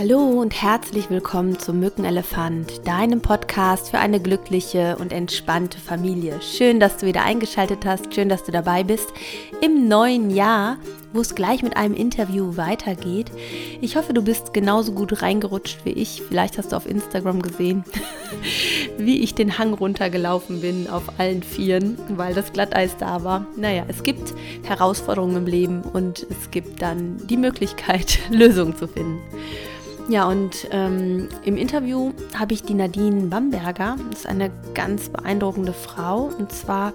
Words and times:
Hallo 0.00 0.40
und 0.40 0.62
herzlich 0.62 1.10
willkommen 1.10 1.58
zum 1.58 1.78
Mückenelefant, 1.78 2.86
deinem 2.86 3.20
Podcast 3.20 3.90
für 3.90 3.98
eine 3.98 4.18
glückliche 4.18 4.96
und 4.96 5.12
entspannte 5.12 5.78
Familie. 5.78 6.40
Schön, 6.40 6.80
dass 6.80 6.96
du 6.96 7.06
wieder 7.06 7.22
eingeschaltet 7.22 7.84
hast, 7.84 8.14
schön, 8.14 8.30
dass 8.30 8.42
du 8.42 8.50
dabei 8.50 8.82
bist 8.82 9.12
im 9.60 9.88
neuen 9.88 10.30
Jahr, 10.30 10.78
wo 11.12 11.20
es 11.20 11.34
gleich 11.34 11.62
mit 11.62 11.76
einem 11.76 11.92
Interview 11.92 12.56
weitergeht. 12.56 13.30
Ich 13.82 13.96
hoffe, 13.96 14.14
du 14.14 14.22
bist 14.22 14.54
genauso 14.54 14.92
gut 14.92 15.20
reingerutscht 15.20 15.84
wie 15.84 15.90
ich. 15.90 16.22
Vielleicht 16.26 16.56
hast 16.56 16.72
du 16.72 16.76
auf 16.76 16.88
Instagram 16.88 17.42
gesehen, 17.42 17.84
wie 18.96 19.20
ich 19.20 19.34
den 19.34 19.58
Hang 19.58 19.74
runtergelaufen 19.74 20.62
bin 20.62 20.88
auf 20.88 21.02
allen 21.18 21.42
Vieren, 21.42 21.98
weil 22.16 22.32
das 22.32 22.54
Glatteis 22.54 22.96
da 22.96 23.22
war. 23.22 23.46
Naja, 23.54 23.84
es 23.86 24.02
gibt 24.02 24.32
Herausforderungen 24.62 25.36
im 25.36 25.46
Leben 25.46 25.82
und 25.82 26.26
es 26.30 26.50
gibt 26.50 26.80
dann 26.80 27.18
die 27.26 27.36
Möglichkeit, 27.36 28.18
Lösungen 28.30 28.74
zu 28.74 28.88
finden. 28.88 29.18
Ja, 30.10 30.26
und 30.26 30.66
ähm, 30.72 31.28
im 31.44 31.56
Interview 31.56 32.10
habe 32.36 32.52
ich 32.52 32.64
die 32.64 32.74
Nadine 32.74 33.28
Bamberger. 33.28 33.96
Das 34.10 34.22
ist 34.22 34.26
eine 34.26 34.50
ganz 34.74 35.08
beeindruckende 35.08 35.72
Frau. 35.72 36.32
Und 36.36 36.50
zwar 36.50 36.92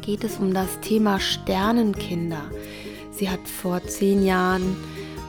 geht 0.00 0.24
es 0.24 0.38
um 0.38 0.52
das 0.52 0.80
Thema 0.80 1.20
Sternenkinder. 1.20 2.42
Sie 3.12 3.30
hat 3.30 3.38
vor 3.46 3.80
zehn 3.84 4.26
Jahren 4.26 4.76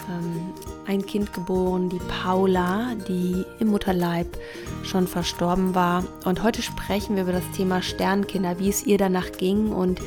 ähm, 0.09 0.53
ein 0.87 1.05
Kind 1.05 1.33
geboren, 1.33 1.89
die 1.89 2.01
Paula, 2.23 2.95
die 3.07 3.45
im 3.59 3.67
Mutterleib 3.67 4.35
schon 4.81 5.05
verstorben 5.05 5.75
war. 5.75 6.03
Und 6.25 6.41
heute 6.41 6.63
sprechen 6.63 7.15
wir 7.15 7.23
über 7.23 7.33
das 7.33 7.51
Thema 7.55 7.83
Sternenkinder, 7.83 8.57
wie 8.57 8.69
es 8.69 8.87
ihr 8.87 8.97
danach 8.97 9.33
ging 9.33 9.71
und 9.71 10.01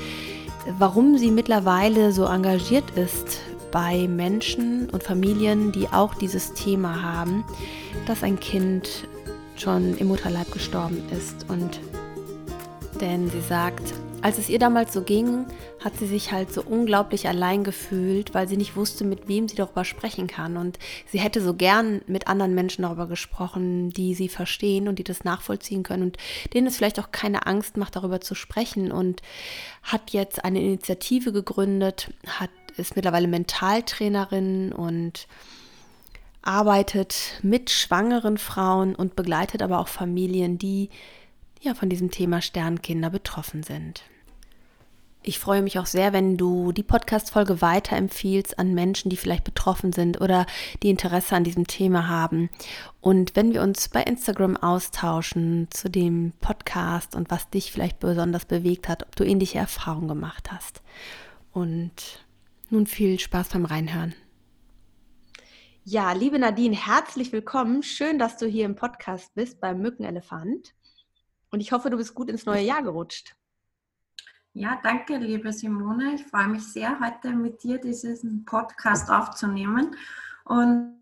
warum 0.77 1.19
sie 1.19 1.31
mittlerweile 1.31 2.11
so 2.11 2.25
engagiert 2.25 2.91
ist 2.97 3.43
bei 3.71 4.09
Menschen 4.09 4.89
und 4.91 5.03
Familien, 5.03 5.73
die 5.73 5.89
auch 5.89 6.15
dieses 6.15 6.55
Thema 6.55 7.03
haben, 7.03 7.45
dass 8.07 8.23
ein 8.23 8.41
Kind 8.41 9.07
schon 9.57 9.97
im 9.99 10.09
Mutterleib 10.09 10.51
gestorben 10.53 11.03
ist. 11.11 11.47
Und 11.49 11.81
denn 13.01 13.31
sie 13.31 13.41
sagt, 13.41 13.95
als 14.23 14.39
es 14.39 14.49
ihr 14.49 14.59
damals 14.59 14.93
so 14.93 15.03
ging, 15.03 15.47
hat 15.85 15.97
sie 15.99 16.07
sich 16.07 16.33
halt 16.33 16.53
so 16.53 16.63
unglaublich 16.63 17.29
allein 17.29 17.63
gefühlt, 17.63 18.35
weil 18.35 18.49
sie 18.49 18.57
nicht 18.57 18.75
wusste, 18.75 19.05
mit 19.05 19.29
wem 19.29 19.49
sie 19.49 19.55
darüber 19.55 19.85
sprechen 19.85 20.27
kann. 20.27 20.57
Und 20.57 20.79
sie 21.07 21.21
hätte 21.21 21.41
so 21.41 21.55
gern 21.55 22.01
mit 22.07 22.27
anderen 22.27 22.55
Menschen 22.55 22.83
darüber 22.83 23.07
gesprochen, 23.07 23.91
die 23.91 24.15
sie 24.15 24.29
verstehen 24.29 24.89
und 24.89 24.99
die 24.99 25.05
das 25.05 25.25
nachvollziehen 25.25 25.83
können 25.83 26.03
und 26.03 26.17
denen 26.55 26.67
es 26.67 26.77
vielleicht 26.77 26.99
auch 26.99 27.13
keine 27.13 27.47
Angst 27.47 27.77
macht, 27.77 27.95
darüber 27.95 28.21
zu 28.21 28.35
sprechen. 28.35 28.91
Und 28.91 29.23
hat 29.83 30.11
jetzt 30.11 30.45
eine 30.45 30.61
Initiative 30.61 31.33
gegründet, 31.33 32.11
hat 32.27 32.51
ist 32.79 32.97
mittlerweile 32.97 33.29
Mentaltrainerin 33.29 34.73
und 34.73 35.27
arbeitet 36.43 37.41
mit 37.43 37.71
schwangeren 37.71 38.39
Frauen 38.39 38.95
und 38.95 39.17
begleitet 39.17 39.63
aber 39.63 39.81
auch 39.81 39.89
Familien, 39.89 40.59
die 40.59 40.91
ja 41.61 41.75
von 41.75 41.89
diesem 41.89 42.11
Thema 42.11 42.41
Sternkinder 42.41 43.11
betroffen 43.11 43.63
sind. 43.63 44.05
Ich 45.29 45.41
freue 45.41 45.61
mich 45.61 45.81
auch 45.81 45.87
sehr, 45.87 46.13
wenn 46.13 46.37
du 46.37 46.71
die 46.71 46.85
Podcast-Folge 46.85 47.61
weiterempfiehlst 47.61 48.61
an 48.61 48.75
Menschen, 48.75 49.11
die 49.11 49.17
vielleicht 49.17 49.43
betroffen 49.43 49.93
sind 49.93 50.21
oder 50.21 50.47
die 50.85 50.91
Interesse 50.91 51.35
an 51.35 51.43
diesem 51.43 51.67
Thema 51.67 52.07
haben. 52.07 52.49
Und 53.01 53.35
wenn 53.35 53.53
wir 53.53 53.63
uns 53.63 53.89
bei 53.89 54.05
Instagram 54.05 54.57
austauschen 54.57 55.67
zu 55.71 55.91
dem 55.91 56.33
Podcast 56.41 57.17
und 57.17 57.29
was 57.29 57.51
dich 57.51 57.73
vielleicht 57.73 57.99
besonders 57.99 58.45
bewegt 58.45 58.89
hat, 58.89 59.03
ob 59.03 59.17
du 59.17 59.25
ähnliche 59.25 59.59
Erfahrungen 59.59 60.07
gemacht 60.07 60.53
hast. 60.53 60.81
Und 61.53 62.25
nun 62.71 62.87
viel 62.87 63.19
Spaß 63.19 63.51
beim 63.51 63.65
Reinhören. 63.65 64.15
Ja, 65.85 66.13
liebe 66.13 66.39
Nadine, 66.39 66.75
herzlich 66.75 67.33
willkommen. 67.33 67.83
Schön, 67.83 68.19
dass 68.19 68.37
du 68.39 68.47
hier 68.47 68.65
im 68.65 68.75
Podcast 68.75 69.35
bist 69.35 69.61
beim 69.61 69.81
Mückenelefant. 69.81 70.75
Und 71.51 71.61
ich 71.61 71.71
hoffe, 71.71 71.91
du 71.91 71.97
bist 71.97 72.15
gut 72.15 72.29
ins 72.29 72.45
neue 72.45 72.63
Jahr 72.63 72.83
gerutscht. 72.83 73.37
Ja, 74.53 74.81
danke, 74.83 75.17
liebe 75.19 75.53
Simone. 75.53 76.15
Ich 76.15 76.25
freue 76.25 76.49
mich 76.49 76.65
sehr, 76.65 76.99
heute 76.99 77.31
mit 77.33 77.63
dir 77.63 77.79
diesen 77.79 78.45
Podcast 78.45 79.11
aufzunehmen. 79.11 79.95
Und 80.45 80.97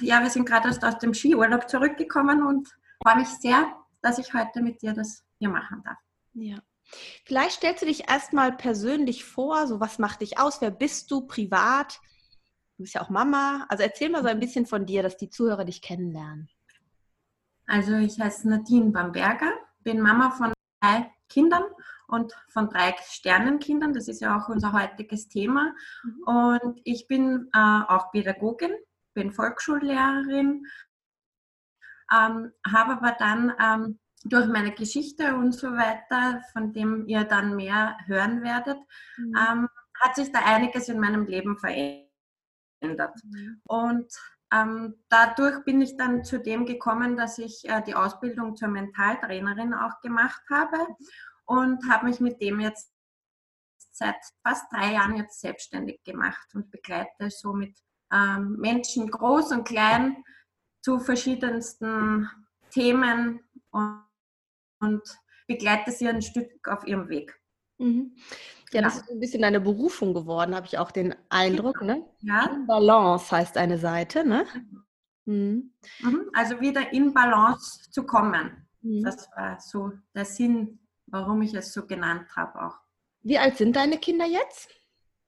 ja, 0.00 0.22
wir 0.22 0.30
sind 0.30 0.46
gerade 0.46 0.68
erst 0.68 0.84
aus 0.84 0.98
dem 0.98 1.12
Skiurlaub 1.12 1.68
zurückgekommen 1.68 2.46
und 2.46 2.68
freue 3.02 3.16
mich 3.16 3.28
sehr, 3.28 3.76
dass 4.00 4.18
ich 4.18 4.32
heute 4.32 4.62
mit 4.62 4.80
dir 4.80 4.94
das 4.94 5.24
hier 5.38 5.48
machen 5.48 5.82
darf. 5.84 5.98
Ja. 6.34 6.56
Vielleicht 7.24 7.56
stellst 7.56 7.82
du 7.82 7.86
dich 7.86 8.08
erstmal 8.08 8.52
persönlich 8.56 9.24
vor, 9.24 9.66
so 9.66 9.80
was 9.80 9.98
macht 9.98 10.20
dich 10.20 10.38
aus, 10.38 10.60
wer 10.60 10.70
bist 10.70 11.10
du 11.10 11.26
privat? 11.26 12.00
Du 12.76 12.84
bist 12.84 12.94
ja 12.94 13.02
auch 13.02 13.10
Mama. 13.10 13.66
Also 13.68 13.82
erzähl 13.82 14.10
mal 14.10 14.22
so 14.22 14.28
ein 14.28 14.40
bisschen 14.40 14.66
von 14.66 14.86
dir, 14.86 15.02
dass 15.02 15.16
die 15.16 15.30
Zuhörer 15.30 15.64
dich 15.64 15.82
kennenlernen. 15.82 16.48
Also 17.66 17.94
ich 17.94 18.18
heiße 18.18 18.48
Nadine 18.48 18.90
Bamberger, 18.90 19.52
bin 19.80 20.00
Mama 20.00 20.30
von 20.30 20.52
drei 20.80 21.10
Kindern 21.28 21.64
und 22.08 22.32
von 22.48 22.68
drei 22.68 22.94
Sternenkindern. 23.02 23.94
Das 23.94 24.08
ist 24.08 24.20
ja 24.20 24.36
auch 24.36 24.48
unser 24.48 24.72
heutiges 24.72 25.28
Thema. 25.28 25.74
Mhm. 26.02 26.22
Und 26.24 26.80
ich 26.84 27.06
bin 27.06 27.48
äh, 27.54 27.80
auch 27.88 28.10
Pädagogin, 28.10 28.72
bin 29.14 29.32
Volksschullehrerin, 29.32 30.66
ähm, 32.12 32.52
habe 32.70 32.92
aber 32.92 33.16
dann 33.18 33.52
ähm, 33.58 33.98
durch 34.24 34.46
meine 34.46 34.72
Geschichte 34.72 35.34
und 35.34 35.52
so 35.52 35.72
weiter, 35.72 36.42
von 36.52 36.72
dem 36.72 37.06
ihr 37.06 37.24
dann 37.24 37.56
mehr 37.56 37.96
hören 38.06 38.42
werdet, 38.42 38.78
mhm. 39.16 39.36
ähm, 39.36 39.68
hat 40.00 40.16
sich 40.16 40.30
da 40.32 40.40
einiges 40.44 40.88
in 40.88 41.00
meinem 41.00 41.26
Leben 41.26 41.58
verändert. 41.58 43.16
Mhm. 43.24 43.60
Und 43.64 44.12
ähm, 44.52 44.94
dadurch 45.08 45.64
bin 45.64 45.80
ich 45.80 45.96
dann 45.96 46.24
zu 46.24 46.38
dem 46.38 46.66
gekommen, 46.66 47.16
dass 47.16 47.38
ich 47.38 47.68
äh, 47.68 47.82
die 47.82 47.94
Ausbildung 47.94 48.56
zur 48.56 48.68
Mentaltrainerin 48.68 49.74
auch 49.74 50.00
gemacht 50.00 50.42
habe 50.50 50.76
und 51.44 51.88
habe 51.90 52.06
mich 52.06 52.20
mit 52.20 52.40
dem 52.40 52.60
jetzt 52.60 52.92
seit 53.92 54.16
fast 54.42 54.70
drei 54.72 54.92
Jahren 54.92 55.16
jetzt 55.16 55.40
selbstständig 55.40 56.02
gemacht 56.04 56.54
und 56.54 56.70
begleite 56.70 57.30
somit 57.30 57.78
ähm, 58.12 58.56
Menschen 58.58 59.10
groß 59.10 59.52
und 59.52 59.64
klein 59.64 60.22
zu 60.82 60.98
verschiedensten 60.98 62.28
Themen 62.70 63.40
und 63.70 64.02
und 64.82 65.02
begleite 65.46 65.90
sie 65.90 66.08
ein 66.08 66.22
Stück 66.22 66.50
auf 66.68 66.86
ihrem 66.86 67.08
Weg. 67.08 67.38
Mhm. 67.78 68.14
Ja, 68.72 68.82
das 68.82 68.96
ist 68.96 69.10
ein 69.10 69.20
bisschen 69.20 69.44
eine 69.44 69.60
Berufung 69.60 70.14
geworden, 70.14 70.54
habe 70.54 70.66
ich 70.66 70.78
auch 70.78 70.90
den 70.90 71.14
Eindruck. 71.28 71.82
Ne? 71.82 72.06
Ja. 72.20 72.46
In 72.46 72.66
Balance 72.66 73.30
heißt 73.30 73.56
eine 73.56 73.78
Seite, 73.78 74.26
ne? 74.26 74.46
Mhm. 75.24 75.72
mhm. 76.00 76.30
Also 76.32 76.60
wieder 76.60 76.92
in 76.92 77.12
Balance 77.12 77.90
zu 77.90 78.04
kommen. 78.04 78.66
Mhm. 78.80 79.02
Das 79.02 79.28
war 79.36 79.60
so 79.60 79.92
der 80.14 80.24
Sinn, 80.24 80.80
warum 81.06 81.42
ich 81.42 81.54
es 81.54 81.72
so 81.72 81.86
genannt 81.86 82.28
habe 82.34 82.66
auch. 82.66 82.78
Wie 83.22 83.38
alt 83.38 83.56
sind 83.56 83.76
deine 83.76 83.98
Kinder 83.98 84.26
jetzt? 84.26 84.68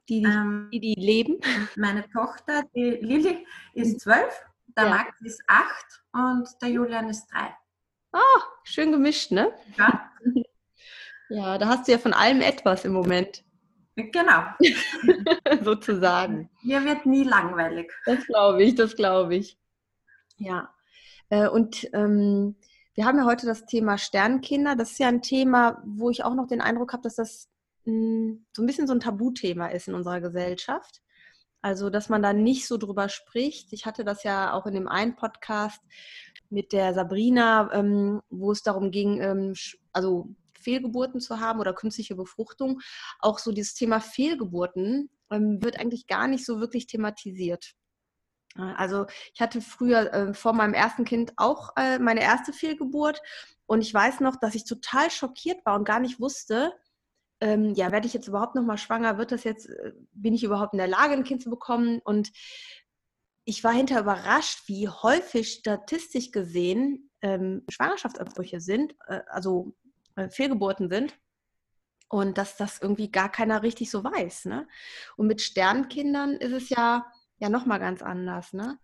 Die, 0.08 0.22
die, 0.22 0.28
ähm, 0.28 0.68
die, 0.72 0.80
die 0.80 0.94
leben? 0.94 1.38
Meine 1.76 2.08
Tochter, 2.10 2.64
die 2.74 2.98
Lilly, 3.00 3.46
ist 3.74 4.00
zwölf, 4.00 4.42
der 4.76 4.84
ja. 4.84 4.90
Max 4.90 5.20
ist 5.20 5.42
acht 5.46 6.02
und 6.12 6.48
der 6.62 6.70
Julian 6.70 7.08
ist 7.08 7.26
drei. 7.26 7.54
Ah, 8.14 8.42
schön 8.62 8.92
gemischt, 8.92 9.30
ne? 9.32 9.52
Ja. 9.76 10.10
Ja, 11.30 11.56
da 11.56 11.68
hast 11.68 11.88
du 11.88 11.92
ja 11.92 11.98
von 11.98 12.12
allem 12.12 12.42
etwas 12.42 12.84
im 12.84 12.92
Moment. 12.92 13.42
Genau. 13.96 14.42
Sozusagen. 15.64 16.50
Mir 16.62 16.84
wird 16.84 17.06
nie 17.06 17.24
langweilig. 17.24 17.90
Das 18.04 18.26
glaube 18.26 18.62
ich, 18.62 18.74
das 18.74 18.94
glaube 18.94 19.36
ich. 19.36 19.58
Ja. 20.36 20.68
Äh, 21.30 21.48
und 21.48 21.88
ähm, 21.94 22.56
wir 22.94 23.06
haben 23.06 23.18
ja 23.18 23.24
heute 23.24 23.46
das 23.46 23.64
Thema 23.64 23.96
Sternkinder. 23.96 24.76
Das 24.76 24.92
ist 24.92 24.98
ja 24.98 25.08
ein 25.08 25.22
Thema, 25.22 25.82
wo 25.84 26.10
ich 26.10 26.24
auch 26.24 26.34
noch 26.34 26.46
den 26.46 26.60
Eindruck 26.60 26.92
habe, 26.92 27.02
dass 27.02 27.16
das 27.16 27.48
mh, 27.84 27.92
hm, 27.92 28.46
so 28.52 28.62
ein 28.62 28.66
bisschen 28.66 28.86
so 28.86 28.92
ein 28.92 29.00
Tabuthema 29.00 29.68
ist 29.68 29.88
in 29.88 29.94
unserer 29.94 30.20
Gesellschaft. 30.20 31.00
Also, 31.62 31.88
dass 31.88 32.10
man 32.10 32.22
da 32.22 32.34
nicht 32.34 32.68
so 32.68 32.76
drüber 32.76 33.08
spricht. 33.08 33.72
Ich 33.72 33.86
hatte 33.86 34.04
das 34.04 34.22
ja 34.22 34.52
auch 34.52 34.66
in 34.66 34.74
dem 34.74 34.86
einen 34.88 35.16
Podcast 35.16 35.80
mit 36.50 36.72
der 36.72 36.94
Sabrina, 36.94 37.70
ähm, 37.72 38.22
wo 38.30 38.52
es 38.52 38.62
darum 38.62 38.90
ging, 38.90 39.20
ähm, 39.20 39.54
also 39.92 40.28
Fehlgeburten 40.54 41.20
zu 41.20 41.40
haben 41.40 41.60
oder 41.60 41.74
künstliche 41.74 42.16
Befruchtung. 42.16 42.80
Auch 43.20 43.38
so 43.38 43.52
dieses 43.52 43.74
Thema 43.74 44.00
Fehlgeburten 44.00 45.10
ähm, 45.30 45.62
wird 45.62 45.78
eigentlich 45.78 46.06
gar 46.06 46.26
nicht 46.26 46.44
so 46.44 46.60
wirklich 46.60 46.86
thematisiert. 46.86 47.74
Also 48.56 49.06
ich 49.34 49.40
hatte 49.40 49.60
früher 49.60 50.12
äh, 50.12 50.34
vor 50.34 50.52
meinem 50.52 50.74
ersten 50.74 51.04
Kind 51.04 51.32
auch 51.36 51.70
äh, 51.76 51.98
meine 51.98 52.22
erste 52.22 52.52
Fehlgeburt 52.52 53.20
und 53.66 53.80
ich 53.80 53.92
weiß 53.92 54.20
noch, 54.20 54.36
dass 54.36 54.54
ich 54.54 54.64
total 54.64 55.10
schockiert 55.10 55.66
war 55.66 55.74
und 55.74 55.84
gar 55.84 55.98
nicht 55.98 56.20
wusste, 56.20 56.72
ähm, 57.40 57.74
ja, 57.74 57.90
werde 57.92 58.06
ich 58.06 58.14
jetzt 58.14 58.28
überhaupt 58.28 58.54
noch 58.54 58.62
mal 58.62 58.78
schwanger? 58.78 59.18
Wird 59.18 59.32
das 59.32 59.44
jetzt, 59.44 59.68
äh, 59.68 59.92
bin 60.12 60.34
ich 60.34 60.44
überhaupt 60.44 60.72
in 60.72 60.78
der 60.78 60.88
Lage, 60.88 61.14
ein 61.14 61.24
Kind 61.24 61.42
zu 61.42 61.50
bekommen? 61.50 62.00
Und 62.04 62.30
ich 63.44 63.62
war 63.62 63.72
hinterher 63.72 64.02
überrascht, 64.02 64.68
wie 64.68 64.88
häufig 64.88 65.52
statistisch 65.52 66.30
gesehen 66.30 67.10
ähm, 67.20 67.62
Schwangerschaftsabbrüche 67.68 68.60
sind, 68.60 68.94
äh, 69.06 69.20
also 69.28 69.74
äh, 70.16 70.28
Fehlgeburten 70.28 70.88
sind. 70.88 71.18
Und 72.08 72.38
dass 72.38 72.56
das 72.56 72.80
irgendwie 72.80 73.10
gar 73.10 73.30
keiner 73.30 73.62
richtig 73.62 73.90
so 73.90 74.04
weiß. 74.04 74.44
Ne? 74.44 74.68
Und 75.16 75.26
mit 75.26 75.40
Sternkindern 75.40 76.34
ist 76.34 76.52
es 76.52 76.68
ja, 76.68 77.06
ja 77.38 77.48
nochmal 77.48 77.80
ganz 77.80 78.02
anders. 78.02 78.52
Ne? 78.52 78.78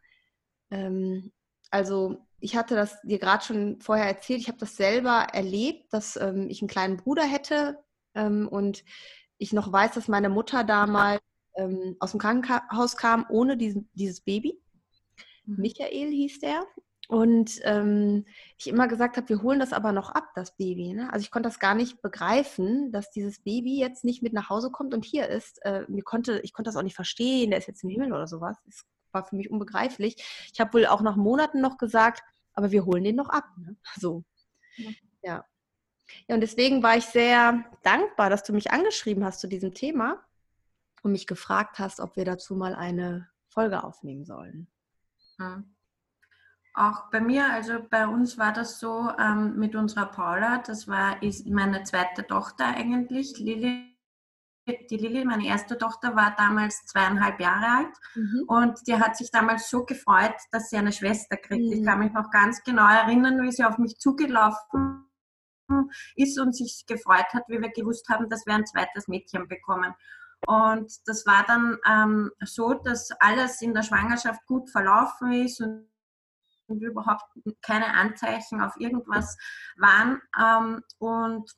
Ähm, 0.70 1.32
also 1.70 2.26
ich 2.40 2.56
hatte 2.56 2.74
das 2.74 3.00
dir 3.02 3.18
gerade 3.18 3.44
schon 3.44 3.80
vorher 3.80 4.06
erzählt. 4.06 4.40
Ich 4.40 4.48
habe 4.48 4.58
das 4.58 4.76
selber 4.76 5.28
erlebt, 5.32 5.92
dass 5.92 6.16
ähm, 6.16 6.48
ich 6.48 6.60
einen 6.60 6.68
kleinen 6.68 6.96
Bruder 6.96 7.22
hätte 7.22 7.78
ähm, 8.14 8.48
und 8.48 8.84
ich 9.38 9.52
noch 9.52 9.70
weiß, 9.70 9.92
dass 9.92 10.08
meine 10.08 10.28
Mutter 10.28 10.64
damals 10.64 11.20
ähm, 11.56 11.96
aus 12.00 12.12
dem 12.12 12.20
Krankenhaus 12.20 12.96
kam 12.96 13.26
ohne 13.28 13.56
diesen, 13.56 13.88
dieses 13.94 14.20
Baby. 14.20 14.60
Mhm. 15.44 15.56
Michael 15.58 16.10
hieß 16.10 16.40
der. 16.40 16.64
Und 17.08 17.60
ähm, 17.64 18.24
ich 18.56 18.68
immer 18.68 18.86
gesagt 18.86 19.16
habe, 19.16 19.28
wir 19.28 19.42
holen 19.42 19.58
das 19.58 19.72
aber 19.72 19.90
noch 19.90 20.10
ab, 20.10 20.28
das 20.36 20.56
Baby. 20.56 20.92
Ne? 20.92 21.12
Also 21.12 21.24
ich 21.24 21.32
konnte 21.32 21.48
das 21.48 21.58
gar 21.58 21.74
nicht 21.74 22.02
begreifen, 22.02 22.92
dass 22.92 23.10
dieses 23.10 23.42
Baby 23.42 23.80
jetzt 23.80 24.04
nicht 24.04 24.22
mit 24.22 24.32
nach 24.32 24.48
Hause 24.48 24.70
kommt 24.70 24.94
und 24.94 25.04
hier 25.04 25.28
ist. 25.28 25.60
Äh, 25.64 25.86
mir 25.88 26.04
konnte, 26.04 26.38
ich 26.44 26.52
konnte 26.52 26.68
das 26.68 26.76
auch 26.76 26.84
nicht 26.84 26.94
verstehen, 26.94 27.50
der 27.50 27.58
ist 27.58 27.66
jetzt 27.66 27.82
im 27.82 27.90
Himmel 27.90 28.12
oder 28.12 28.28
sowas. 28.28 28.56
Das 28.64 28.84
war 29.10 29.24
für 29.26 29.34
mich 29.34 29.50
unbegreiflich. 29.50 30.22
Ich 30.52 30.60
habe 30.60 30.72
wohl 30.74 30.86
auch 30.86 31.00
nach 31.00 31.16
Monaten 31.16 31.60
noch 31.60 31.78
gesagt, 31.78 32.22
aber 32.52 32.70
wir 32.70 32.86
holen 32.86 33.02
den 33.02 33.16
noch 33.16 33.28
ab. 33.28 33.44
Ne? 33.58 33.76
So. 33.98 34.22
Ja. 34.76 34.90
ja. 35.24 35.44
Ja, 36.28 36.34
und 36.34 36.40
deswegen 36.40 36.82
war 36.82 36.96
ich 36.96 37.06
sehr 37.06 37.64
dankbar, 37.82 38.30
dass 38.30 38.42
du 38.42 38.52
mich 38.52 38.70
angeschrieben 38.70 39.24
hast 39.24 39.40
zu 39.40 39.48
diesem 39.48 39.74
Thema 39.74 40.24
und 41.02 41.12
mich 41.12 41.26
gefragt 41.26 41.78
hast, 41.78 42.00
ob 42.00 42.16
wir 42.16 42.24
dazu 42.24 42.54
mal 42.54 42.74
eine 42.74 43.28
Folge 43.48 43.82
aufnehmen 43.82 44.24
sollen. 44.24 44.68
Hm. 45.38 45.74
Auch 46.74 47.10
bei 47.10 47.20
mir, 47.20 47.52
also 47.52 47.78
bei 47.90 48.06
uns 48.06 48.38
war 48.38 48.52
das 48.52 48.78
so 48.78 49.10
ähm, 49.18 49.58
mit 49.58 49.74
unserer 49.74 50.06
Paula, 50.06 50.58
das 50.58 50.86
war 50.86 51.20
ist 51.22 51.46
meine 51.46 51.82
zweite 51.82 52.26
Tochter 52.26 52.66
eigentlich, 52.66 53.38
Lilly. 53.38 53.96
Die 54.68 54.96
Lilly, 54.96 55.24
meine 55.24 55.46
erste 55.46 55.76
Tochter, 55.76 56.14
war 56.14 56.36
damals 56.36 56.86
zweieinhalb 56.86 57.40
Jahre 57.40 57.66
alt 57.66 57.96
mhm. 58.14 58.44
und 58.46 58.86
die 58.86 58.94
hat 58.94 59.16
sich 59.16 59.32
damals 59.32 59.68
so 59.68 59.84
gefreut, 59.84 60.36
dass 60.52 60.70
sie 60.70 60.76
eine 60.76 60.92
Schwester 60.92 61.36
kriegt. 61.36 61.64
Mhm. 61.64 61.72
Ich 61.72 61.84
kann 61.84 61.98
mich 61.98 62.12
noch 62.12 62.30
ganz 62.30 62.62
genau 62.62 62.86
erinnern, 62.88 63.42
wie 63.42 63.50
sie 63.50 63.64
auf 63.64 63.78
mich 63.78 63.98
zugelaufen 63.98 65.10
ist 66.14 66.38
und 66.38 66.54
sich 66.54 66.84
gefreut 66.86 67.26
hat, 67.32 67.44
wie 67.48 67.60
wir 67.60 67.70
gewusst 67.70 68.08
haben, 68.08 68.28
dass 68.28 68.46
wir 68.46 68.54
ein 68.54 68.66
zweites 68.66 69.08
Mädchen 69.08 69.48
bekommen. 69.48 69.94
Und 70.46 70.92
das 71.06 71.26
war 71.26 71.44
dann 71.46 71.78
ähm, 71.86 72.30
so, 72.44 72.74
dass 72.74 73.10
alles 73.20 73.60
in 73.62 73.74
der 73.74 73.82
Schwangerschaft 73.82 74.44
gut 74.46 74.70
verlaufen 74.70 75.32
ist 75.32 75.60
und 75.60 75.86
überhaupt 76.68 77.24
keine 77.62 77.94
Anzeichen 77.94 78.60
auf 78.60 78.74
irgendwas 78.78 79.36
waren. 79.76 80.20
Ähm, 80.38 80.82
und 80.98 81.50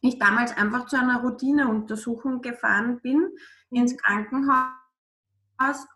ich 0.00 0.18
damals 0.18 0.56
einfach 0.56 0.86
zu 0.86 0.96
einer 0.96 1.20
Routineuntersuchung 1.22 2.40
gefahren 2.40 3.00
bin 3.00 3.30
ins 3.70 3.96
Krankenhaus 3.96 4.68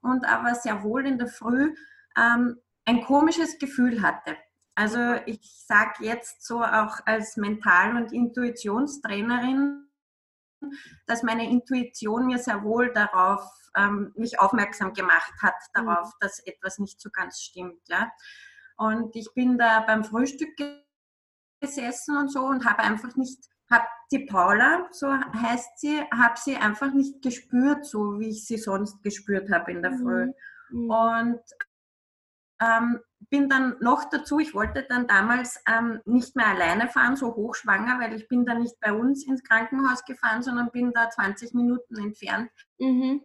und 0.01 0.25
aber 0.27 0.55
sehr 0.55 0.83
wohl 0.83 1.07
in 1.07 1.19
der 1.19 1.29
Früh 1.29 1.75
ähm, 2.17 2.59
ein 2.85 3.03
komisches 3.05 3.59
Gefühl 3.59 4.03
hatte. 4.03 4.37
Also 4.75 5.15
ich 5.27 5.65
sage 5.67 6.05
jetzt 6.05 6.45
so 6.45 6.63
auch 6.63 6.99
als 7.05 7.37
Mental- 7.37 7.97
und 7.97 8.13
Intuitionstrainerin, 8.13 9.87
dass 11.07 11.23
meine 11.23 11.49
Intuition 11.49 12.27
mir 12.27 12.39
sehr 12.39 12.63
wohl 12.63 12.93
darauf 12.93 13.43
ähm, 13.77 14.13
mich 14.17 14.39
aufmerksam 14.41 14.93
gemacht 14.93 15.33
hat, 15.41 15.55
darauf, 15.75 16.09
mhm. 16.09 16.19
dass 16.21 16.41
etwas 16.41 16.79
nicht 16.79 17.01
so 17.01 17.11
ganz 17.11 17.41
stimmt. 17.41 17.81
Ja. 17.89 18.11
Und 18.77 19.15
ich 19.17 19.33
bin 19.35 19.59
da 19.59 19.81
beim 19.81 20.05
Frühstück 20.05 20.51
gesessen 21.61 22.17
und 22.17 22.29
so 22.29 22.41
und 22.45 22.65
habe 22.65 22.83
einfach 22.83 23.17
nicht, 23.17 23.39
habe 23.71 23.87
die 24.11 24.27
Paula, 24.27 24.89
so 24.91 25.09
heißt 25.11 25.79
sie, 25.79 26.03
habe 26.13 26.35
sie 26.37 26.57
einfach 26.57 26.93
nicht 26.93 27.23
gespürt, 27.23 27.87
so 27.87 28.19
wie 28.19 28.31
ich 28.31 28.47
sie 28.47 28.59
sonst 28.59 29.03
gespürt 29.03 29.51
habe 29.51 29.71
in 29.71 29.83
der 29.83 29.93
Früh. 29.93 30.33
Mhm. 30.71 30.91
Und 30.91 31.41
ähm, 32.63 33.01
bin 33.31 33.49
dann 33.49 33.77
noch 33.81 34.05
dazu, 34.11 34.39
ich 34.39 34.55
wollte 34.55 34.85
dann 34.89 35.07
damals 35.07 35.63
ähm, 35.67 36.01
nicht 36.05 36.37
mehr 36.37 36.49
alleine 36.49 36.89
fahren, 36.89 37.17
so 37.17 37.35
hochschwanger, 37.35 37.99
weil 38.01 38.15
ich 38.15 38.29
bin 38.29 38.45
da 38.45 38.55
nicht 38.55 38.79
bei 38.81 38.93
uns 38.93 39.27
ins 39.27 39.43
Krankenhaus 39.43 40.05
gefahren, 40.05 40.43
sondern 40.43 40.71
bin 40.71 40.93
da 40.93 41.11
20 41.11 41.55
Minuten 41.55 41.97
entfernt 41.97 42.51
mhm. 42.79 43.23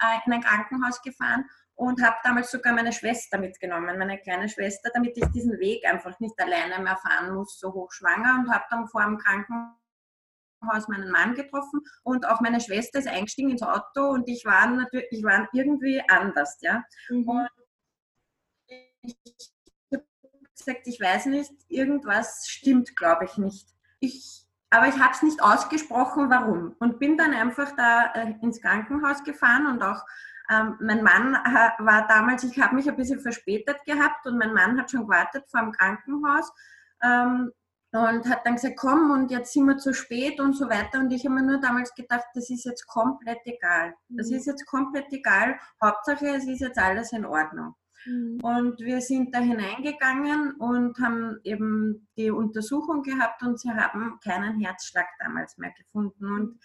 äh, 0.00 0.18
in 0.26 0.32
ein 0.32 0.42
Krankenhaus 0.42 1.02
gefahren 1.02 1.44
und 1.74 2.02
habe 2.02 2.16
damals 2.24 2.50
sogar 2.50 2.72
meine 2.72 2.92
Schwester 2.92 3.38
mitgenommen, 3.38 3.98
meine 3.98 4.18
kleine 4.18 4.48
Schwester, 4.48 4.90
damit 4.94 5.16
ich 5.18 5.26
diesen 5.26 5.58
Weg 5.58 5.84
einfach 5.86 6.18
nicht 6.20 6.40
alleine 6.40 6.82
mehr 6.82 6.96
fahren 6.96 7.34
muss, 7.34 7.58
so 7.58 7.72
hochschwanger 7.72 8.40
und 8.40 8.50
habe 8.50 8.64
dann 8.70 8.86
vor 8.88 9.04
dem 9.04 9.18
Krankenhaus 9.18 10.88
meinen 10.88 11.10
Mann 11.10 11.34
getroffen 11.34 11.80
und 12.02 12.26
auch 12.26 12.40
meine 12.40 12.60
Schwester 12.60 13.00
ist 13.00 13.08
eingestiegen 13.08 13.50
ins 13.50 13.62
Auto 13.62 14.08
und 14.08 14.28
ich 14.28 14.44
war 14.44 14.66
natürlich, 14.68 15.08
ich 15.10 15.24
war 15.24 15.48
irgendwie 15.52 16.02
anders, 16.08 16.58
ja. 16.62 16.82
Mhm. 17.10 17.28
Und 17.28 17.48
ich 19.06 19.52
habe 19.92 20.04
gesagt, 20.56 20.86
ich 20.86 21.00
weiß 21.00 21.26
nicht, 21.26 21.52
irgendwas 21.68 22.48
stimmt, 22.48 22.96
glaube 22.96 23.24
ich 23.24 23.38
nicht. 23.38 23.68
Ich, 24.00 24.46
aber 24.70 24.88
ich 24.88 24.98
habe 24.98 25.12
es 25.12 25.22
nicht 25.22 25.42
ausgesprochen, 25.42 26.30
warum. 26.30 26.74
Und 26.78 26.98
bin 26.98 27.16
dann 27.16 27.32
einfach 27.32 27.72
da 27.76 28.12
äh, 28.14 28.34
ins 28.42 28.60
Krankenhaus 28.60 29.24
gefahren 29.24 29.66
und 29.66 29.82
auch 29.82 30.04
ähm, 30.48 30.76
mein 30.80 31.02
Mann 31.02 31.32
war 31.78 32.06
damals, 32.06 32.44
ich 32.44 32.60
habe 32.60 32.76
mich 32.76 32.88
ein 32.88 32.96
bisschen 32.96 33.20
verspätet 33.20 33.78
gehabt 33.84 34.26
und 34.26 34.38
mein 34.38 34.54
Mann 34.54 34.78
hat 34.78 34.90
schon 34.90 35.02
gewartet 35.02 35.44
vor 35.50 35.60
dem 35.60 35.72
Krankenhaus 35.72 36.52
ähm, 37.02 37.50
und 37.92 38.28
hat 38.28 38.44
dann 38.44 38.54
gesagt, 38.54 38.76
komm 38.76 39.10
und 39.10 39.30
jetzt 39.30 39.52
sind 39.52 39.66
wir 39.66 39.76
zu 39.78 39.92
spät 39.92 40.38
und 40.38 40.54
so 40.54 40.68
weiter. 40.68 41.00
Und 41.00 41.12
ich 41.12 41.24
habe 41.24 41.34
mir 41.34 41.42
nur 41.42 41.60
damals 41.60 41.94
gedacht, 41.94 42.26
das 42.34 42.50
ist 42.50 42.64
jetzt 42.64 42.86
komplett 42.86 43.40
egal. 43.44 43.94
Das 44.08 44.30
mhm. 44.30 44.36
ist 44.36 44.46
jetzt 44.46 44.66
komplett 44.66 45.12
egal. 45.12 45.58
Hauptsache, 45.82 46.26
es 46.28 46.46
ist 46.46 46.60
jetzt 46.60 46.78
alles 46.78 47.12
in 47.12 47.24
Ordnung. 47.24 47.74
Mhm. 48.06 48.40
Und 48.42 48.80
wir 48.80 49.00
sind 49.00 49.34
da 49.34 49.40
hineingegangen 49.40 50.52
und 50.52 50.98
haben 50.98 51.38
eben 51.44 52.08
die 52.16 52.30
Untersuchung 52.30 53.02
gehabt 53.02 53.42
und 53.42 53.60
sie 53.60 53.70
haben 53.70 54.18
keinen 54.22 54.60
Herzschlag 54.60 55.06
damals 55.18 55.58
mehr 55.58 55.72
gefunden. 55.76 56.24
Und 56.24 56.60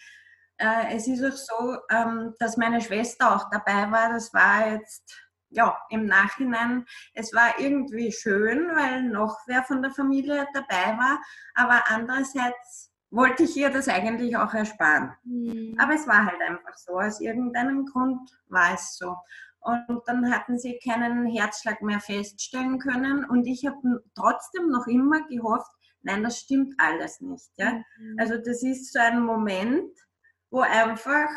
äh, 0.58 0.96
es 0.96 1.08
ist 1.08 1.24
auch 1.24 1.36
so, 1.36 1.78
ähm, 1.90 2.36
dass 2.40 2.58
meine 2.58 2.82
Schwester 2.82 3.36
auch 3.36 3.50
dabei 3.50 3.92
war. 3.92 4.14
Das 4.14 4.34
war 4.34 4.72
jetzt, 4.72 5.18
ja, 5.50 5.78
im 5.90 6.06
Nachhinein, 6.06 6.86
es 7.14 7.34
war 7.34 7.60
irgendwie 7.60 8.12
schön, 8.12 8.68
weil 8.76 9.04
noch 9.04 9.38
wer 9.48 9.64
von 9.64 9.82
der 9.82 9.92
Familie 9.92 10.48
dabei 10.54 10.98
war. 10.98 11.22
Aber 11.56 11.84
andererseits 11.88 12.92
wollte 13.10 13.44
ich 13.44 13.58
ihr 13.58 13.70
das 13.70 13.88
eigentlich 13.90 14.38
auch 14.38 14.54
ersparen. 14.54 15.14
Mhm. 15.24 15.76
Aber 15.78 15.94
es 15.94 16.08
war 16.08 16.26
halt 16.26 16.42
einfach 16.42 16.76
so. 16.76 16.94
Aus 17.00 17.20
irgendeinem 17.20 17.86
Grund 17.86 18.30
war 18.48 18.74
es 18.74 18.98
so. 18.98 19.16
Und 19.62 20.02
dann 20.08 20.32
hatten 20.34 20.58
sie 20.58 20.80
keinen 20.84 21.28
Herzschlag 21.28 21.82
mehr 21.82 22.00
feststellen 22.00 22.80
können. 22.80 23.26
Und 23.26 23.46
ich 23.46 23.66
habe 23.66 24.04
trotzdem 24.16 24.70
noch 24.70 24.88
immer 24.88 25.22
gehofft, 25.28 25.72
nein, 26.02 26.24
das 26.24 26.40
stimmt 26.40 26.74
alles 26.78 27.22
nicht. 27.22 27.52
Ja? 27.58 27.74
Mhm. 27.74 28.16
Also 28.20 28.38
das 28.38 28.64
ist 28.64 28.92
so 28.92 29.00
ein 29.00 29.22
Moment, 29.22 29.92
wo 30.50 30.62
einfach, 30.62 31.30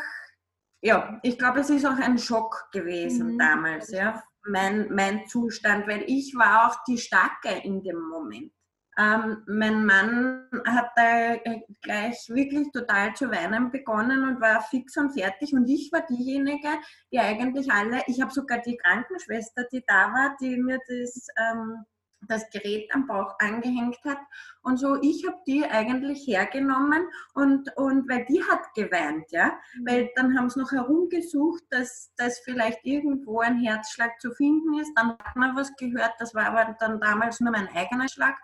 ja, 0.81 1.19
ich 1.23 1.37
glaube, 1.37 1.59
es 1.59 1.69
ist 1.69 1.85
auch 1.85 1.97
ein 1.97 2.17
Schock 2.17 2.69
gewesen 2.71 3.33
mhm. 3.33 3.37
damals, 3.37 3.91
ja, 3.91 4.23
mein, 4.47 4.93
mein 4.93 5.27
Zustand, 5.27 5.87
weil 5.87 6.03
ich 6.07 6.35
war 6.35 6.67
auch 6.67 6.83
die 6.87 6.97
Starke 6.97 7.49
in 7.63 7.83
dem 7.83 7.99
Moment. 8.09 8.51
Ähm, 8.97 9.43
mein 9.47 9.85
Mann 9.85 10.47
hat 10.65 10.91
da 10.95 11.35
gleich 11.81 12.29
wirklich 12.29 12.71
total 12.71 13.13
zu 13.13 13.29
weinen 13.29 13.71
begonnen 13.71 14.23
und 14.23 14.39
war 14.39 14.61
fix 14.61 14.95
und 14.97 15.11
fertig. 15.11 15.53
Und 15.53 15.67
ich 15.67 15.91
war 15.91 16.05
diejenige, 16.05 16.69
die 17.11 17.19
eigentlich 17.19 17.71
alle, 17.71 18.01
ich 18.07 18.21
habe 18.21 18.31
sogar 18.31 18.59
die 18.59 18.77
Krankenschwester, 18.77 19.65
die 19.71 19.83
da 19.85 20.13
war, 20.13 20.37
die 20.39 20.57
mir 20.57 20.79
das 20.87 21.27
ähm, 21.37 21.85
das 22.27 22.49
Gerät 22.49 22.93
am 22.93 23.07
Bauch 23.07 23.35
angehängt 23.39 23.99
hat 24.03 24.19
und 24.63 24.77
so. 24.77 24.97
Ich 25.01 25.25
habe 25.27 25.37
die 25.47 25.65
eigentlich 25.65 26.25
hergenommen 26.27 27.07
und, 27.33 27.75
und 27.77 28.09
weil 28.09 28.25
die 28.25 28.43
hat 28.43 28.73
geweint, 28.75 29.31
ja, 29.31 29.57
mhm. 29.75 29.87
weil 29.87 30.09
dann 30.15 30.37
haben 30.37 30.49
sie 30.49 30.59
noch 30.59 30.71
herumgesucht, 30.71 31.63
dass, 31.69 32.11
dass 32.17 32.39
vielleicht 32.39 32.79
irgendwo 32.83 33.39
ein 33.39 33.59
Herzschlag 33.59 34.19
zu 34.19 34.31
finden 34.31 34.79
ist. 34.79 34.91
Dann 34.95 35.11
hat 35.11 35.35
man 35.35 35.55
was 35.55 35.75
gehört, 35.75 36.13
das 36.19 36.33
war 36.33 36.47
aber 36.47 36.75
dann 36.79 36.99
damals 36.99 37.39
nur 37.39 37.51
mein 37.51 37.67
eigener 37.69 38.07
Schlag. 38.09 38.35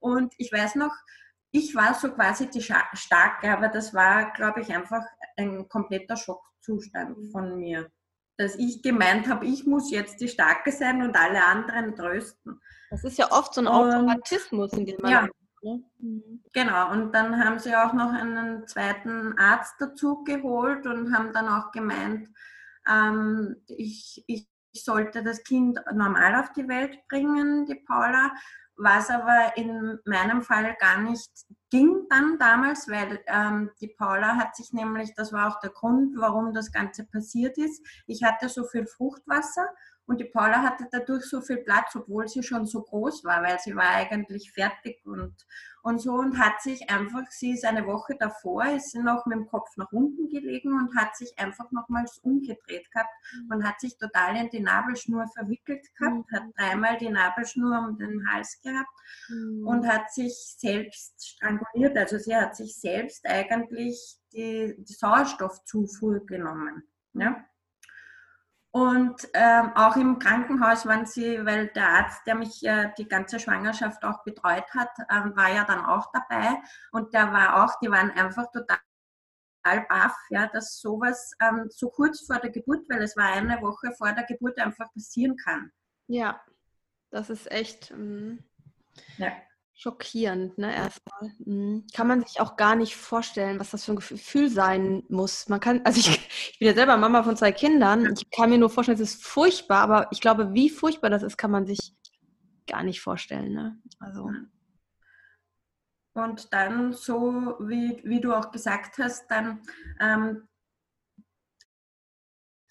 Und 0.00 0.34
ich 0.38 0.52
weiß 0.52 0.74
noch, 0.74 0.94
ich 1.52 1.74
war 1.74 1.94
so 1.94 2.10
quasi 2.12 2.48
die 2.48 2.62
Starke, 2.62 3.50
aber 3.50 3.68
das 3.68 3.92
war, 3.92 4.32
glaube 4.32 4.60
ich, 4.60 4.72
einfach 4.74 5.04
ein 5.36 5.68
kompletter 5.68 6.16
Schockzustand 6.16 7.18
mhm. 7.18 7.30
von 7.30 7.58
mir. 7.58 7.90
Dass 8.36 8.54
ich 8.56 8.82
gemeint 8.82 9.28
habe, 9.28 9.46
ich 9.46 9.66
muss 9.66 9.90
jetzt 9.90 10.20
die 10.20 10.28
Starke 10.28 10.72
sein 10.72 11.02
und 11.02 11.16
alle 11.16 11.44
anderen 11.44 11.94
trösten. 11.94 12.60
Das 12.90 13.04
ist 13.04 13.18
ja 13.18 13.30
oft 13.30 13.54
so 13.54 13.60
ein 13.60 13.68
Automatismus, 13.68 14.72
in 14.72 14.86
dem 14.86 14.96
man. 15.00 15.10
Ja. 15.10 15.28
Ne? 15.62 15.82
Mhm. 15.98 16.42
Genau, 16.52 16.90
und 16.90 17.12
dann 17.12 17.44
haben 17.44 17.58
sie 17.58 17.76
auch 17.76 17.92
noch 17.92 18.12
einen 18.12 18.66
zweiten 18.66 19.36
Arzt 19.38 19.74
dazu 19.78 20.24
geholt 20.24 20.86
und 20.86 21.14
haben 21.14 21.32
dann 21.32 21.48
auch 21.48 21.70
gemeint, 21.70 22.28
ähm, 22.88 23.56
ich, 23.66 24.24
ich, 24.26 24.48
ich 24.72 24.84
sollte 24.84 25.22
das 25.22 25.42
Kind 25.42 25.78
normal 25.92 26.36
auf 26.36 26.52
die 26.52 26.66
Welt 26.66 26.98
bringen, 27.08 27.66
die 27.66 27.74
Paula, 27.74 28.32
was 28.82 29.10
aber 29.10 29.56
in 29.56 29.98
meinem 30.04 30.42
Fall 30.42 30.74
gar 30.80 31.00
nicht 31.00 31.30
ging 31.70 32.06
dann 32.08 32.38
damals, 32.38 32.88
weil 32.88 33.20
ähm, 33.26 33.70
die 33.80 33.88
Paula 33.88 34.36
hat 34.36 34.56
sich 34.56 34.72
nämlich, 34.72 35.14
das 35.14 35.32
war 35.32 35.48
auch 35.48 35.60
der 35.60 35.70
Grund, 35.70 36.16
warum 36.16 36.52
das 36.52 36.72
Ganze 36.72 37.04
passiert 37.04 37.58
ist, 37.58 37.84
ich 38.06 38.22
hatte 38.22 38.48
so 38.48 38.64
viel 38.64 38.86
Fruchtwasser 38.86 39.66
Und 40.10 40.18
die 40.18 40.24
Paula 40.24 40.60
hatte 40.64 40.88
dadurch 40.90 41.24
so 41.26 41.40
viel 41.40 41.58
Platz, 41.58 41.94
obwohl 41.94 42.26
sie 42.26 42.42
schon 42.42 42.66
so 42.66 42.82
groß 42.82 43.22
war, 43.22 43.44
weil 43.44 43.60
sie 43.60 43.76
war 43.76 43.90
eigentlich 43.90 44.50
fertig 44.50 45.06
und, 45.06 45.46
und 45.84 46.00
so 46.00 46.14
und 46.14 46.36
hat 46.36 46.60
sich 46.60 46.90
einfach, 46.90 47.30
sie 47.30 47.52
ist 47.52 47.64
eine 47.64 47.86
Woche 47.86 48.16
davor, 48.18 48.64
ist 48.64 48.90
sie 48.90 48.98
noch 48.98 49.24
mit 49.26 49.38
dem 49.38 49.46
Kopf 49.46 49.68
nach 49.76 49.92
unten 49.92 50.28
gelegen 50.28 50.72
und 50.72 50.96
hat 50.96 51.14
sich 51.14 51.38
einfach 51.38 51.70
nochmals 51.70 52.18
umgedreht 52.24 52.90
gehabt 52.90 53.14
mhm. 53.34 53.52
und 53.52 53.64
hat 53.64 53.78
sich 53.78 53.96
total 53.98 54.34
in 54.34 54.50
die 54.50 54.58
Nabelschnur 54.58 55.28
verwickelt 55.28 55.86
gehabt, 55.94 56.28
mhm. 56.28 56.36
hat 56.36 56.42
dreimal 56.56 56.98
die 56.98 57.10
Nabelschnur 57.10 57.78
um 57.78 57.96
den 57.96 58.28
Hals 58.32 58.60
gehabt 58.64 58.90
mhm. 59.28 59.64
und 59.64 59.86
hat 59.86 60.12
sich 60.12 60.34
selbst 60.58 61.24
stranguliert. 61.24 61.96
Also 61.96 62.18
sie 62.18 62.34
hat 62.34 62.56
sich 62.56 62.74
selbst 62.74 63.24
eigentlich 63.28 64.18
die, 64.32 64.74
die 64.76 64.92
Sauerstoffzufuhr 64.92 66.26
genommen. 66.26 66.82
Ja? 67.12 67.44
Und 68.72 69.28
ähm, 69.34 69.72
auch 69.74 69.96
im 69.96 70.20
Krankenhaus 70.20 70.86
waren 70.86 71.04
sie, 71.04 71.44
weil 71.44 71.68
der 71.68 71.88
Arzt, 71.88 72.24
der 72.26 72.36
mich 72.36 72.64
äh, 72.64 72.92
die 72.96 73.08
ganze 73.08 73.40
Schwangerschaft 73.40 74.04
auch 74.04 74.22
betreut 74.22 74.66
hat, 74.72 74.90
äh, 75.08 75.36
war 75.36 75.52
ja 75.52 75.64
dann 75.64 75.84
auch 75.84 76.12
dabei. 76.12 76.56
Und 76.92 77.12
der 77.12 77.32
war 77.32 77.64
auch, 77.64 77.78
die 77.80 77.90
waren 77.90 78.12
einfach 78.12 78.46
total 78.52 78.78
baff, 79.88 80.16
ja, 80.30 80.46
dass 80.46 80.80
sowas 80.80 81.32
ähm, 81.40 81.66
so 81.68 81.90
kurz 81.90 82.24
vor 82.24 82.38
der 82.38 82.50
Geburt, 82.50 82.88
weil 82.88 83.02
es 83.02 83.16
war 83.16 83.32
eine 83.32 83.60
Woche 83.60 83.90
vor 83.98 84.12
der 84.12 84.24
Geburt, 84.24 84.58
einfach 84.60 84.92
passieren 84.92 85.36
kann. 85.36 85.72
Ja, 86.06 86.40
das 87.10 87.28
ist 87.28 87.50
echt. 87.50 87.90
Ähm, 87.90 88.44
ja 89.18 89.32
schockierend, 89.80 90.58
ne, 90.58 90.74
erstmal. 90.74 91.32
Mhm. 91.38 91.86
Kann 91.94 92.06
man 92.06 92.22
sich 92.22 92.38
auch 92.40 92.56
gar 92.56 92.76
nicht 92.76 92.96
vorstellen, 92.96 93.58
was 93.58 93.70
das 93.70 93.86
für 93.86 93.92
ein 93.92 93.96
Gefühl 93.96 94.50
sein 94.50 95.04
muss. 95.08 95.48
Man 95.48 95.58
kann, 95.58 95.80
also 95.84 95.98
ich, 96.00 96.10
ich 96.52 96.58
bin 96.58 96.68
ja 96.68 96.74
selber 96.74 96.98
Mama 96.98 97.22
von 97.22 97.36
zwei 97.36 97.50
Kindern. 97.50 98.12
Ich 98.12 98.30
kann 98.30 98.50
mir 98.50 98.58
nur 98.58 98.68
vorstellen, 98.68 99.00
es 99.00 99.14
ist 99.14 99.24
furchtbar, 99.24 99.78
aber 99.80 100.08
ich 100.10 100.20
glaube, 100.20 100.52
wie 100.52 100.68
furchtbar 100.68 101.08
das 101.08 101.22
ist, 101.22 101.38
kann 101.38 101.50
man 101.50 101.66
sich 101.66 101.94
gar 102.66 102.82
nicht 102.82 103.00
vorstellen, 103.00 103.54
ne? 103.54 103.78
Also. 103.98 104.30
Und 106.12 106.52
dann 106.52 106.92
so, 106.92 107.56
wie, 107.60 108.02
wie 108.04 108.20
du 108.20 108.34
auch 108.34 108.50
gesagt 108.50 108.98
hast, 108.98 109.30
dann 109.30 109.62
ähm, 109.98 110.46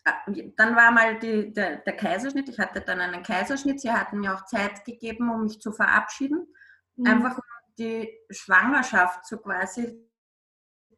äh, 0.04 0.52
dann 0.56 0.76
war 0.76 0.92
mal 0.92 1.18
die, 1.18 1.52
der, 1.52 1.78
der, 1.78 1.96
Kaiserschnitt. 1.96 2.50
Ich 2.50 2.60
hatte 2.60 2.82
dann 2.82 3.02
einen 3.02 3.24
Kaiserschnitt. 3.24 3.82
Sie 3.82 3.92
hatten 3.92 4.20
mir 4.20 4.36
auch 4.36 4.46
Zeit 4.46 4.86
gegeben, 4.86 5.32
um 5.32 5.44
mich 5.44 5.60
zu 5.60 5.72
verabschieden. 5.72 6.46
Mhm. 7.00 7.08
Einfach 7.08 7.38
um 7.38 7.44
die 7.78 8.10
Schwangerschaft 8.30 9.26
so 9.26 9.38
quasi 9.38 10.06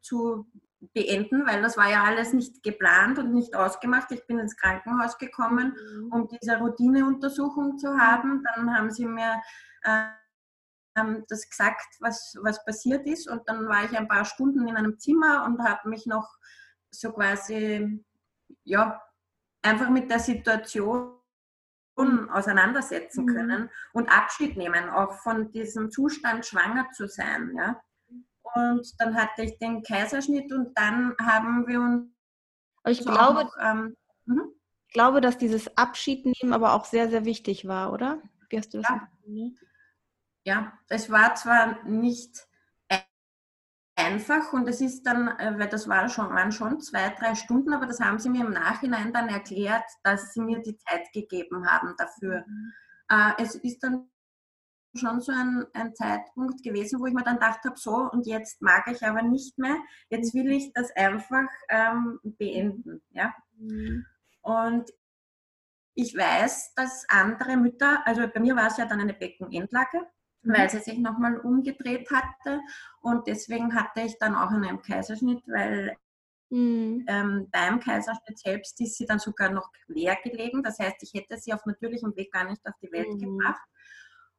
zu 0.00 0.46
beenden, 0.94 1.46
weil 1.46 1.62
das 1.62 1.76
war 1.76 1.88
ja 1.88 2.02
alles 2.02 2.32
nicht 2.32 2.62
geplant 2.62 3.18
und 3.18 3.32
nicht 3.32 3.54
ausgemacht. 3.54 4.10
Ich 4.10 4.26
bin 4.26 4.40
ins 4.40 4.56
Krankenhaus 4.56 5.16
gekommen, 5.16 5.76
mhm. 5.94 6.12
um 6.12 6.28
diese 6.28 6.58
Routineuntersuchung 6.58 7.78
zu 7.78 7.96
haben. 7.96 8.42
Dann 8.54 8.76
haben 8.76 8.90
sie 8.90 9.06
mir 9.06 9.40
äh, 9.84 10.08
das 11.28 11.48
gesagt, 11.48 11.96
was, 12.00 12.36
was 12.42 12.64
passiert 12.64 13.06
ist. 13.06 13.28
Und 13.28 13.48
dann 13.48 13.68
war 13.68 13.84
ich 13.84 13.96
ein 13.96 14.08
paar 14.08 14.24
Stunden 14.24 14.66
in 14.66 14.76
einem 14.76 14.98
Zimmer 14.98 15.44
und 15.46 15.62
habe 15.62 15.88
mich 15.88 16.06
noch 16.06 16.28
so 16.90 17.12
quasi, 17.12 18.04
ja, 18.64 19.00
einfach 19.62 19.88
mit 19.88 20.10
der 20.10 20.18
Situation 20.18 21.21
auseinandersetzen 21.96 23.24
mhm. 23.24 23.34
können 23.34 23.70
und 23.92 24.08
Abschied 24.08 24.56
nehmen, 24.56 24.88
auch 24.88 25.12
von 25.22 25.50
diesem 25.52 25.90
Zustand, 25.90 26.46
schwanger 26.46 26.88
zu 26.92 27.06
sein. 27.08 27.52
Ja? 27.56 27.80
Und 28.54 28.86
dann 28.98 29.14
hatte 29.14 29.42
ich 29.42 29.58
den 29.58 29.82
Kaiserschnitt 29.82 30.52
und 30.52 30.76
dann 30.76 31.14
haben 31.20 31.66
wir 31.66 31.80
uns. 31.80 32.10
Aber 32.82 32.92
ich 32.92 32.98
so 32.98 33.10
glaube, 33.10 33.44
noch, 33.44 33.56
ähm, 33.60 33.96
mhm. 34.24 34.42
ich 34.88 34.94
glaube, 34.94 35.20
dass 35.20 35.38
dieses 35.38 35.76
Abschiednehmen 35.76 36.52
aber 36.52 36.74
auch 36.74 36.84
sehr, 36.84 37.08
sehr 37.08 37.24
wichtig 37.24 37.66
war, 37.66 37.92
oder? 37.92 38.20
Wie 38.48 38.58
hast 38.58 38.74
du 38.74 38.78
das 38.78 38.90
ja. 38.90 39.08
ja, 40.44 40.72
es 40.88 41.10
war 41.10 41.34
zwar 41.34 41.82
nicht 41.84 42.46
einfach 43.96 44.52
und 44.52 44.68
es 44.68 44.80
ist 44.80 45.02
dann, 45.04 45.28
äh, 45.38 45.58
weil 45.58 45.68
das 45.68 45.88
war 45.88 46.08
schon, 46.08 46.30
waren 46.30 46.52
schon 46.52 46.80
zwei, 46.80 47.10
drei 47.10 47.34
Stunden, 47.34 47.72
aber 47.72 47.86
das 47.86 48.00
haben 48.00 48.18
sie 48.18 48.30
mir 48.30 48.44
im 48.44 48.52
Nachhinein 48.52 49.12
dann 49.12 49.28
erklärt, 49.28 49.84
dass 50.02 50.32
sie 50.32 50.40
mir 50.40 50.60
die 50.60 50.76
Zeit 50.78 51.12
gegeben 51.12 51.66
haben 51.66 51.94
dafür. 51.98 52.44
Mhm. 52.46 52.72
Äh, 53.08 53.32
es 53.42 53.54
ist 53.56 53.82
dann 53.82 54.08
schon 54.94 55.20
so 55.20 55.32
ein, 55.32 55.66
ein, 55.72 55.94
Zeitpunkt 55.94 56.62
gewesen, 56.62 57.00
wo 57.00 57.06
ich 57.06 57.14
mir 57.14 57.22
dann 57.22 57.36
gedacht 57.36 57.64
habe, 57.64 57.78
so 57.78 58.10
und 58.10 58.26
jetzt 58.26 58.60
mag 58.60 58.86
ich 58.90 59.02
aber 59.02 59.22
nicht 59.22 59.58
mehr, 59.58 59.76
jetzt 60.10 60.34
will 60.34 60.50
ich 60.50 60.72
das 60.72 60.94
einfach 60.94 61.48
ähm, 61.68 62.20
beenden. 62.22 63.02
Ja? 63.10 63.34
Mhm. 63.56 64.04
Und 64.42 64.90
ich 65.94 66.16
weiß, 66.16 66.74
dass 66.74 67.06
andere 67.08 67.56
Mütter, 67.56 68.06
also 68.06 68.26
bei 68.28 68.40
mir 68.40 68.56
war 68.56 68.68
es 68.68 68.76
ja 68.76 68.86
dann 68.86 69.00
eine 69.00 69.14
Beckenendlage. 69.14 70.06
Weil 70.42 70.70
sie 70.70 70.80
sich 70.80 70.98
nochmal 70.98 71.38
umgedreht 71.38 72.10
hatte. 72.10 72.60
Und 73.00 73.26
deswegen 73.26 73.74
hatte 73.74 74.02
ich 74.02 74.18
dann 74.18 74.34
auch 74.34 74.50
einen 74.50 74.82
Kaiserschnitt, 74.82 75.42
weil 75.46 75.96
mhm. 76.50 77.04
ähm, 77.08 77.48
beim 77.50 77.80
Kaiserschnitt 77.80 78.38
selbst 78.38 78.80
ist 78.80 78.96
sie 78.96 79.06
dann 79.06 79.18
sogar 79.18 79.50
noch 79.50 79.70
quer 79.86 80.16
gelegen. 80.22 80.62
Das 80.62 80.78
heißt, 80.78 80.96
ich 81.02 81.14
hätte 81.14 81.36
sie 81.38 81.52
auf 81.52 81.64
natürlichem 81.66 82.14
Weg 82.16 82.32
gar 82.32 82.44
nicht 82.44 82.64
auf 82.66 82.74
die 82.82 82.92
Welt 82.92 83.12
mhm. 83.14 83.18
gebracht. 83.18 83.62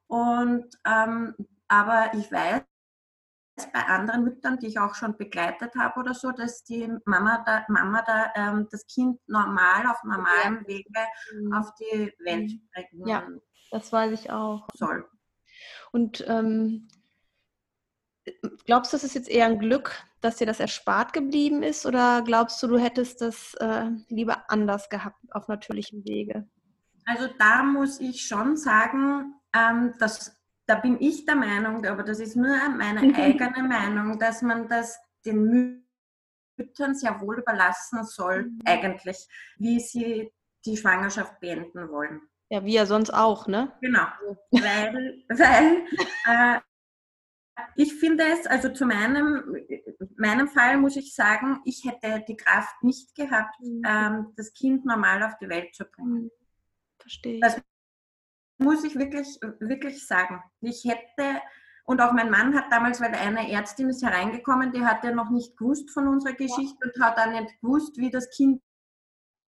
Und 0.06 0.66
ähm, 0.86 1.34
aber 1.68 2.12
ich 2.14 2.30
weiß 2.30 2.62
bei 3.72 3.80
anderen 3.86 4.24
Müttern, 4.24 4.58
die 4.58 4.66
ich 4.66 4.78
auch 4.80 4.94
schon 4.94 5.16
begleitet 5.16 5.74
habe 5.76 6.00
oder 6.00 6.12
so, 6.12 6.32
dass 6.32 6.64
die 6.64 6.92
Mama 7.04 7.42
da, 7.46 7.64
Mama 7.68 8.02
da 8.02 8.32
ähm, 8.34 8.68
das 8.70 8.86
Kind 8.86 9.20
normal 9.28 9.86
auf 9.86 10.02
normalem 10.02 10.66
Wege 10.66 10.90
mhm. 11.32 11.52
auf 11.52 11.72
die 11.76 12.12
Welt 12.18 12.50
mhm. 12.50 12.68
bringen 12.72 13.06
ja, 13.06 13.26
das 13.70 13.92
weiß 13.92 14.12
ich 14.12 14.30
auch. 14.30 14.66
soll. 14.74 15.08
Und 15.94 16.24
ähm, 16.26 16.88
glaubst 18.66 18.92
du, 18.92 18.96
es 18.96 19.04
ist 19.04 19.14
jetzt 19.14 19.28
eher 19.28 19.46
ein 19.46 19.60
Glück, 19.60 20.04
dass 20.20 20.34
dir 20.34 20.46
das 20.46 20.58
erspart 20.58 21.12
geblieben 21.12 21.62
ist? 21.62 21.86
Oder 21.86 22.22
glaubst 22.22 22.60
du, 22.60 22.66
du 22.66 22.78
hättest 22.78 23.20
das 23.20 23.54
äh, 23.60 23.90
lieber 24.08 24.50
anders 24.50 24.88
gehabt 24.88 25.24
auf 25.30 25.46
natürlichem 25.46 26.04
Wege? 26.04 26.48
Also 27.06 27.28
da 27.38 27.62
muss 27.62 28.00
ich 28.00 28.26
schon 28.26 28.56
sagen, 28.56 29.34
ähm, 29.54 29.94
dass, 30.00 30.36
da 30.66 30.74
bin 30.74 31.00
ich 31.00 31.26
der 31.26 31.36
Meinung, 31.36 31.86
aber 31.86 32.02
das 32.02 32.18
ist 32.18 32.34
nur 32.34 32.56
meine 32.70 33.00
eigene 33.16 33.62
Meinung, 33.62 34.18
dass 34.18 34.42
man 34.42 34.66
das 34.66 34.98
den 35.24 35.84
Müttern 36.56 36.96
sehr 36.96 37.20
wohl 37.20 37.38
überlassen 37.38 38.02
soll, 38.02 38.46
mhm. 38.46 38.62
eigentlich, 38.64 39.28
wie 39.58 39.78
sie 39.78 40.32
die 40.66 40.76
Schwangerschaft 40.76 41.38
beenden 41.38 41.88
wollen. 41.88 42.20
Ja, 42.50 42.64
wie 42.64 42.74
ja 42.74 42.86
sonst 42.86 43.10
auch, 43.10 43.46
ne? 43.46 43.72
Genau. 43.80 44.06
Weil, 44.50 45.24
weil 45.28 45.86
äh, 46.26 46.60
ich 47.76 47.94
finde 47.94 48.24
es, 48.24 48.46
also 48.46 48.68
zu 48.68 48.86
meinem, 48.86 49.56
meinem 50.16 50.48
Fall 50.48 50.76
muss 50.76 50.96
ich 50.96 51.14
sagen, 51.14 51.60
ich 51.64 51.84
hätte 51.84 52.24
die 52.26 52.36
Kraft 52.36 52.82
nicht 52.82 53.14
gehabt, 53.14 53.58
mhm. 53.60 53.82
ähm, 53.86 54.32
das 54.36 54.52
Kind 54.52 54.84
normal 54.84 55.22
auf 55.22 55.36
die 55.38 55.48
Welt 55.48 55.74
zu 55.74 55.84
bringen. 55.84 56.24
Mhm. 56.24 56.30
Verstehe. 56.98 57.40
Das 57.40 57.60
muss 58.58 58.84
ich 58.84 58.96
wirklich, 58.96 59.26
wirklich 59.60 60.06
sagen. 60.06 60.42
Ich 60.60 60.84
hätte, 60.84 61.40
und 61.84 62.00
auch 62.00 62.12
mein 62.12 62.30
Mann 62.30 62.54
hat 62.54 62.70
damals, 62.70 63.00
weil 63.00 63.14
eine 63.14 63.50
Ärztin 63.50 63.88
ist 63.88 64.02
hereingekommen, 64.02 64.72
die 64.72 64.84
hat 64.84 65.04
ja 65.04 65.12
noch 65.12 65.30
nicht 65.30 65.56
gewusst 65.56 65.90
von 65.90 66.08
unserer 66.08 66.34
Geschichte 66.34 66.78
ja. 66.80 66.92
und 66.94 67.04
hat 67.04 67.18
dann 67.18 67.32
nicht 67.32 67.60
gewusst, 67.60 67.98
wie 67.98 68.10
das 68.10 68.30
Kind 68.30 68.62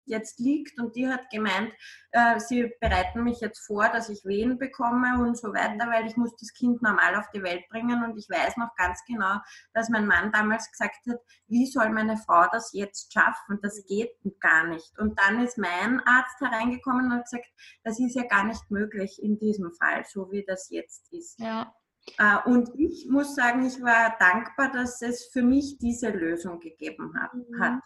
jetzt 0.06 0.40
liegt 0.40 0.80
und 0.80 0.96
die 0.96 1.08
hat 1.08 1.30
gemeint, 1.32 1.72
äh, 2.12 2.40
sie 2.40 2.72
bereiten 2.80 3.24
mich 3.24 3.40
jetzt 3.42 3.66
vor, 3.66 3.90
dass 3.90 4.10
ich 4.10 4.26
Wehen 4.26 4.58
bekomme 4.58 5.20
und 5.20 5.38
so 5.38 5.50
weiter, 5.50 5.90
weil 5.90 6.06
ich 6.06 6.18
muss 6.18 6.36
das 6.36 6.54
Kind 6.54 6.82
normal 6.82 7.16
auf 7.16 7.30
die 7.34 7.44
Welt 7.44 7.68
bringen 7.70 8.04
und 8.04 8.18
ich 8.18 8.30
weiß 8.30 8.58
noch 8.58 8.76
ganz 8.76 9.00
genau, 9.08 9.38
dass 9.74 9.90
mein 9.90 10.08
Mann 10.08 10.32
damals 10.32 10.70
gesagt 10.72 10.98
hat, 11.10 11.20
wie 11.48 11.66
soll 11.66 11.90
meine 11.90 12.18
Frau 12.18 12.46
das 12.52 12.72
jetzt 12.74 13.14
schaffen? 13.14 13.60
Das 13.62 13.84
geht 13.88 14.12
gar 14.40 14.68
nicht. 14.68 14.98
Und 15.00 15.20
dann 15.20 15.44
ist 15.44 15.58
mein 15.58 16.00
Arzt 16.02 16.40
hereingekommen 16.40 17.06
und 17.06 17.14
hat 17.14 17.26
gesagt, 17.26 17.48
das 17.84 18.00
ist 18.00 18.16
ja 18.16 18.24
gar 18.24 18.44
nicht 18.44 18.70
möglich 18.70 19.22
in 19.22 19.40
diesem 19.40 19.72
Fall, 19.74 20.04
so 20.08 20.32
wie 20.32 20.44
das 20.46 20.70
jetzt 20.70 21.12
ist. 21.12 21.40
Ja. 21.40 21.74
Äh, 22.18 22.38
und 22.46 22.70
ich 22.78 23.08
muss 23.10 23.36
sagen, 23.36 23.66
ich 23.66 23.82
war 23.82 24.16
dankbar, 24.20 24.72
dass 24.72 25.02
es 25.02 25.30
für 25.32 25.42
mich 25.42 25.78
diese 25.80 26.10
Lösung 26.10 26.60
gegeben 26.60 27.14
hat. 27.20 27.34
Mhm. 27.34 27.82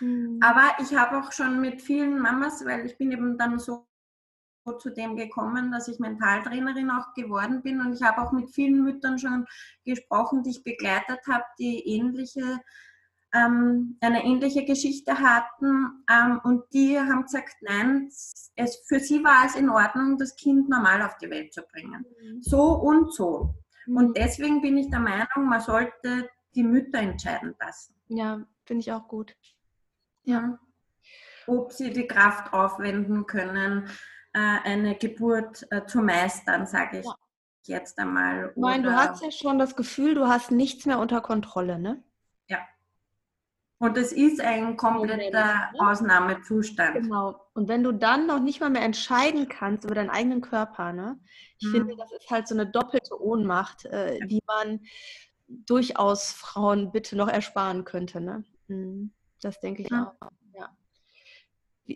Mhm. 0.00 0.38
Aber 0.42 0.82
ich 0.82 0.94
habe 0.94 1.18
auch 1.18 1.32
schon 1.32 1.60
mit 1.60 1.82
vielen 1.82 2.18
Mamas, 2.20 2.64
weil 2.64 2.86
ich 2.86 2.96
bin 2.98 3.12
eben 3.12 3.38
dann 3.38 3.58
so 3.58 3.86
zu 4.78 4.90
dem 4.90 5.16
gekommen, 5.16 5.72
dass 5.72 5.88
ich 5.88 5.98
Mentaltrainerin 5.98 6.90
auch 6.90 7.14
geworden 7.14 7.62
bin 7.62 7.80
und 7.80 7.94
ich 7.94 8.02
habe 8.02 8.20
auch 8.20 8.32
mit 8.32 8.50
vielen 8.50 8.82
Müttern 8.84 9.18
schon 9.18 9.46
gesprochen, 9.84 10.42
die 10.42 10.50
ich 10.50 10.62
begleitet 10.62 11.20
habe, 11.26 11.44
die 11.58 11.86
ähnliche 11.86 12.60
ähm, 13.34 13.98
eine 14.00 14.24
ähnliche 14.24 14.64
Geschichte 14.64 15.18
hatten 15.18 16.04
ähm, 16.10 16.40
und 16.44 16.64
die 16.72 16.98
haben 16.98 17.22
gesagt, 17.22 17.56
nein, 17.60 18.08
es, 18.08 18.82
für 18.86 19.00
sie 19.00 19.22
war 19.22 19.44
es 19.46 19.54
in 19.54 19.68
Ordnung, 19.68 20.16
das 20.16 20.34
Kind 20.36 20.68
normal 20.68 21.02
auf 21.02 21.16
die 21.18 21.28
Welt 21.28 21.52
zu 21.52 21.62
bringen. 21.62 22.06
Mhm. 22.22 22.42
So 22.42 22.62
und 22.62 23.12
so. 23.12 23.54
Mhm. 23.86 23.96
Und 23.96 24.16
deswegen 24.16 24.62
bin 24.62 24.78
ich 24.78 24.88
der 24.88 25.00
Meinung, 25.00 25.48
man 25.48 25.60
sollte 25.60 26.30
die 26.54 26.62
Mütter 26.62 26.98
entscheiden 26.98 27.54
lassen. 27.60 27.94
Ja, 28.08 28.42
finde 28.64 28.80
ich 28.80 28.92
auch 28.92 29.06
gut. 29.06 29.36
Ja. 30.28 30.58
ob 31.46 31.72
sie 31.72 31.90
die 31.90 32.06
Kraft 32.06 32.52
aufwenden 32.52 33.26
können, 33.26 33.88
äh, 34.34 34.58
eine 34.64 34.94
Geburt 34.94 35.66
äh, 35.70 35.86
zu 35.86 36.02
meistern, 36.02 36.66
sage 36.66 37.00
ich 37.00 37.06
ja. 37.06 37.14
jetzt 37.64 37.98
einmal. 37.98 38.52
Nein, 38.56 38.82
du 38.82 38.94
hast 38.94 39.22
ja 39.22 39.30
schon 39.30 39.58
das 39.58 39.74
Gefühl, 39.74 40.14
du 40.14 40.28
hast 40.28 40.50
nichts 40.50 40.84
mehr 40.84 40.98
unter 40.98 41.22
Kontrolle, 41.22 41.78
ne? 41.78 42.02
Ja. 42.48 42.58
Und 43.78 43.96
es 43.96 44.12
ist 44.12 44.40
ein 44.42 44.76
kompletter 44.76 45.70
ne? 45.72 45.78
Ausnahmezustand. 45.78 46.94
Genau. 46.94 47.40
Und 47.54 47.68
wenn 47.68 47.82
du 47.82 47.92
dann 47.92 48.26
noch 48.26 48.40
nicht 48.40 48.60
mal 48.60 48.70
mehr 48.70 48.82
entscheiden 48.82 49.48
kannst 49.48 49.84
über 49.84 49.94
deinen 49.94 50.10
eigenen 50.10 50.42
Körper, 50.42 50.92
ne? 50.92 51.18
Ich 51.58 51.68
mhm. 51.68 51.72
finde, 51.72 51.96
das 51.96 52.12
ist 52.12 52.30
halt 52.30 52.48
so 52.48 52.54
eine 52.54 52.66
doppelte 52.66 53.18
Ohnmacht, 53.18 53.86
äh, 53.86 54.18
die 54.26 54.42
man 54.46 54.80
durchaus 55.48 56.32
Frauen 56.32 56.92
bitte 56.92 57.16
noch 57.16 57.28
ersparen 57.28 57.84
könnte, 57.84 58.20
ne? 58.20 58.44
Mhm. 58.66 59.12
Das 59.42 59.60
denke 59.60 59.82
ich 59.82 59.90
mhm. 59.90 60.06
auch. 60.06 60.30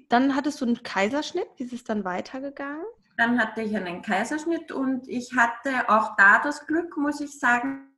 Dann 0.08 0.34
hattest 0.34 0.60
du 0.60 0.64
einen 0.64 0.82
Kaiserschnitt. 0.82 1.48
Wie 1.56 1.64
ist 1.64 1.72
es 1.72 1.84
dann 1.84 2.04
weitergegangen? 2.04 2.84
Dann 3.18 3.38
hatte 3.38 3.62
ich 3.62 3.76
einen 3.76 4.00
Kaiserschnitt 4.00 4.72
und 4.72 5.06
ich 5.06 5.36
hatte 5.36 5.88
auch 5.88 6.16
da 6.16 6.38
das 6.38 6.66
Glück, 6.66 6.96
muss 6.96 7.20
ich 7.20 7.38
sagen. 7.38 7.94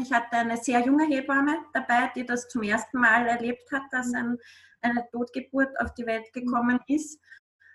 Ich 0.00 0.10
hatte 0.10 0.36
eine 0.36 0.56
sehr 0.56 0.80
junge 0.80 1.04
Hebamme 1.04 1.58
dabei, 1.74 2.10
die 2.14 2.24
das 2.24 2.48
zum 2.48 2.62
ersten 2.62 2.98
Mal 2.98 3.26
erlebt 3.26 3.70
hat, 3.70 3.82
dass 3.90 4.08
mhm. 4.08 4.14
ein, 4.14 4.38
eine 4.80 5.06
Totgeburt 5.10 5.78
auf 5.80 5.92
die 5.94 6.06
Welt 6.06 6.32
gekommen 6.32 6.80
ist. 6.86 7.20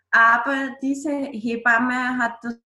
Aber 0.10 0.76
diese 0.82 1.12
Hebamme 1.12 2.18
hat 2.18 2.40
das 2.42 2.58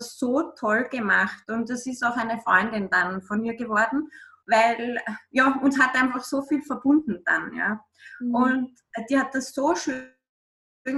so 0.00 0.52
toll 0.52 0.88
gemacht 0.90 1.50
und 1.50 1.68
das 1.68 1.84
ist 1.86 2.04
auch 2.04 2.16
eine 2.16 2.38
Freundin 2.38 2.88
dann 2.88 3.20
von 3.20 3.42
mir 3.42 3.56
geworden 3.56 4.08
weil 4.48 4.98
ja, 5.30 5.52
uns 5.62 5.78
hat 5.78 5.94
einfach 5.94 6.24
so 6.24 6.42
viel 6.42 6.62
verbunden 6.62 7.22
dann, 7.24 7.54
ja. 7.54 7.84
Mhm. 8.20 8.34
Und 8.34 8.80
die 9.08 9.18
hat 9.18 9.34
das 9.34 9.52
so 9.52 9.74
schön 9.74 10.08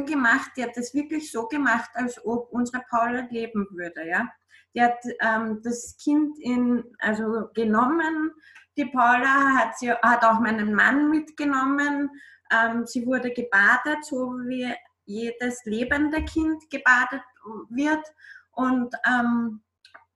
gemacht, 0.06 0.52
die 0.56 0.62
hat 0.62 0.76
das 0.76 0.94
wirklich 0.94 1.30
so 1.30 1.46
gemacht, 1.48 1.90
als 1.94 2.24
ob 2.24 2.50
unsere 2.52 2.82
Paula 2.88 3.26
leben 3.30 3.66
würde, 3.72 4.08
ja. 4.08 4.28
Die 4.74 4.82
hat 4.82 5.00
ähm, 5.20 5.60
das 5.64 5.96
Kind 6.02 6.38
in, 6.38 6.84
also 7.00 7.48
genommen, 7.54 8.32
die 8.76 8.86
Paula 8.86 9.56
hat, 9.56 9.76
sie, 9.78 9.90
hat 9.90 10.24
auch 10.24 10.38
meinen 10.38 10.72
Mann 10.74 11.10
mitgenommen, 11.10 12.08
ähm, 12.52 12.86
sie 12.86 13.04
wurde 13.04 13.32
gebadet, 13.32 14.04
so 14.04 14.30
wie 14.46 14.72
jedes 15.06 15.64
lebende 15.64 16.24
Kind 16.24 16.70
gebadet 16.70 17.22
wird 17.68 18.06
und 18.52 18.94
ähm, 19.06 19.60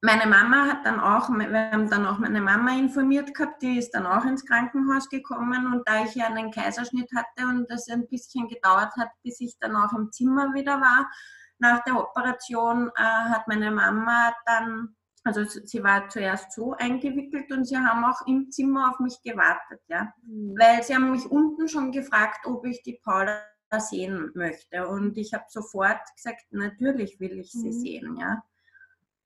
meine 0.04 0.26
Mama 0.26 0.66
hat 0.66 0.84
dann 0.84 1.00
auch, 1.00 1.30
wir 1.30 1.70
haben 1.70 1.88
dann 1.88 2.04
auch 2.04 2.18
meine 2.18 2.42
Mama 2.42 2.76
informiert 2.76 3.32
gehabt, 3.32 3.62
die 3.62 3.78
ist 3.78 3.92
dann 3.92 4.04
auch 4.04 4.24
ins 4.26 4.44
Krankenhaus 4.44 5.08
gekommen 5.08 5.72
und 5.72 5.88
da 5.88 6.04
ich 6.04 6.14
ja 6.14 6.26
einen 6.26 6.50
Kaiserschnitt 6.50 7.08
hatte 7.16 7.48
und 7.48 7.70
das 7.70 7.88
ein 7.88 8.06
bisschen 8.08 8.46
gedauert 8.46 8.92
hat, 8.98 9.08
bis 9.22 9.40
ich 9.40 9.56
dann 9.58 9.74
auch 9.74 9.92
im 9.94 10.12
Zimmer 10.12 10.52
wieder 10.52 10.78
war, 10.78 11.10
nach 11.58 11.82
der 11.84 11.98
Operation 11.98 12.90
äh, 12.96 13.02
hat 13.02 13.48
meine 13.48 13.70
Mama 13.70 14.34
dann, 14.44 14.94
also 15.24 15.42
sie 15.44 15.82
war 15.82 16.06
zuerst 16.10 16.52
so 16.52 16.74
eingewickelt 16.74 17.50
und 17.50 17.64
sie 17.64 17.78
haben 17.78 18.04
auch 18.04 18.26
im 18.26 18.50
Zimmer 18.50 18.90
auf 18.90 19.00
mich 19.00 19.22
gewartet, 19.22 19.80
ja, 19.88 20.12
mhm. 20.26 20.54
weil 20.58 20.82
sie 20.82 20.94
haben 20.94 21.12
mich 21.12 21.24
unten 21.24 21.66
schon 21.66 21.92
gefragt, 21.92 22.44
ob 22.44 22.66
ich 22.66 22.82
die 22.82 23.00
Paula 23.02 23.40
sehen 23.78 24.32
möchte 24.34 24.86
und 24.86 25.16
ich 25.16 25.32
habe 25.32 25.44
sofort 25.48 25.98
gesagt, 26.14 26.44
natürlich 26.50 27.18
will 27.20 27.38
ich 27.38 27.52
sie 27.52 27.70
mhm. 27.70 27.72
sehen, 27.72 28.16
ja 28.18 28.42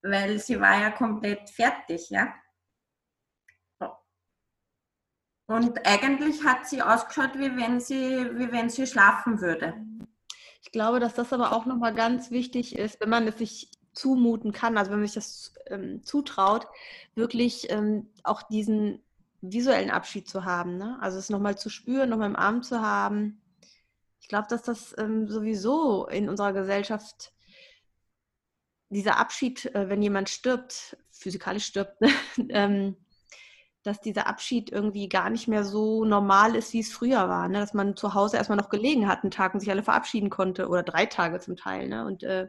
weil 0.02 0.38
sie 0.38 0.61
war 0.61 0.81
ja 0.81 0.90
komplett 0.90 1.50
fertig, 1.50 2.11
ja. 2.11 2.35
Und 5.47 5.87
eigentlich 5.87 6.45
hat 6.45 6.69
sie 6.69 6.83
ausgeschaut, 6.83 7.38
wie 7.38 7.57
wenn 7.57 7.81
sie, 7.81 7.97
wie 7.97 8.52
wenn 8.52 8.69
sie 8.69 8.87
schlafen 8.87 9.40
würde. 9.40 9.75
Ich 10.62 10.73
glaube, 10.73 11.00
dass 11.00 11.14
das 11.14 11.33
aber 11.33 11.52
auch 11.52 11.64
nochmal 11.64 11.95
ganz 11.95 12.31
wichtig 12.31 12.76
ist, 12.76 13.00
wenn 13.00 13.09
man 13.09 13.26
es 13.26 13.38
sich 13.38 13.71
zumuten 13.95 14.52
kann, 14.52 14.76
also 14.76 14.90
wenn 14.90 14.99
man 14.99 15.07
sich 15.07 15.14
das 15.14 15.55
ähm, 15.67 16.02
zutraut, 16.05 16.67
wirklich 17.14 17.70
ähm, 17.70 18.11
auch 18.25 18.42
diesen 18.42 19.03
visuellen 19.40 19.90
Abschied 19.90 20.29
zu 20.29 20.44
haben. 20.44 20.77
Ne? 20.77 20.99
Also 21.01 21.18
es 21.18 21.31
nochmal 21.31 21.57
zu 21.57 21.70
spüren, 21.70 22.11
nochmal 22.11 22.29
im 22.29 22.37
Arm 22.37 22.62
zu 22.62 22.83
haben. 22.83 23.40
Ich 24.20 24.29
glaube, 24.29 24.49
dass 24.51 24.62
das 24.62 24.94
ähm, 24.99 25.29
sowieso 25.29 26.07
in 26.07 26.29
unserer 26.29 26.53
Gesellschaft 26.53 27.33
dieser 28.90 29.18
Abschied, 29.18 29.66
äh, 29.74 29.88
wenn 29.88 30.03
jemand 30.03 30.29
stirbt, 30.29 30.96
physikalisch 31.11 31.66
stirbt, 31.66 31.98
ähm, 32.48 32.96
dass 33.83 34.01
dieser 34.01 34.27
Abschied 34.27 34.70
irgendwie 34.70 35.09
gar 35.09 35.31
nicht 35.31 35.48
mehr 35.48 35.64
so 35.64 36.05
normal 36.05 36.57
ist, 36.57 36.72
wie 36.72 36.81
es 36.81 36.92
früher 36.92 37.29
war. 37.29 37.48
Ne? 37.48 37.61
Dass 37.61 37.74
man 37.74 37.96
zu 37.96 38.14
Hause 38.14 38.37
erstmal 38.37 38.59
noch 38.59 38.68
gelegen 38.68 39.09
hat, 39.09 39.22
einen 39.22 39.31
Tag 39.31 39.55
und 39.55 39.61
sich 39.61 39.70
alle 39.70 39.83
verabschieden 39.83 40.31
konnte 40.31 40.68
oder 40.68 40.83
drei 40.83 41.07
Tage 41.07 41.40
zum 41.40 41.57
Teil. 41.57 41.88
Ne? 41.88 42.05
Und 42.05 42.22
äh, 42.22 42.48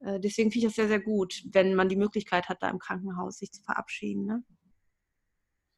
äh, 0.00 0.20
deswegen 0.20 0.50
finde 0.50 0.66
ich 0.66 0.70
das 0.70 0.76
sehr, 0.76 0.88
sehr 0.88 1.00
gut, 1.00 1.42
wenn 1.50 1.74
man 1.74 1.88
die 1.88 1.96
Möglichkeit 1.96 2.48
hat, 2.48 2.62
da 2.62 2.68
im 2.68 2.78
Krankenhaus 2.78 3.38
sich 3.38 3.50
zu 3.52 3.62
verabschieden. 3.62 4.26
Ne? 4.26 4.44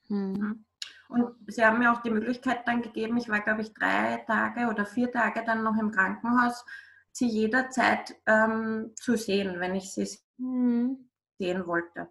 Hm. 0.08 0.64
Und 1.08 1.34
Sie 1.48 1.64
haben 1.64 1.78
mir 1.78 1.92
auch 1.92 2.02
die 2.02 2.10
Möglichkeit 2.10 2.66
dann 2.66 2.82
gegeben, 2.82 3.16
ich 3.16 3.28
war, 3.28 3.40
glaube 3.40 3.62
ich, 3.62 3.72
drei 3.74 4.18
Tage 4.26 4.68
oder 4.68 4.86
vier 4.86 5.10
Tage 5.10 5.42
dann 5.44 5.64
noch 5.64 5.76
im 5.76 5.90
Krankenhaus, 5.90 6.64
sie 7.12 7.28
jederzeit 7.28 8.16
ähm, 8.26 8.92
zu 8.96 9.16
sehen, 9.16 9.60
wenn 9.60 9.74
ich 9.74 9.92
sie 9.92 10.08
mhm. 10.38 11.10
sehen 11.38 11.66
wollte. 11.66 12.08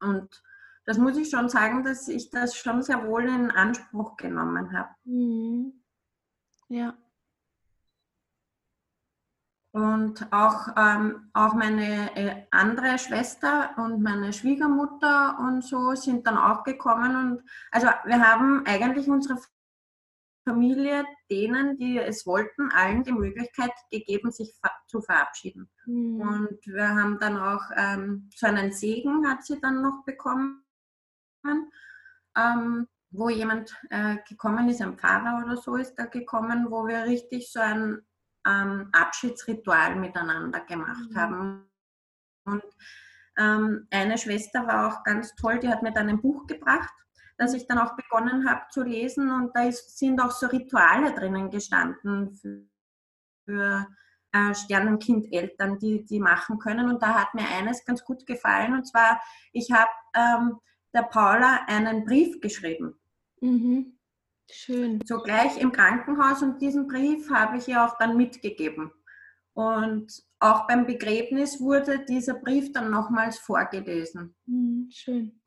Und 0.00 0.42
das 0.84 0.98
muss 0.98 1.16
ich 1.16 1.30
schon 1.30 1.48
sagen, 1.48 1.84
dass 1.84 2.08
ich 2.08 2.30
das 2.30 2.56
schon 2.56 2.82
sehr 2.82 3.06
wohl 3.06 3.28
in 3.28 3.50
Anspruch 3.50 4.16
genommen 4.16 4.76
habe. 4.76 4.90
Mhm. 5.04 5.72
Ja. 6.68 6.96
Und 9.72 10.32
auch, 10.32 10.68
ähm, 10.76 11.30
auch 11.32 11.54
meine 11.54 12.16
äh, 12.16 12.46
andere 12.50 12.98
Schwester 12.98 13.70
und 13.76 14.02
meine 14.02 14.32
Schwiegermutter 14.32 15.38
und 15.38 15.62
so 15.62 15.94
sind 15.94 16.26
dann 16.26 16.38
auch 16.38 16.64
gekommen. 16.64 17.14
Und 17.14 17.42
also 17.70 17.86
wir 18.04 18.20
haben 18.20 18.66
eigentlich 18.66 19.08
unsere 19.08 19.38
Familie 20.44 21.04
denen, 21.30 21.76
die 21.76 21.98
es 21.98 22.26
wollten, 22.26 22.70
allen 22.72 23.02
die 23.02 23.12
Möglichkeit 23.12 23.72
gegeben, 23.90 24.30
sich 24.30 24.52
zu 24.86 25.00
verabschieden. 25.00 25.70
Mhm. 25.86 26.20
Und 26.20 26.66
wir 26.66 26.88
haben 26.88 27.18
dann 27.18 27.36
auch 27.36 27.62
ähm, 27.76 28.30
so 28.34 28.46
einen 28.46 28.72
Segen 28.72 29.28
hat 29.28 29.44
sie 29.44 29.60
dann 29.60 29.82
noch 29.82 30.04
bekommen, 30.04 30.64
ähm, 32.36 32.86
wo 33.10 33.28
jemand 33.28 33.74
äh, 33.90 34.16
gekommen 34.28 34.68
ist, 34.68 34.80
ein 34.80 34.98
Pfarrer 34.98 35.44
oder 35.44 35.56
so 35.56 35.76
ist 35.76 35.94
da 35.96 36.06
gekommen, 36.06 36.70
wo 36.70 36.86
wir 36.86 37.04
richtig 37.04 37.52
so 37.52 37.60
ein 37.60 38.00
ähm, 38.46 38.88
Abschiedsritual 38.92 39.96
miteinander 39.96 40.60
gemacht 40.60 41.10
mhm. 41.10 41.16
haben. 41.16 41.70
Und 42.44 42.64
ähm, 43.36 43.86
eine 43.90 44.16
Schwester 44.16 44.66
war 44.66 44.88
auch 44.88 45.04
ganz 45.04 45.34
toll, 45.34 45.58
die 45.58 45.68
hat 45.68 45.82
mir 45.82 45.92
dann 45.92 46.08
ein 46.08 46.20
Buch 46.20 46.46
gebracht 46.46 46.92
dass 47.40 47.54
ich 47.54 47.66
dann 47.66 47.78
auch 47.78 47.96
begonnen 47.96 48.46
habe 48.46 48.60
zu 48.70 48.82
lesen 48.82 49.30
und 49.30 49.56
da 49.56 49.62
ist, 49.62 49.96
sind 49.96 50.20
auch 50.20 50.30
so 50.30 50.46
Rituale 50.46 51.14
drinnen 51.14 51.50
gestanden 51.50 52.34
für, 52.34 52.66
für 53.46 53.86
äh, 54.32 54.54
Sternenkindeltern, 54.54 55.78
die 55.78 56.04
die 56.04 56.20
machen 56.20 56.58
können. 56.58 56.90
Und 56.90 57.02
da 57.02 57.14
hat 57.14 57.34
mir 57.34 57.48
eines 57.48 57.82
ganz 57.86 58.04
gut 58.04 58.26
gefallen 58.26 58.74
und 58.74 58.86
zwar, 58.86 59.22
ich 59.54 59.72
habe 59.72 59.90
ähm, 60.14 60.58
der 60.92 61.04
Paula 61.04 61.64
einen 61.66 62.04
Brief 62.04 62.42
geschrieben. 62.42 63.00
Mhm. 63.40 63.98
Schön. 64.50 65.00
So 65.06 65.22
gleich 65.22 65.58
im 65.58 65.72
Krankenhaus 65.72 66.42
und 66.42 66.60
diesen 66.60 66.88
Brief 66.88 67.30
habe 67.30 67.56
ich 67.56 67.68
ihr 67.68 67.82
auch 67.82 67.96
dann 67.96 68.18
mitgegeben. 68.18 68.92
Und 69.54 70.12
auch 70.40 70.66
beim 70.66 70.84
Begräbnis 70.84 71.58
wurde 71.58 72.04
dieser 72.04 72.34
Brief 72.34 72.70
dann 72.72 72.90
nochmals 72.90 73.38
vorgelesen. 73.38 74.34
Mhm, 74.44 74.90
schön 74.90 75.39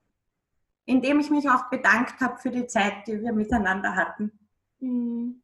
indem 0.86 1.20
ich 1.20 1.30
mich 1.30 1.50
auch 1.50 1.70
bedankt 1.70 2.20
habe 2.20 2.38
für 2.38 2.52
die 2.52 2.68
Zeit, 2.68 3.08
die 3.08 3.22
wir 3.22 3.34
miteinander 3.34 3.96
hatten. 3.96 4.32
Hm. 4.80 5.42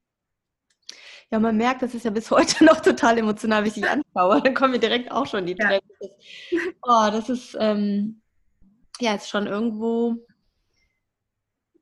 Ja, 1.32 1.40
man 1.40 1.58
merkt, 1.58 1.84
das 1.84 1.94
ist 1.94 2.06
ja 2.06 2.12
bis 2.12 2.32
heute 2.32 2.64
noch 2.66 2.82
total 2.82 3.18
emotional, 3.18 3.64
wie 3.64 3.68
ich 3.68 3.76
dich 3.76 3.90
anschaue. 3.90 4.42
Dann 4.42 4.54
kommen 4.54 4.72
mir 4.72 4.80
direkt 4.80 5.12
auch 5.12 5.28
schon 5.28 5.46
die 5.46 5.56
Tränen. 5.56 5.82
Ja. 6.50 6.60
Oh, 6.82 7.12
das 7.12 7.30
ist 7.30 7.56
ähm, 7.60 8.22
ja 9.00 9.16
ist 9.16 9.30
schon 9.30 9.48
irgendwo 9.48 10.26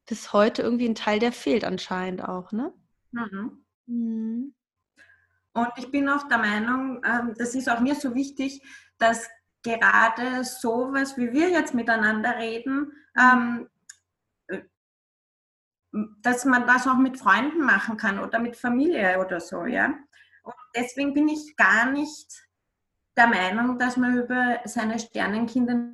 bis 0.06 0.34
heute 0.34 0.62
irgendwie 0.62 0.88
ein 0.88 0.96
Teil, 0.96 1.20
der 1.20 1.32
fehlt 1.32 1.66
anscheinend 1.66 2.24
auch, 2.24 2.52
ne? 2.52 2.74
Mhm. 3.12 3.64
Mhm. 3.86 4.54
Und 5.54 5.70
ich 5.78 5.92
bin 5.92 6.08
auch 6.08 6.28
der 6.28 6.38
Meinung, 6.38 7.02
ähm, 7.04 7.34
das 7.38 7.56
ist 7.56 7.70
auch 7.70 7.80
mir 7.80 7.96
so 7.96 8.14
wichtig, 8.14 8.62
dass 9.00 9.28
gerade 9.68 10.44
sowas, 10.44 11.18
wie 11.18 11.32
wir 11.34 11.50
jetzt 11.50 11.74
miteinander 11.74 12.38
reden, 12.38 12.92
ähm, 13.20 13.70
dass 16.22 16.46
man 16.46 16.66
das 16.68 16.88
auch 16.88 16.98
mit 16.98 17.18
Freunden 17.18 17.62
machen 17.62 17.98
kann 17.98 18.20
oder 18.20 18.40
mit 18.40 18.56
Familie 18.56 19.20
oder 19.20 19.40
so, 19.40 19.66
ja. 19.66 19.88
Und 20.44 20.56
deswegen 20.76 21.14
bin 21.14 21.28
ich 21.28 21.56
gar 21.58 21.92
nicht 21.92 22.48
der 23.18 23.28
Meinung, 23.28 23.78
dass 23.80 23.98
man 23.98 24.18
über 24.18 24.62
seine 24.66 25.00
Sternenkinder 25.00 25.94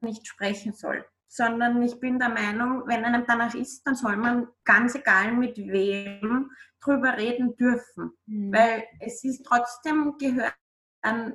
nicht 0.00 0.26
sprechen 0.26 0.72
soll. 0.72 1.04
sondern 1.34 1.80
ich 1.80 1.98
bin 1.98 2.18
der 2.18 2.28
Meinung, 2.28 2.86
wenn 2.86 3.06
einem 3.06 3.24
danach 3.26 3.54
ist, 3.54 3.86
dann 3.86 3.94
soll 3.94 4.18
man 4.18 4.48
ganz 4.64 4.94
egal 4.94 5.32
mit 5.32 5.56
wem 5.56 6.50
drüber 6.78 7.16
reden 7.16 7.56
dürfen. 7.56 8.12
Mhm. 8.26 8.52
Weil 8.52 8.84
es 9.00 9.24
ist 9.24 9.42
trotzdem 9.42 10.18
gehört, 10.18 10.54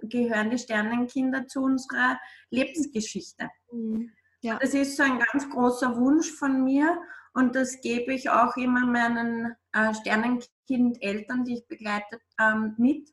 gehören 0.03 0.49
die 0.49 0.57
Sternenkinder 0.57 1.47
zu 1.47 1.61
unserer 1.63 2.19
Lebensgeschichte. 2.49 3.49
Mhm. 3.71 4.11
Ja. 4.41 4.57
Das 4.59 4.73
ist 4.73 4.97
so 4.97 5.03
ein 5.03 5.19
ganz 5.19 5.49
großer 5.49 5.97
Wunsch 5.97 6.31
von 6.31 6.63
mir 6.63 6.97
und 7.33 7.55
das 7.55 7.81
gebe 7.81 8.13
ich 8.13 8.29
auch 8.29 8.55
immer 8.57 8.85
meinen 8.85 9.55
äh, 9.73 9.93
Sternenkind-Eltern, 9.93 11.43
die 11.43 11.55
ich 11.55 11.67
begleitet, 11.67 12.21
ähm, 12.39 12.75
mit, 12.77 13.09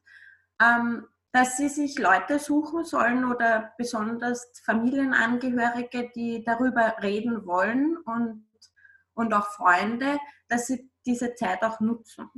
ähm, 0.62 1.06
dass 1.32 1.56
sie 1.56 1.68
sich 1.68 1.98
Leute 1.98 2.38
suchen 2.38 2.84
sollen 2.84 3.24
oder 3.24 3.74
besonders 3.76 4.50
Familienangehörige, 4.64 6.10
die 6.14 6.44
darüber 6.44 6.94
reden 7.02 7.44
wollen 7.44 7.96
und, 7.98 8.46
und 9.14 9.34
auch 9.34 9.48
Freunde, 9.48 10.18
dass 10.48 10.68
sie 10.68 10.90
diese 11.04 11.34
Zeit 11.34 11.62
auch 11.62 11.80
nutzen. 11.80 12.30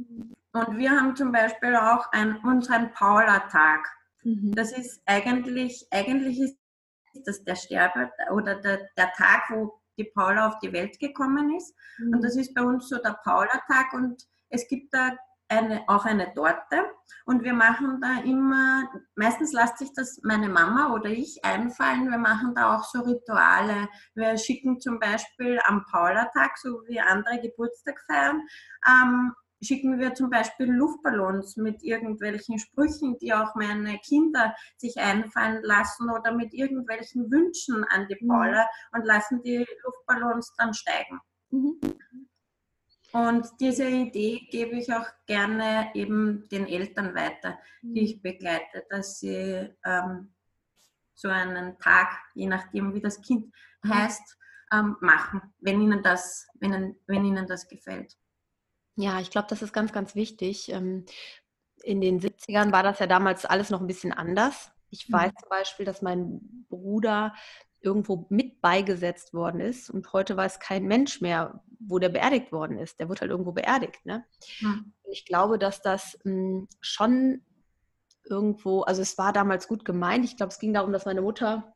Und 0.53 0.79
wir 0.79 0.91
haben 0.91 1.15
zum 1.15 1.31
Beispiel 1.31 1.77
auch 1.77 2.11
ein, 2.13 2.37
unseren 2.39 2.91
Paula-Tag. 2.93 3.87
Mhm. 4.27 4.53
Das 4.57 4.73
ist 4.73 5.01
eigentlich, 5.07 5.87
eigentlich 5.93 6.41
ist 6.41 6.59
das 7.25 7.45
der 7.45 7.55
Sterbe 7.55 8.11
oder 8.33 8.57
der, 8.57 8.89
der 8.97 9.12
Tag, 9.12 9.45
wo 9.51 9.81
die 9.97 10.11
Paula 10.15 10.49
auf 10.49 10.59
die 10.59 10.73
Welt 10.73 10.99
gekommen 10.99 11.57
ist. 11.57 11.75
Mhm. 11.99 12.15
Und 12.15 12.25
das 12.25 12.37
ist 12.37 12.53
bei 12.53 12.62
uns 12.62 12.89
so 12.89 12.99
der 12.99 13.19
Paula-Tag 13.23 13.93
und 13.95 14.27
es 14.49 14.67
gibt 14.67 14.93
da 14.93 15.17
eine, 15.49 15.85
auch 15.87 16.05
eine 16.05 16.35
Torte 16.35 16.85
und 17.25 17.45
wir 17.45 17.55
machen 17.55 18.01
da 18.01 18.21
immer, 18.25 18.83
meistens 19.15 19.53
lässt 19.53 19.79
sich 19.79 19.93
das 19.95 20.19
meine 20.25 20.49
Mama 20.49 20.93
oder 20.93 21.09
ich 21.09 21.45
einfallen, 21.45 22.11
wir 22.11 22.19
machen 22.19 22.53
da 22.57 22.77
auch 22.77 22.83
so 22.83 23.01
Rituale. 23.03 23.89
Wir 24.15 24.37
schicken 24.39 24.81
zum 24.81 24.99
Beispiel 24.99 25.61
am 25.67 25.85
Paulertag, 25.89 26.59
so 26.59 26.83
wie 26.89 26.99
andere 26.99 27.41
Geburtstag 27.41 28.01
feiern, 28.09 28.43
ähm, 28.89 29.33
schicken 29.62 29.99
wir 29.99 30.14
zum 30.14 30.31
Beispiel 30.31 30.66
Luftballons 30.71 31.57
mit 31.57 31.83
irgendwelchen 31.83 32.59
Sprüchen, 32.59 33.19
die 33.19 33.33
auch 33.33 33.55
meine 33.55 33.99
Kinder 33.99 34.55
sich 34.77 34.99
einfallen 34.99 35.62
lassen 35.62 36.11
oder 36.11 36.33
mit 36.33 36.53
irgendwelchen 36.55 37.31
Wünschen 37.31 37.85
an 37.85 38.07
die 38.09 38.19
mhm. 38.21 38.29
Paula 38.29 38.66
und 38.92 39.05
lassen 39.05 39.42
die 39.42 39.66
Luftballons 39.85 40.55
dann 40.57 40.75
steigen. 40.75 41.21
Mhm. 41.51 41.81
Und 43.12 43.47
diese 43.61 43.88
Idee 43.88 44.47
gebe 44.51 44.77
ich 44.77 44.92
auch 44.92 45.07
gerne 45.27 45.90
eben 45.95 46.47
den 46.51 46.66
Eltern 46.66 47.14
weiter, 47.14 47.59
die 47.81 48.01
ich 48.01 48.21
begleite, 48.21 48.85
dass 48.90 49.21
sie 49.21 49.73
ähm, 49.85 50.35
so 51.14 51.29
einen 51.29 51.79
Tag, 51.79 52.09
je 52.35 52.47
nachdem 52.47 52.92
wie 52.92 53.01
das 53.01 53.23
Kind 53.23 53.55
heißt, 53.88 54.37
ähm, 54.73 54.97
machen, 55.01 55.40
wenn 55.61 55.81
ihnen, 55.81 56.03
das, 56.03 56.47
wenn, 56.61 56.97
wenn 57.07 57.25
ihnen 57.25 57.47
das 57.47 57.69
gefällt. 57.69 58.16
Ja, 58.97 59.21
ich 59.21 59.31
glaube, 59.31 59.47
das 59.49 59.63
ist 59.63 59.73
ganz, 59.73 59.93
ganz 59.93 60.15
wichtig. 60.15 60.71
Ähm, 60.71 61.05
in 61.83 62.01
den 62.01 62.21
70ern 62.21 62.73
war 62.73 62.83
das 62.83 62.99
ja 62.99 63.07
damals 63.07 63.45
alles 63.45 63.71
noch 63.71 63.81
ein 63.81 63.87
bisschen 63.87 64.13
anders. 64.13 64.73
Ich 64.91 65.11
weiß 65.11 65.33
mhm. 65.33 65.37
zum 65.41 65.49
Beispiel, 65.49 65.87
dass 65.87 66.03
mein 66.03 66.65
Bruder 66.69 67.35
irgendwo 67.81 68.27
mit 68.31 68.61
beigesetzt 68.61 69.33
worden 69.35 69.61
ist 69.61 69.91
und 69.91 70.13
heute 70.13 70.37
weiß 70.37 70.59
kein 70.59 70.85
Mensch 70.85 71.21
mehr, 71.21 71.63
wo 71.79 71.99
der 71.99 72.09
beerdigt 72.09 72.51
worden 72.51 72.79
ist. 72.79 72.99
Der 72.99 73.09
wird 73.09 73.21
halt 73.21 73.31
irgendwo 73.31 73.53
beerdigt. 73.53 74.05
Ne? 74.05 74.25
Mhm. 74.61 74.93
Ich 75.11 75.25
glaube, 75.25 75.59
dass 75.59 75.83
das 75.83 76.19
hm, 76.25 76.69
schon 76.81 77.43
irgendwo, 78.25 78.83
also 78.83 79.03
es 79.03 79.19
war 79.19 79.33
damals 79.33 79.69
gut 79.69 79.85
gemeint. 79.85 80.25
Ich 80.25 80.37
glaube, 80.37 80.53
es 80.53 80.59
ging 80.59 80.73
darum, 80.73 80.93
dass 80.93 81.05
meine 81.05 81.23
Mutter 81.23 81.76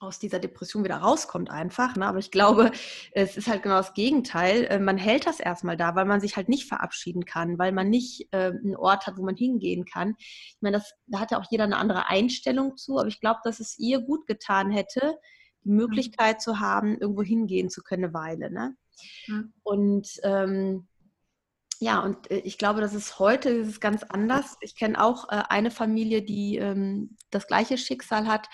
aus 0.00 0.18
dieser 0.18 0.38
Depression 0.38 0.82
wieder 0.82 0.96
rauskommt 0.96 1.50
einfach. 1.50 1.94
Ne? 1.94 2.06
Aber 2.06 2.18
ich 2.18 2.30
glaube, 2.30 2.72
es 3.12 3.36
ist 3.36 3.48
halt 3.48 3.62
genau 3.62 3.76
das 3.76 3.92
Gegenteil. 3.92 4.64
Äh, 4.64 4.80
man 4.80 4.96
hält 4.96 5.26
das 5.26 5.40
erstmal 5.40 5.76
da, 5.76 5.94
weil 5.94 6.06
man 6.06 6.20
sich 6.20 6.36
halt 6.36 6.48
nicht 6.48 6.66
verabschieden 6.66 7.26
kann, 7.26 7.58
weil 7.58 7.70
man 7.70 7.90
nicht 7.90 8.26
äh, 8.32 8.46
einen 8.46 8.76
Ort 8.76 9.06
hat, 9.06 9.18
wo 9.18 9.22
man 9.22 9.36
hingehen 9.36 9.84
kann. 9.84 10.14
Ich 10.18 10.58
meine, 10.60 10.78
das, 10.78 10.94
da 11.06 11.20
hat 11.20 11.30
ja 11.30 11.38
auch 11.38 11.46
jeder 11.50 11.64
eine 11.64 11.76
andere 11.76 12.08
Einstellung 12.08 12.78
zu, 12.78 12.98
aber 12.98 13.08
ich 13.08 13.20
glaube, 13.20 13.40
dass 13.44 13.60
es 13.60 13.78
ihr 13.78 14.00
gut 14.00 14.26
getan 14.26 14.70
hätte, 14.70 15.18
die 15.64 15.70
Möglichkeit 15.70 16.36
mhm. 16.36 16.40
zu 16.40 16.60
haben, 16.60 16.98
irgendwo 16.98 17.22
hingehen 17.22 17.68
zu 17.68 17.82
können 17.82 18.04
eine 18.04 18.14
Weile. 18.14 18.50
Ne? 18.50 18.74
Mhm. 19.26 19.52
Und 19.62 20.08
ähm, 20.22 20.88
ja, 21.82 22.00
und 22.00 22.30
äh, 22.30 22.38
ich 22.38 22.58
glaube, 22.58 22.82
das 22.82 22.94
ist 22.94 23.18
heute 23.18 23.58
das 23.58 23.68
ist 23.68 23.80
ganz 23.80 24.02
anders. 24.04 24.56
Ich 24.60 24.76
kenne 24.76 25.02
auch 25.02 25.30
äh, 25.30 25.42
eine 25.48 25.70
Familie, 25.70 26.22
die 26.22 26.56
ähm, 26.56 27.16
das 27.30 27.46
gleiche 27.46 27.78
Schicksal 27.78 28.26
hat 28.26 28.48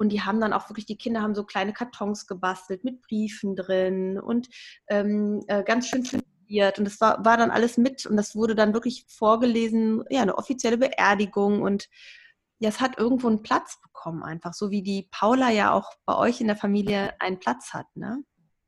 und 0.00 0.08
die 0.08 0.22
haben 0.22 0.40
dann 0.40 0.54
auch 0.54 0.70
wirklich, 0.70 0.86
die 0.86 0.96
Kinder 0.96 1.20
haben 1.20 1.34
so 1.34 1.44
kleine 1.44 1.74
Kartons 1.74 2.26
gebastelt 2.26 2.84
mit 2.84 3.02
Briefen 3.02 3.54
drin 3.54 4.18
und 4.18 4.48
ähm, 4.88 5.44
äh, 5.46 5.62
ganz 5.62 5.88
schön 5.88 6.06
filmiert. 6.06 6.78
Und 6.78 6.86
das 6.86 7.00
war, 7.02 7.22
war 7.22 7.36
dann 7.36 7.50
alles 7.50 7.76
mit 7.76 8.06
und 8.06 8.16
das 8.16 8.34
wurde 8.34 8.54
dann 8.54 8.72
wirklich 8.72 9.04
vorgelesen, 9.08 10.02
ja, 10.08 10.22
eine 10.22 10.38
offizielle 10.38 10.78
Beerdigung 10.78 11.60
und 11.60 11.88
ja, 12.60 12.70
es 12.70 12.80
hat 12.80 12.98
irgendwo 12.98 13.28
einen 13.28 13.42
Platz 13.42 13.78
bekommen, 13.82 14.22
einfach 14.22 14.54
so 14.54 14.70
wie 14.70 14.82
die 14.82 15.06
Paula 15.10 15.50
ja 15.50 15.72
auch 15.72 15.90
bei 16.06 16.16
euch 16.16 16.40
in 16.40 16.46
der 16.46 16.56
Familie 16.56 17.12
einen 17.20 17.38
Platz 17.38 17.74
hat, 17.74 17.86
ne? 17.94 18.24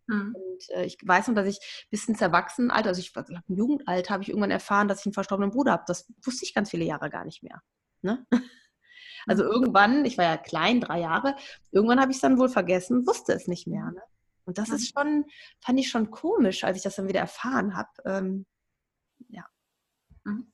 Mhm. 0.06 0.34
Und 0.34 0.70
äh, 0.76 0.84
ich 0.84 0.98
weiß 1.02 1.28
noch, 1.28 1.34
dass 1.34 1.46
ich 1.46 1.86
bis 1.90 2.06
ins 2.08 2.20
Erwachsenenalter, 2.20 2.90
also 2.90 3.00
ich 3.00 3.12
im 3.16 3.56
Jugendalter, 3.56 4.12
habe 4.12 4.22
ich 4.22 4.28
irgendwann 4.28 4.50
erfahren, 4.50 4.88
dass 4.88 5.00
ich 5.00 5.06
einen 5.06 5.14
verstorbenen 5.14 5.50
Bruder 5.50 5.72
habe. 5.72 5.84
Das 5.86 6.12
wusste 6.24 6.44
ich 6.44 6.52
ganz 6.52 6.70
viele 6.70 6.84
Jahre 6.84 7.08
gar 7.08 7.24
nicht 7.24 7.42
mehr. 7.42 7.62
Ne? 8.02 8.26
Also 9.26 9.44
irgendwann, 9.44 10.04
ich 10.04 10.18
war 10.18 10.24
ja 10.24 10.36
klein, 10.36 10.80
drei 10.80 11.00
Jahre, 11.00 11.36
irgendwann 11.70 12.00
habe 12.00 12.10
ich 12.10 12.16
es 12.16 12.22
dann 12.22 12.38
wohl 12.38 12.48
vergessen, 12.48 13.06
wusste 13.06 13.32
es 13.32 13.48
nicht 13.48 13.66
mehr. 13.66 13.90
Ne? 13.90 14.02
Und 14.44 14.58
das 14.58 14.70
ist 14.70 14.92
schon, 14.92 15.24
fand 15.60 15.78
ich 15.78 15.88
schon 15.88 16.10
komisch, 16.10 16.64
als 16.64 16.76
ich 16.76 16.82
das 16.82 16.96
dann 16.96 17.08
wieder 17.08 17.20
erfahren 17.20 17.76
habe. 17.76 17.90
Ähm, 18.04 18.46
ja. 19.28 19.46
Mhm. 20.24 20.52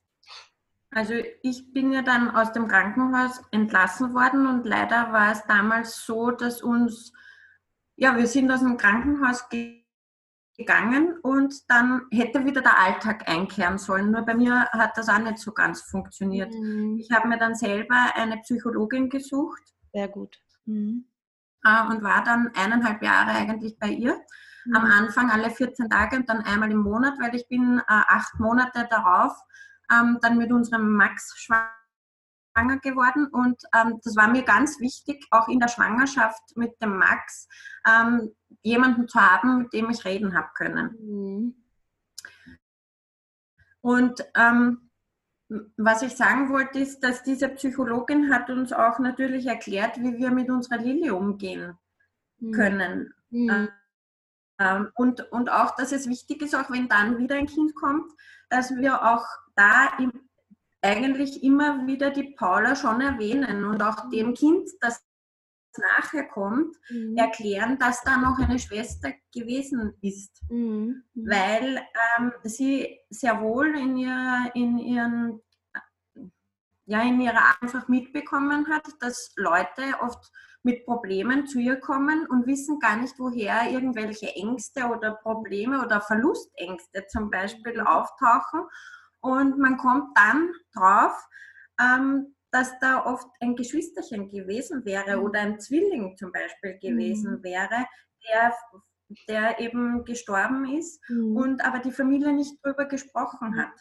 Also 0.91 1.15
ich 1.43 1.73
bin 1.73 1.93
ja 1.93 2.03
dann 2.03 2.35
aus 2.35 2.53
dem 2.53 2.67
Krankenhaus 2.67 3.43
entlassen 3.51 4.15
worden 4.15 4.47
und 4.47 4.65
leider 4.65 5.13
war 5.13 5.33
es 5.33 5.45
damals 5.47 6.05
so, 6.07 6.31
dass 6.31 6.63
uns, 6.63 7.13
ja, 7.97 8.17
wir 8.17 8.27
sind 8.27 8.51
aus 8.51 8.61
dem 8.61 8.79
Krankenhaus 8.79 9.49
gegangen 9.49 9.88
gegangen 10.59 11.19
und 11.23 11.71
dann 11.71 12.03
hätte 12.11 12.45
wieder 12.45 12.61
der 12.61 12.79
Alltag 12.79 13.29
einkehren 13.29 13.79
sollen. 13.79 14.11
Nur 14.11 14.23
bei 14.23 14.35
mir 14.35 14.69
hat 14.73 14.99
das 14.99 15.09
auch 15.09 15.19
nicht 15.19 15.39
so 15.39 15.53
ganz 15.53 15.83
funktioniert. 15.83 16.53
Mhm. 16.53 16.99
Ich 16.99 17.11
habe 17.13 17.29
mir 17.29 17.39
dann 17.39 17.55
selber 17.55 17.97
eine 18.15 18.39
Psychologin 18.39 19.09
gesucht. 19.09 19.63
Sehr 19.93 20.09
gut. 20.09 20.37
Mhm. 20.67 21.07
Äh, 21.65 21.87
und 21.89 22.03
war 22.03 22.25
dann 22.25 22.51
eineinhalb 22.57 23.03
Jahre 23.03 23.31
eigentlich 23.31 23.79
bei 23.79 23.89
ihr. 23.89 24.21
Mhm. 24.65 24.77
Am 24.77 24.85
Anfang 24.85 25.31
alle 25.31 25.51
14 25.51 25.89
Tage 25.89 26.17
und 26.17 26.29
dann 26.29 26.41
einmal 26.41 26.73
im 26.73 26.83
Monat, 26.83 27.15
weil 27.21 27.37
ich 27.37 27.47
bin 27.47 27.79
äh, 27.79 27.83
acht 27.87 28.41
Monate 28.41 28.89
darauf 28.91 29.33
ähm, 29.93 30.19
dann 30.21 30.39
mit 30.39 30.53
unserem 30.53 30.93
Max 30.93 31.35
schwanger 31.39 31.71
schwanger 32.59 32.79
geworden 32.79 33.27
und 33.29 33.63
ähm, 33.75 34.01
das 34.03 34.17
war 34.17 34.29
mir 34.29 34.43
ganz 34.43 34.81
wichtig, 34.81 35.27
auch 35.31 35.49
in 35.49 35.61
der 35.61 35.69
Schwangerschaft 35.69 36.57
mit 36.57 36.81
dem 36.83 36.97
Max, 36.99 37.49
ähm, 37.87 38.35
jemanden 38.63 39.09
zu 39.09 39.21
haben, 39.21 39.59
mit 39.59 39.73
dem 39.73 39.91
ich 39.91 40.05
reden 40.05 40.37
habe 40.37 40.49
können. 40.55 40.97
Mhm. 41.01 41.55
Und 43.81 44.25
ähm, 44.35 44.91
was 45.77 46.03
ich 46.03 46.15
sagen 46.15 46.51
wollte, 46.51 46.79
ist, 46.79 47.01
dass 47.01 47.23
diese 47.23 47.49
Psychologin 47.49 48.33
hat 48.33 48.51
uns 48.51 48.73
auch 48.73 48.99
natürlich 48.99 49.47
erklärt, 49.47 49.97
wie 49.99 50.19
wir 50.19 50.31
mit 50.31 50.51
unserer 50.51 50.79
Lilly 50.79 51.11
umgehen 51.11 51.79
mhm. 52.39 52.53
können. 52.53 53.15
Mhm. 53.31 53.69
Ähm, 54.59 54.91
und, 54.95 55.33
und 55.33 55.51
auch, 55.51 55.75
dass 55.77 55.93
es 55.93 56.09
wichtig 56.09 56.43
ist, 56.43 56.55
auch 56.55 56.71
wenn 56.71 56.89
dann 56.89 57.19
wieder 57.19 57.37
ein 57.37 57.47
Kind 57.47 57.75
kommt, 57.75 58.13
dass 58.51 58.75
wir 58.77 59.03
auch 59.03 59.25
da 59.55 59.97
im 59.99 60.13
eigentlich 60.81 61.43
immer 61.43 61.87
wieder 61.87 62.11
die 62.11 62.35
Paula 62.37 62.77
schon 62.77 63.01
erwähnen 63.01 63.65
und 63.65 63.83
auch 63.83 64.09
dem 64.11 64.35
Kind, 64.35 64.69
das 64.81 65.03
nachher 65.77 66.25
kommt, 66.25 66.77
mhm. 66.91 67.17
erklären, 67.17 67.79
dass 67.79 68.03
da 68.03 68.17
noch 68.17 68.39
eine 68.39 68.59
Schwester 68.59 69.13
gewesen 69.35 69.95
ist. 70.01 70.43
Mhm. 70.51 71.05
mhm. 71.15 71.29
Weil 71.29 71.81
ähm, 72.19 72.33
sie 72.45 72.99
sehr 73.11 73.41
wohl 73.41 73.77
in, 73.77 73.97
ihr, 73.97 74.51
in 74.55 74.79
ihren 74.79 75.41
ja, 76.91 77.03
in 77.03 77.21
ihrer 77.21 77.61
einfach 77.61 77.87
mitbekommen 77.89 78.67
hat, 78.69 78.87
dass 79.01 79.35
Leute 79.37 80.01
oft 80.01 80.33
mit 80.63 80.87
Problemen 80.87 81.47
zu 81.47 81.59
ihr 81.59 81.77
kommen 81.77 82.27
und 82.27 82.47
wissen 82.47 82.79
gar 82.79 82.97
nicht, 82.97 83.19
woher 83.19 83.71
irgendwelche 83.71 84.35
Ängste 84.35 84.87
oder 84.87 85.13
Probleme 85.13 85.85
oder 85.85 86.01
Verlustängste 86.01 87.07
zum 87.09 87.31
Beispiel 87.31 87.75
mhm. 87.75 87.87
auftauchen 87.87 88.63
und 89.21 89.59
man 89.59 89.77
kommt 89.77 90.17
dann 90.17 90.51
drauf, 90.75 91.29
ähm, 91.81 92.35
dass 92.51 92.79
da 92.79 93.05
oft 93.05 93.29
ein 93.41 93.57
Geschwisterchen 93.57 94.31
gewesen 94.31 94.85
wäre 94.85 95.17
mhm. 95.19 95.23
oder 95.25 95.41
ein 95.41 95.61
Zwilling 95.61 96.17
zum 96.17 96.33
Beispiel 96.33 96.79
gewesen 96.79 97.39
mhm. 97.39 97.43
wäre, 97.43 97.87
der, 98.29 98.55
der 99.29 99.61
eben 99.61 100.05
gestorben 100.05 100.65
ist 100.77 101.01
mhm. 101.09 101.37
und 101.37 101.65
aber 101.65 101.81
die 101.81 101.93
Familie 101.93 102.33
nicht 102.33 102.59
darüber 102.63 102.87
gesprochen 102.87 103.57
hat. 103.57 103.73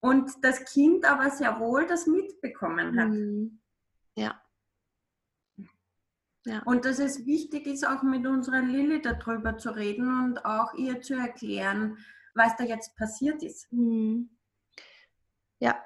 Und 0.00 0.32
das 0.42 0.64
Kind 0.64 1.04
aber 1.04 1.30
sehr 1.30 1.58
wohl 1.58 1.86
das 1.86 2.06
mitbekommen 2.06 2.98
hat. 2.98 3.08
Mhm. 3.08 3.60
Ja. 4.16 4.40
Ja. 6.44 6.62
Und 6.64 6.84
dass 6.84 7.00
es 7.00 7.26
wichtig 7.26 7.66
ist, 7.66 7.86
auch 7.86 8.04
mit 8.04 8.24
unserer 8.24 8.62
Lilly 8.62 9.02
darüber 9.02 9.58
zu 9.58 9.70
reden 9.74 10.06
und 10.24 10.44
auch 10.44 10.74
ihr 10.74 11.00
zu 11.00 11.14
erklären, 11.14 11.98
was 12.34 12.54
da 12.56 12.62
jetzt 12.62 12.96
passiert 12.96 13.42
ist. 13.42 13.70
Mhm. 13.72 14.30
Ja. 15.58 15.84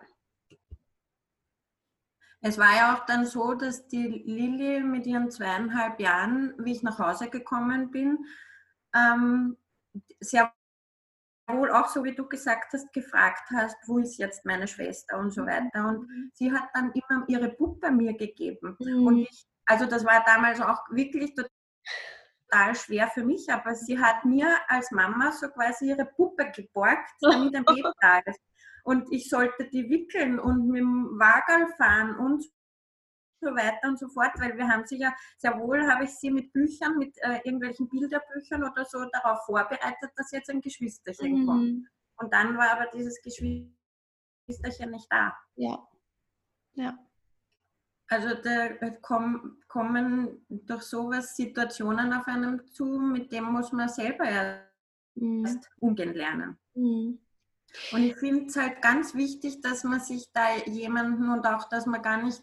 Es 2.42 2.58
war 2.58 2.74
ja 2.74 2.94
auch 2.94 3.06
dann 3.06 3.26
so, 3.26 3.54
dass 3.54 3.86
die 3.88 4.06
Lilly 4.06 4.80
mit 4.80 5.06
ihren 5.06 5.30
zweieinhalb 5.30 6.00
Jahren, 6.00 6.54
wie 6.58 6.72
ich 6.72 6.82
nach 6.82 6.98
Hause 6.98 7.28
gekommen 7.28 7.90
bin, 7.90 8.18
ähm, 8.94 9.56
sehr 10.20 10.52
wohl 11.46 11.72
auch 11.72 11.88
so 11.88 12.04
wie 12.04 12.14
du 12.14 12.28
gesagt 12.28 12.72
hast, 12.72 12.92
gefragt 12.92 13.50
hast, 13.52 13.76
wo 13.86 13.98
ist 13.98 14.18
jetzt 14.18 14.44
meine 14.44 14.68
Schwester 14.68 15.18
und 15.18 15.32
so 15.32 15.44
weiter. 15.44 15.88
Und 15.88 16.08
mhm. 16.08 16.30
sie 16.32 16.52
hat 16.52 16.68
dann 16.74 16.92
immer 16.92 17.24
ihre 17.26 17.48
Puppe 17.48 17.90
mir 17.90 18.16
gegeben. 18.16 18.76
Mhm. 18.78 19.06
Und 19.06 19.18
ich 19.18 19.50
also 19.70 19.86
das 19.86 20.04
war 20.04 20.24
damals 20.24 20.60
auch 20.60 20.82
wirklich 20.90 21.32
total 21.34 22.74
schwer 22.74 23.06
für 23.06 23.22
mich, 23.22 23.48
aber 23.52 23.76
sie 23.76 24.00
hat 24.00 24.24
mir 24.24 24.58
als 24.66 24.90
Mama 24.90 25.30
so 25.30 25.48
quasi 25.48 25.90
ihre 25.90 26.06
Puppe 26.06 26.50
geborgt, 26.50 27.12
damit 27.20 27.54
ein 27.54 27.64
Baby 27.64 27.84
da 28.00 28.18
ist. 28.18 28.40
Und 28.84 29.12
ich 29.12 29.28
sollte 29.28 29.68
die 29.68 29.88
wickeln 29.88 30.38
und 30.38 30.68
mit 30.68 30.80
dem 30.80 31.18
Wagen 31.18 31.72
fahren 31.76 32.16
und 32.16 32.44
so 33.40 33.50
weiter 33.50 33.88
und 33.88 33.98
so 33.98 34.08
fort, 34.08 34.32
weil 34.38 34.56
wir 34.56 34.68
haben 34.68 34.84
sie 34.86 34.98
ja, 34.98 35.14
sehr 35.38 35.58
wohl 35.58 35.86
habe 35.88 36.04
ich 36.04 36.10
sie 36.10 36.30
mit 36.30 36.52
Büchern, 36.52 36.98
mit 36.98 37.16
äh, 37.22 37.40
irgendwelchen 37.44 37.88
Bilderbüchern 37.88 38.62
oder 38.64 38.84
so 38.84 39.04
darauf 39.12 39.44
vorbereitet, 39.46 40.10
dass 40.16 40.30
jetzt 40.32 40.50
ein 40.50 40.60
Geschwisterchen 40.60 41.40
mhm. 41.40 41.46
kommt. 41.46 41.88
Und 42.16 42.32
dann 42.32 42.56
war 42.56 42.70
aber 42.70 42.86
dieses 42.94 43.20
Geschwisterchen 43.22 44.90
nicht 44.90 45.06
da. 45.10 45.34
Ja. 45.56 45.88
Ja. 46.74 46.98
Also 48.08 48.34
da 48.34 48.90
kommen 49.68 50.44
durch 50.48 50.82
sowas 50.82 51.36
Situationen 51.36 52.12
auf 52.12 52.26
einem 52.26 52.66
zu, 52.66 52.84
mit 52.84 53.30
dem 53.30 53.44
muss 53.44 53.72
man 53.72 53.88
selber 53.88 54.24
erst 54.24 54.64
mhm. 55.14 55.60
umgehen 55.78 56.14
lernen. 56.14 56.58
Mhm. 56.74 57.20
Und 57.92 58.02
ich 58.02 58.16
finde 58.16 58.46
es 58.46 58.56
halt 58.56 58.82
ganz 58.82 59.14
wichtig, 59.14 59.60
dass 59.60 59.84
man 59.84 60.00
sich 60.00 60.30
da 60.32 60.56
jemanden 60.66 61.30
und 61.30 61.46
auch, 61.46 61.68
dass 61.68 61.86
man 61.86 62.02
gar 62.02 62.22
nicht 62.22 62.42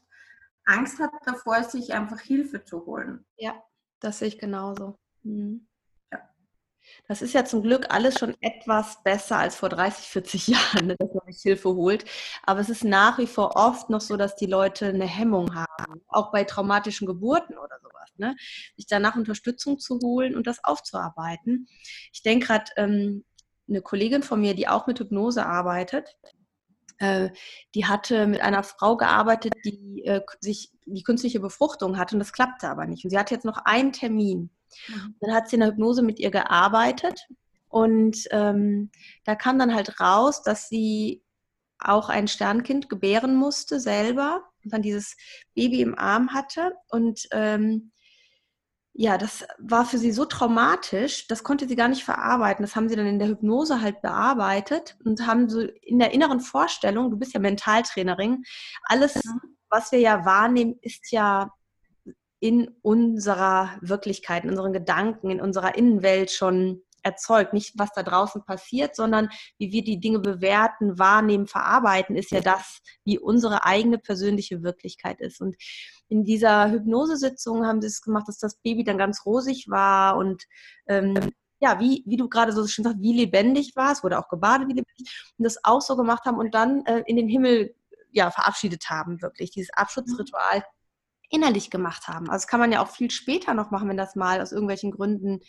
Angst 0.65 0.99
hat 0.99 1.11
davor, 1.25 1.63
sich 1.63 1.93
einfach 1.93 2.19
Hilfe 2.19 2.63
zu 2.63 2.85
holen. 2.85 3.25
Ja, 3.37 3.53
das 3.99 4.19
sehe 4.19 4.27
ich 4.27 4.39
genauso. 4.39 4.97
Mhm. 5.23 5.67
Das 7.07 7.21
ist 7.21 7.33
ja 7.33 7.45
zum 7.45 7.63
Glück 7.63 7.87
alles 7.89 8.17
schon 8.19 8.35
etwas 8.41 9.01
besser 9.03 9.37
als 9.37 9.55
vor 9.55 9.69
30, 9.69 10.07
40 10.07 10.47
Jahren, 10.47 10.87
ne, 10.87 10.95
dass 10.97 11.13
man 11.13 11.31
sich 11.31 11.41
Hilfe 11.41 11.69
holt. 11.69 12.05
Aber 12.43 12.59
es 12.59 12.69
ist 12.69 12.83
nach 12.83 13.17
wie 13.17 13.27
vor 13.27 13.55
oft 13.55 13.89
noch 13.89 14.01
so, 14.01 14.17
dass 14.17 14.35
die 14.35 14.45
Leute 14.45 14.87
eine 14.87 15.05
Hemmung 15.05 15.55
haben, 15.55 16.01
auch 16.07 16.31
bei 16.31 16.43
traumatischen 16.43 17.07
Geburten 17.07 17.57
oder 17.57 17.79
sowas, 17.81 18.11
ne? 18.17 18.35
sich 18.75 18.87
danach 18.87 19.15
Unterstützung 19.15 19.79
zu 19.79 19.99
holen 20.01 20.35
und 20.35 20.47
das 20.47 20.63
aufzuarbeiten. 20.63 21.67
Ich 22.11 22.21
denke 22.23 22.47
gerade, 22.47 22.71
ähm, 22.77 23.25
eine 23.67 23.81
Kollegin 23.81 24.23
von 24.23 24.39
mir, 24.39 24.55
die 24.55 24.67
auch 24.67 24.87
mit 24.87 24.99
Hypnose 24.99 25.45
arbeitet, 25.45 26.15
äh, 26.99 27.29
die 27.75 27.85
hatte 27.85 28.27
mit 28.27 28.41
einer 28.41 28.63
Frau 28.63 28.97
gearbeitet, 28.97 29.53
die 29.65 30.03
äh, 30.05 30.21
sich 30.39 30.71
die 30.85 31.03
künstliche 31.03 31.39
Befruchtung 31.39 31.97
hatte 31.97 32.15
und 32.15 32.19
das 32.19 32.33
klappte 32.33 32.69
aber 32.69 32.85
nicht. 32.85 33.03
Und 33.03 33.11
sie 33.11 33.19
hat 33.19 33.31
jetzt 33.31 33.45
noch 33.45 33.57
einen 33.65 33.91
Termin. 33.91 34.49
Mhm. 34.87 35.15
Dann 35.19 35.33
hat 35.33 35.49
sie 35.49 35.57
in 35.57 35.61
der 35.61 35.69
Hypnose 35.69 36.01
mit 36.01 36.19
ihr 36.19 36.31
gearbeitet 36.31 37.27
und 37.69 38.27
ähm, 38.31 38.89
da 39.25 39.35
kam 39.35 39.59
dann 39.59 39.75
halt 39.75 39.99
raus, 39.99 40.41
dass 40.41 40.69
sie 40.69 41.23
auch 41.79 42.09
ein 42.09 42.27
Sternkind 42.27 42.89
gebären 42.89 43.35
musste 43.35 43.79
selber 43.79 44.43
und 44.63 44.73
dann 44.73 44.81
dieses 44.81 45.15
Baby 45.53 45.81
im 45.81 45.97
Arm 45.97 46.33
hatte 46.33 46.73
und 46.89 47.27
ähm, 47.31 47.91
ja, 48.99 49.19
das 49.19 49.45
war 49.59 49.85
für 49.85 49.99
sie 49.99 50.11
so 50.11 50.25
traumatisch, 50.25 51.27
das 51.27 51.43
konnte 51.43 51.67
sie 51.67 51.75
gar 51.75 51.87
nicht 51.87 52.03
verarbeiten. 52.03 52.63
Das 52.63 52.75
haben 52.75 52.89
sie 52.89 52.95
dann 52.95 53.05
in 53.05 53.19
der 53.19 53.27
Hypnose 53.27 53.79
halt 53.79 54.01
bearbeitet 54.01 54.97
und 55.05 55.27
haben 55.27 55.49
so 55.49 55.61
in 55.61 55.99
der 55.99 56.13
inneren 56.13 56.39
Vorstellung, 56.39 57.11
du 57.11 57.17
bist 57.17 57.35
ja 57.35 57.39
Mentaltrainerin, 57.39 58.43
alles, 58.85 59.21
was 59.69 59.91
wir 59.91 59.99
ja 59.99 60.25
wahrnehmen, 60.25 60.79
ist 60.81 61.11
ja 61.11 61.51
in 62.39 62.71
unserer 62.81 63.77
Wirklichkeit, 63.81 64.43
in 64.43 64.49
unseren 64.49 64.73
Gedanken, 64.73 65.29
in 65.29 65.41
unserer 65.41 65.75
Innenwelt 65.75 66.31
schon 66.31 66.81
erzeugt. 67.07 67.53
Nicht, 67.53 67.73
was 67.77 67.89
da 67.95 68.03
draußen 68.03 68.43
passiert, 68.43 68.95
sondern 68.95 69.29
wie 69.57 69.71
wir 69.71 69.83
die 69.83 69.99
Dinge 69.99 70.19
bewerten, 70.19 70.99
wahrnehmen, 70.99 71.47
verarbeiten, 71.47 72.15
ist 72.15 72.31
ja 72.31 72.41
das, 72.41 72.79
wie 73.03 73.17
unsere 73.17 73.63
eigene 73.63 73.97
persönliche 73.97 74.63
Wirklichkeit 74.63 75.19
ist. 75.21 75.41
Und 75.41 75.55
in 76.09 76.23
dieser 76.23 76.69
Hypnosesitzung 76.71 77.65
haben 77.65 77.81
sie 77.81 77.87
es 77.87 78.01
gemacht, 78.01 78.27
dass 78.27 78.37
das 78.37 78.55
Baby 78.57 78.83
dann 78.83 78.97
ganz 78.97 79.25
rosig 79.25 79.69
war 79.69 80.17
und 80.17 80.43
ähm, 80.87 81.15
ja, 81.59 81.79
wie, 81.79 82.03
wie 82.05 82.17
du 82.17 82.29
gerade 82.29 82.51
so 82.51 82.67
schön 82.67 82.83
sagst, 82.83 83.01
wie 83.01 83.17
lebendig 83.17 83.75
war, 83.75 83.91
es 83.91 84.03
wurde 84.03 84.19
auch 84.19 84.29
gebadet, 84.29 84.67
wie 84.67 84.73
lebendig, 84.73 85.33
und 85.37 85.43
das 85.43 85.57
auch 85.63 85.81
so 85.81 85.95
gemacht 85.95 86.25
haben 86.25 86.37
und 86.37 86.53
dann 86.53 86.85
äh, 86.85 87.03
in 87.07 87.15
den 87.15 87.27
Himmel 87.27 87.73
ja, 88.11 88.29
verabschiedet 88.31 88.89
haben, 88.89 89.21
wirklich, 89.21 89.51
dieses 89.51 89.73
Abschutzritual 89.73 90.63
innerlich 91.29 91.69
gemacht 91.69 92.07
haben. 92.07 92.29
Also 92.29 92.43
das 92.43 92.47
kann 92.47 92.59
man 92.59 92.71
ja 92.71 92.81
auch 92.81 92.89
viel 92.89 93.11
später 93.11 93.53
noch 93.53 93.71
machen, 93.71 93.89
wenn 93.89 93.97
das 93.97 94.15
mal 94.15 94.41
aus 94.41 94.51
irgendwelchen 94.51 94.91
Gründen 94.91 95.41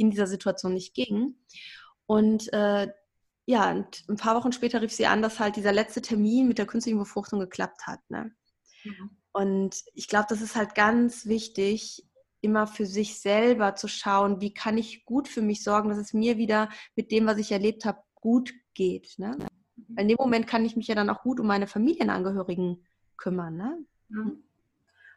in 0.00 0.10
dieser 0.10 0.26
Situation 0.26 0.74
nicht 0.74 0.94
ging. 0.94 1.36
Und 2.06 2.52
äh, 2.52 2.88
ja, 3.46 3.70
und 3.70 4.04
ein 4.08 4.16
paar 4.16 4.36
Wochen 4.36 4.52
später 4.52 4.80
rief 4.80 4.92
sie 4.92 5.06
an, 5.06 5.22
dass 5.22 5.40
halt 5.40 5.56
dieser 5.56 5.72
letzte 5.72 6.02
Termin 6.02 6.48
mit 6.48 6.58
der 6.58 6.66
künstlichen 6.66 6.98
Befruchtung 6.98 7.40
geklappt 7.40 7.86
hat. 7.86 8.00
Ne? 8.08 8.32
Mhm. 8.84 9.10
Und 9.32 9.82
ich 9.94 10.08
glaube, 10.08 10.26
das 10.28 10.40
ist 10.40 10.56
halt 10.56 10.74
ganz 10.74 11.26
wichtig, 11.26 12.04
immer 12.40 12.66
für 12.66 12.86
sich 12.86 13.20
selber 13.20 13.74
zu 13.76 13.86
schauen, 13.86 14.40
wie 14.40 14.54
kann 14.54 14.78
ich 14.78 15.04
gut 15.04 15.28
für 15.28 15.42
mich 15.42 15.62
sorgen, 15.62 15.90
dass 15.90 15.98
es 15.98 16.14
mir 16.14 16.38
wieder 16.38 16.68
mit 16.96 17.10
dem, 17.12 17.26
was 17.26 17.38
ich 17.38 17.52
erlebt 17.52 17.84
habe, 17.84 18.02
gut 18.14 18.52
geht. 18.74 19.14
Ne? 19.18 19.36
Mhm. 19.76 19.98
In 19.98 20.08
dem 20.08 20.16
Moment 20.18 20.46
kann 20.46 20.64
ich 20.64 20.76
mich 20.76 20.88
ja 20.88 20.94
dann 20.94 21.10
auch 21.10 21.22
gut 21.22 21.40
um 21.40 21.46
meine 21.46 21.66
Familienangehörigen 21.66 22.86
kümmern. 23.16 23.56
Ne? 23.56 23.84
Mhm. 24.08 24.42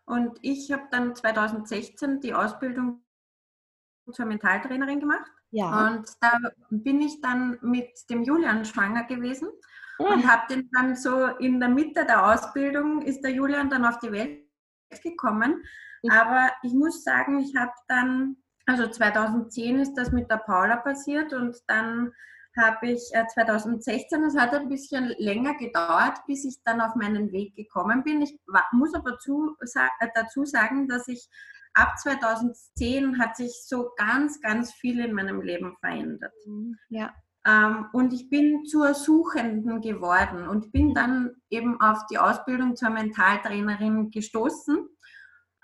Und 0.05 0.37
ich 0.41 0.71
habe 0.71 0.83
dann 0.91 1.15
2016 1.15 2.19
die 2.19 2.33
Ausbildung 2.33 3.03
zur 4.11 4.25
Mentaltrainerin 4.25 4.99
gemacht. 4.99 5.29
Ja. 5.51 5.87
Und 5.87 6.07
da 6.19 6.39
bin 6.69 7.01
ich 7.01 7.21
dann 7.21 7.57
mit 7.61 7.91
dem 8.09 8.23
Julian 8.23 8.65
schwanger 8.65 9.03
gewesen 9.03 9.49
ja. 9.99 10.07
und 10.07 10.27
habe 10.27 10.53
den 10.53 10.69
dann 10.71 10.95
so 10.95 11.27
in 11.37 11.59
der 11.59 11.69
Mitte 11.69 12.05
der 12.05 12.25
Ausbildung 12.25 13.01
ist 13.03 13.21
der 13.21 13.31
Julian 13.31 13.69
dann 13.69 13.85
auf 13.85 13.99
die 13.99 14.11
Welt 14.11 14.43
gekommen. 15.03 15.63
Aber 16.09 16.51
ich 16.63 16.73
muss 16.73 17.03
sagen, 17.03 17.39
ich 17.39 17.55
habe 17.55 17.71
dann, 17.87 18.35
also 18.65 18.87
2010 18.87 19.79
ist 19.79 19.93
das 19.93 20.11
mit 20.11 20.29
der 20.29 20.37
Paula 20.37 20.77
passiert 20.77 21.33
und 21.33 21.55
dann 21.67 22.11
habe 22.57 22.91
ich 22.91 23.01
2016, 23.33 24.23
es 24.25 24.37
hat 24.37 24.53
ein 24.53 24.69
bisschen 24.69 25.13
länger 25.17 25.55
gedauert, 25.55 26.19
bis 26.27 26.45
ich 26.45 26.61
dann 26.63 26.81
auf 26.81 26.95
meinen 26.95 27.31
Weg 27.31 27.55
gekommen 27.55 28.03
bin. 28.03 28.21
Ich 28.21 28.37
muss 28.71 28.93
aber 28.93 29.17
zu, 29.17 29.55
äh, 29.59 30.07
dazu 30.13 30.45
sagen, 30.45 30.87
dass 30.87 31.07
ich 31.07 31.27
ab 31.73 31.97
2010 31.97 33.19
hat 33.19 33.35
sich 33.35 33.63
so 33.65 33.91
ganz, 33.95 34.41
ganz 34.41 34.73
viel 34.73 34.99
in 34.99 35.13
meinem 35.13 35.41
Leben 35.41 35.75
verändert. 35.79 36.33
Mhm, 36.45 36.77
ja. 36.89 37.13
Ähm, 37.45 37.87
und 37.91 38.13
ich 38.13 38.29
bin 38.29 38.65
zur 38.65 38.93
Suchenden 38.93 39.81
geworden 39.81 40.47
und 40.47 40.71
bin 40.71 40.93
dann 40.93 41.35
eben 41.49 41.81
auf 41.81 42.05
die 42.09 42.17
Ausbildung 42.17 42.75
zur 42.75 42.89
Mentaltrainerin 42.89 44.11
gestoßen. 44.11 44.87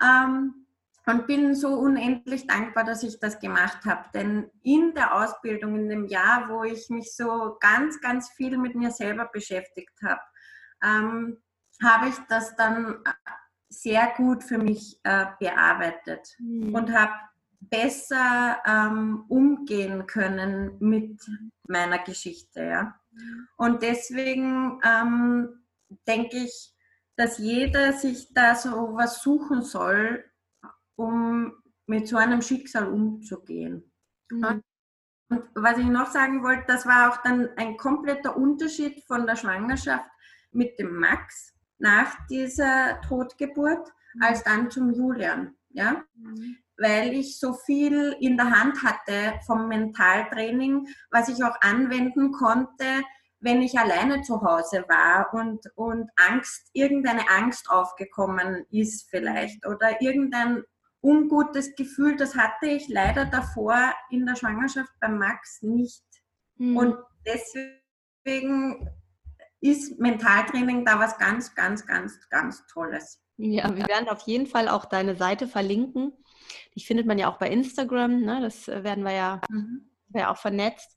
Ähm, 0.02 0.66
und 1.06 1.26
bin 1.26 1.54
so 1.54 1.74
unendlich 1.74 2.46
dankbar, 2.46 2.84
dass 2.84 3.02
ich 3.02 3.18
das 3.18 3.40
gemacht 3.40 3.84
habe. 3.84 4.04
Denn 4.14 4.50
in 4.62 4.94
der 4.94 5.14
Ausbildung, 5.14 5.76
in 5.76 5.88
dem 5.88 6.06
Jahr, 6.06 6.48
wo 6.48 6.62
ich 6.62 6.88
mich 6.90 7.14
so 7.14 7.56
ganz, 7.60 8.00
ganz 8.00 8.30
viel 8.30 8.58
mit 8.58 8.74
mir 8.74 8.90
selber 8.90 9.28
beschäftigt 9.32 9.98
habe, 10.04 10.20
ähm, 10.82 11.38
habe 11.82 12.08
ich 12.08 12.16
das 12.28 12.54
dann 12.56 13.02
sehr 13.70 14.12
gut 14.16 14.44
für 14.44 14.58
mich 14.58 15.00
äh, 15.04 15.26
bearbeitet 15.38 16.36
mhm. 16.38 16.74
und 16.74 16.92
habe 16.92 17.12
besser 17.60 18.58
ähm, 18.66 19.24
umgehen 19.28 20.06
können 20.06 20.76
mit 20.80 21.20
meiner 21.68 21.98
Geschichte. 21.98 22.64
Ja? 22.64 23.00
Und 23.56 23.82
deswegen 23.82 24.80
ähm, 24.84 25.64
denke 26.06 26.38
ich, 26.38 26.74
dass 27.16 27.38
jeder 27.38 27.92
sich 27.92 28.32
da 28.34 28.54
so 28.54 28.94
was 28.94 29.22
suchen 29.22 29.62
soll, 29.62 30.24
um 30.96 31.52
mit 31.86 32.08
so 32.08 32.16
einem 32.16 32.42
Schicksal 32.42 32.88
umzugehen. 32.88 33.92
Mhm. 34.30 34.62
Und 35.28 35.44
was 35.54 35.78
ich 35.78 35.86
noch 35.86 36.10
sagen 36.10 36.42
wollte, 36.42 36.64
das 36.66 36.86
war 36.86 37.10
auch 37.10 37.18
dann 37.22 37.50
ein 37.56 37.76
kompletter 37.76 38.36
Unterschied 38.36 39.04
von 39.04 39.26
der 39.26 39.36
Schwangerschaft 39.36 40.10
mit 40.50 40.78
dem 40.78 40.96
Max 40.96 41.54
nach 41.80 42.14
dieser 42.28 43.00
Totgeburt 43.02 43.92
mhm. 44.14 44.22
als 44.22 44.42
dann 44.44 44.70
zum 44.70 44.92
Julian. 44.92 45.56
Ja? 45.70 46.02
Mhm. 46.14 46.56
Weil 46.76 47.12
ich 47.12 47.38
so 47.38 47.52
viel 47.52 48.16
in 48.20 48.36
der 48.36 48.50
Hand 48.50 48.82
hatte 48.82 49.38
vom 49.46 49.68
Mentaltraining, 49.68 50.86
was 51.10 51.28
ich 51.28 51.42
auch 51.44 51.60
anwenden 51.60 52.32
konnte, 52.32 53.02
wenn 53.40 53.62
ich 53.62 53.78
alleine 53.78 54.22
zu 54.22 54.42
Hause 54.42 54.84
war 54.88 55.32
und, 55.32 55.60
und 55.74 56.10
Angst, 56.16 56.68
irgendeine 56.74 57.28
Angst 57.30 57.70
aufgekommen 57.70 58.66
ist 58.70 59.08
vielleicht 59.08 59.66
oder 59.66 60.02
irgendein 60.02 60.62
ungutes 61.02 61.74
Gefühl, 61.74 62.16
das 62.16 62.36
hatte 62.36 62.66
ich 62.66 62.88
leider 62.88 63.24
davor 63.24 63.94
in 64.10 64.26
der 64.26 64.36
Schwangerschaft 64.36 64.92
bei 65.00 65.08
Max 65.08 65.62
nicht. 65.62 66.04
Mhm. 66.56 66.76
Und 66.76 66.96
deswegen 67.26 68.90
ist 69.60 69.98
Mentaltraining 69.98 70.84
da 70.84 70.98
was 70.98 71.18
ganz, 71.18 71.54
ganz, 71.54 71.86
ganz, 71.86 72.18
ganz 72.30 72.66
Tolles. 72.66 73.20
Ja, 73.36 73.74
wir 73.74 73.86
werden 73.88 74.08
auf 74.08 74.22
jeden 74.22 74.46
Fall 74.46 74.68
auch 74.68 74.84
deine 74.84 75.16
Seite 75.16 75.46
verlinken. 75.46 76.12
Die 76.74 76.82
findet 76.82 77.06
man 77.06 77.18
ja 77.18 77.30
auch 77.30 77.38
bei 77.38 77.48
Instagram. 77.48 78.20
Ne? 78.20 78.40
Das 78.42 78.68
äh, 78.68 78.84
werden 78.84 79.04
wir 79.04 79.12
ja, 79.12 79.40
mhm. 79.48 79.90
wir 80.08 80.30
auch 80.30 80.36
vernetzt, 80.36 80.96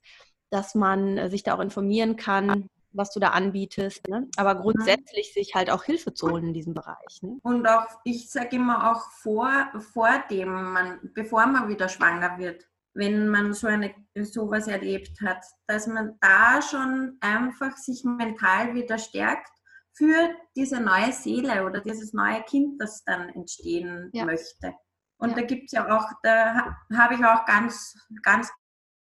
dass 0.50 0.74
man 0.74 1.16
äh, 1.16 1.30
sich 1.30 1.42
da 1.42 1.54
auch 1.54 1.60
informieren 1.60 2.16
kann, 2.16 2.68
was 2.92 3.10
du 3.12 3.20
da 3.20 3.30
anbietest. 3.30 4.08
Ne? 4.08 4.28
Aber 4.36 4.56
grundsätzlich 4.56 5.32
mhm. 5.34 5.40
sich 5.40 5.54
halt 5.54 5.70
auch 5.70 5.84
Hilfe 5.84 6.12
zu 6.12 6.30
holen 6.30 6.48
in 6.48 6.54
diesem 6.54 6.74
Bereich. 6.74 7.22
Ne? 7.22 7.38
Und 7.42 7.66
auch, 7.66 7.86
ich 8.04 8.30
sage 8.30 8.56
immer 8.56 8.92
auch 8.92 9.10
vor, 9.10 9.70
vor 9.92 10.10
dem, 10.30 10.72
man, 10.72 10.98
bevor 11.14 11.46
man 11.46 11.68
wieder 11.68 11.88
schwanger 11.88 12.38
wird, 12.38 12.66
wenn 12.94 13.28
man 13.28 13.52
so 13.52 13.66
eine 13.66 13.94
sowas 14.14 14.68
erlebt 14.68 15.20
hat, 15.20 15.44
dass 15.66 15.86
man 15.86 16.16
da 16.20 16.62
schon 16.62 17.18
einfach 17.20 17.76
sich 17.76 18.04
mental 18.04 18.74
wieder 18.74 18.98
stärkt 18.98 19.50
für 19.92 20.30
diese 20.56 20.80
neue 20.80 21.12
Seele 21.12 21.66
oder 21.66 21.80
dieses 21.80 22.12
neue 22.12 22.42
Kind, 22.42 22.80
das 22.80 23.04
dann 23.04 23.28
entstehen 23.30 24.10
ja. 24.12 24.24
möchte. 24.24 24.74
Und 25.18 25.30
ja. 25.30 25.36
da 25.36 25.42
gibt 25.42 25.66
es 25.66 25.72
ja 25.72 25.96
auch, 25.96 26.08
da 26.22 26.76
habe 26.94 27.14
ich 27.14 27.24
auch 27.24 27.44
ganz, 27.46 27.96
ganz, 28.22 28.50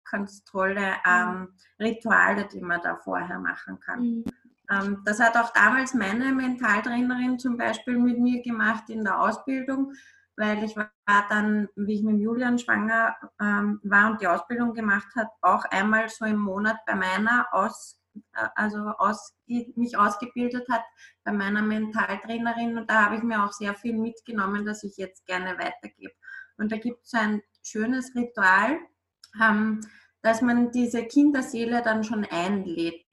ganz 0.09 0.43
tolle 0.45 0.95
ähm, 1.05 1.53
Rituale, 1.79 2.47
die 2.47 2.61
man 2.61 2.81
da 2.81 2.97
vorher 2.97 3.39
machen 3.39 3.79
kann. 3.79 3.99
Mhm. 3.99 4.25
Ähm, 4.69 5.01
das 5.05 5.19
hat 5.19 5.37
auch 5.37 5.51
damals 5.53 5.93
meine 5.93 6.31
Mentaltrainerin 6.33 7.39
zum 7.39 7.57
Beispiel 7.57 7.97
mit 7.97 8.19
mir 8.19 8.41
gemacht 8.41 8.89
in 8.89 9.03
der 9.03 9.19
Ausbildung 9.19 9.93
weil 10.37 10.63
ich 10.63 10.75
war 10.75 10.89
dann, 11.29 11.69
wie 11.75 11.95
ich 11.95 12.03
mit 12.03 12.19
Julian 12.19 12.59
schwanger 12.59 13.15
ähm, 13.39 13.79
war 13.83 14.11
und 14.11 14.21
die 14.21 14.27
Ausbildung 14.27 14.73
gemacht 14.73 15.07
habe, 15.15 15.29
auch 15.41 15.63
einmal 15.65 16.09
so 16.09 16.25
im 16.25 16.37
Monat 16.37 16.77
bei 16.85 16.95
meiner 16.95 17.47
aus, 17.51 17.99
äh, 18.33 18.47
also 18.55 18.79
aus, 18.97 19.33
die 19.47 19.73
mich 19.75 19.97
ausgebildet 19.97 20.67
hat, 20.69 20.83
bei 21.23 21.31
meiner 21.31 21.61
Mentaltrainerin 21.61 22.77
und 22.77 22.89
da 22.89 23.05
habe 23.05 23.17
ich 23.17 23.23
mir 23.23 23.43
auch 23.43 23.53
sehr 23.53 23.75
viel 23.75 23.97
mitgenommen, 23.97 24.65
das 24.65 24.83
ich 24.83 24.97
jetzt 24.97 25.25
gerne 25.25 25.57
weitergebe. 25.57 26.13
Und 26.57 26.71
da 26.71 26.77
gibt 26.77 27.05
es 27.05 27.13
ein 27.13 27.41
schönes 27.63 28.13
Ritual, 28.15 28.79
ähm, 29.41 29.81
dass 30.21 30.41
man 30.41 30.71
diese 30.71 31.05
Kinderseele 31.05 31.81
dann 31.81 32.03
schon 32.03 32.25
einlädt. 32.25 33.05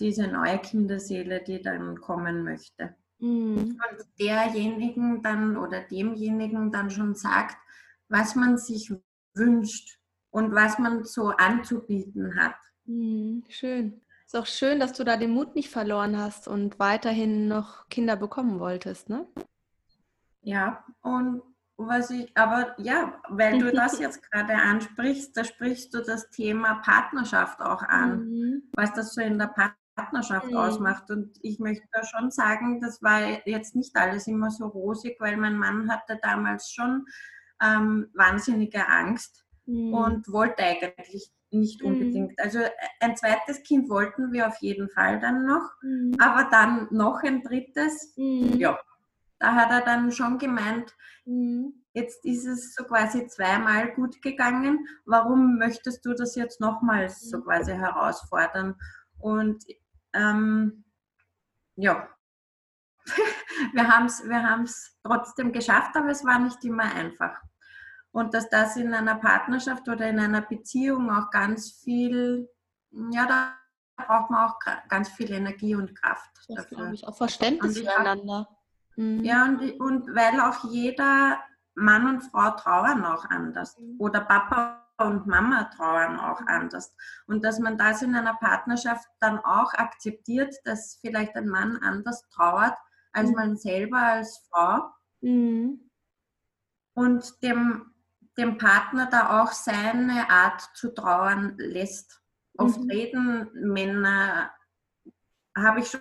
Diese 0.00 0.26
neue 0.26 0.58
Kinderseele, 0.58 1.42
die 1.42 1.62
dann 1.62 2.00
kommen 2.00 2.42
möchte. 2.42 2.96
Mhm. 3.24 3.56
Und 3.58 4.06
derjenigen 4.20 5.22
dann 5.22 5.56
oder 5.56 5.80
demjenigen 5.80 6.70
dann 6.70 6.90
schon 6.90 7.14
sagt, 7.14 7.56
was 8.08 8.34
man 8.34 8.58
sich 8.58 8.92
wünscht 9.34 9.98
und 10.30 10.54
was 10.54 10.78
man 10.78 11.04
so 11.04 11.28
anzubieten 11.28 12.36
hat. 12.38 12.56
Mhm, 12.84 13.42
schön. 13.48 14.02
Ist 14.26 14.36
auch 14.36 14.46
schön, 14.46 14.78
dass 14.78 14.92
du 14.92 15.04
da 15.04 15.16
den 15.16 15.30
Mut 15.30 15.54
nicht 15.54 15.70
verloren 15.70 16.18
hast 16.18 16.48
und 16.48 16.78
weiterhin 16.78 17.48
noch 17.48 17.88
Kinder 17.88 18.16
bekommen 18.16 18.60
wolltest, 18.60 19.08
ne? 19.08 19.26
Ja, 20.42 20.84
und 21.00 21.42
was 21.76 22.10
ich, 22.10 22.30
aber 22.36 22.78
ja, 22.78 23.22
weil 23.30 23.58
du 23.58 23.72
das 23.72 23.98
jetzt 23.98 24.22
gerade 24.30 24.54
ansprichst, 24.54 25.34
da 25.34 25.44
sprichst 25.44 25.94
du 25.94 26.02
das 26.02 26.28
Thema 26.30 26.74
Partnerschaft 26.76 27.60
auch 27.62 27.82
an, 27.82 28.28
mhm. 28.28 28.62
was 28.74 28.92
das 28.92 29.14
so 29.14 29.22
in 29.22 29.38
der 29.38 29.46
Partnerschaft 29.94 30.50
mhm. 30.50 30.56
ausmacht. 30.56 31.10
Und 31.10 31.38
ich 31.42 31.58
möchte 31.58 31.86
da 31.92 32.04
schon 32.04 32.30
sagen, 32.30 32.80
das 32.80 33.02
war 33.02 33.20
jetzt 33.46 33.74
nicht 33.74 33.96
alles 33.96 34.26
immer 34.26 34.50
so 34.50 34.66
rosig, 34.66 35.16
weil 35.20 35.36
mein 35.36 35.56
Mann 35.56 35.90
hatte 35.90 36.18
damals 36.22 36.70
schon 36.70 37.06
ähm, 37.62 38.08
wahnsinnige 38.14 38.88
Angst 38.88 39.44
mhm. 39.66 39.94
und 39.94 40.32
wollte 40.32 40.62
eigentlich 40.62 41.30
nicht 41.50 41.82
mhm. 41.82 41.88
unbedingt. 41.88 42.38
Also 42.38 42.58
äh, 42.58 42.70
ein 43.00 43.16
zweites 43.16 43.62
Kind 43.62 43.88
wollten 43.88 44.32
wir 44.32 44.48
auf 44.48 44.58
jeden 44.60 44.88
Fall 44.90 45.20
dann 45.20 45.46
noch, 45.46 45.70
mhm. 45.82 46.16
aber 46.18 46.48
dann 46.50 46.88
noch 46.90 47.22
ein 47.22 47.42
drittes, 47.42 48.14
mhm. 48.16 48.54
ja, 48.58 48.78
da 49.38 49.54
hat 49.54 49.70
er 49.70 49.82
dann 49.82 50.12
schon 50.12 50.38
gemeint, 50.38 50.94
mhm. 51.24 51.84
jetzt 51.92 52.24
ist 52.24 52.46
es 52.46 52.74
so 52.74 52.84
quasi 52.84 53.26
zweimal 53.26 53.92
gut 53.94 54.20
gegangen, 54.22 54.86
warum 55.04 55.58
möchtest 55.58 56.04
du 56.04 56.14
das 56.14 56.34
jetzt 56.34 56.60
nochmals 56.60 57.28
so 57.30 57.40
quasi 57.40 57.72
herausfordern? 57.72 58.74
Und 59.18 59.64
ähm, 60.14 60.84
ja, 61.76 62.08
wir 63.72 63.88
haben 63.88 64.06
es 64.06 64.24
wir 64.24 64.64
trotzdem 65.02 65.52
geschafft, 65.52 65.96
aber 65.96 66.08
es 66.08 66.24
war 66.24 66.38
nicht 66.38 66.64
immer 66.64 66.84
einfach. 66.84 67.42
Und 68.12 68.32
dass 68.32 68.48
das 68.48 68.76
in 68.76 68.94
einer 68.94 69.16
Partnerschaft 69.16 69.88
oder 69.88 70.08
in 70.08 70.20
einer 70.20 70.40
Beziehung 70.40 71.10
auch 71.10 71.30
ganz 71.30 71.72
viel, 71.72 72.48
ja, 73.10 73.26
da 73.26 73.54
braucht 73.96 74.30
man 74.30 74.48
auch 74.48 74.58
ganz 74.88 75.08
viel 75.08 75.32
Energie 75.32 75.74
und 75.74 76.00
Kraft. 76.00 76.30
Das 76.46 76.56
dafür. 76.56 76.76
glaube 76.76 76.94
ich, 76.94 77.06
auch 77.06 77.16
Verständnis 77.16 77.78
füreinander. 77.78 78.48
Mhm. 78.96 79.24
Ja, 79.24 79.44
und, 79.44 79.80
und 79.80 80.14
weil 80.14 80.40
auch 80.40 80.70
jeder 80.70 81.40
Mann 81.74 82.06
und 82.06 82.20
Frau 82.22 82.50
trauern 82.50 83.04
auch 83.04 83.24
anders. 83.24 83.76
Mhm. 83.78 83.96
Oder 83.98 84.20
Papa 84.20 84.83
und 84.98 85.26
Mama 85.26 85.64
trauern 85.76 86.18
auch 86.20 86.40
anders. 86.46 86.94
Und 87.26 87.44
dass 87.44 87.58
man 87.58 87.76
das 87.78 88.02
in 88.02 88.14
einer 88.14 88.34
Partnerschaft 88.34 89.08
dann 89.20 89.38
auch 89.38 89.74
akzeptiert, 89.74 90.54
dass 90.64 90.98
vielleicht 91.00 91.34
ein 91.36 91.48
Mann 91.48 91.78
anders 91.78 92.28
trauert 92.28 92.76
als 93.12 93.30
mhm. 93.30 93.34
man 93.34 93.56
selber 93.56 93.98
als 93.98 94.46
Frau. 94.50 94.90
Mhm. 95.20 95.90
Und 96.94 97.42
dem, 97.42 97.92
dem 98.38 98.58
Partner 98.58 99.06
da 99.06 99.42
auch 99.42 99.52
seine 99.52 100.30
Art 100.30 100.60
zu 100.74 100.94
trauern 100.94 101.54
lässt. 101.56 102.20
Oft 102.56 102.80
mhm. 102.80 102.90
reden 102.90 103.50
Männer, 103.54 104.52
habe 105.56 105.80
ich 105.80 105.90
schon 105.90 106.00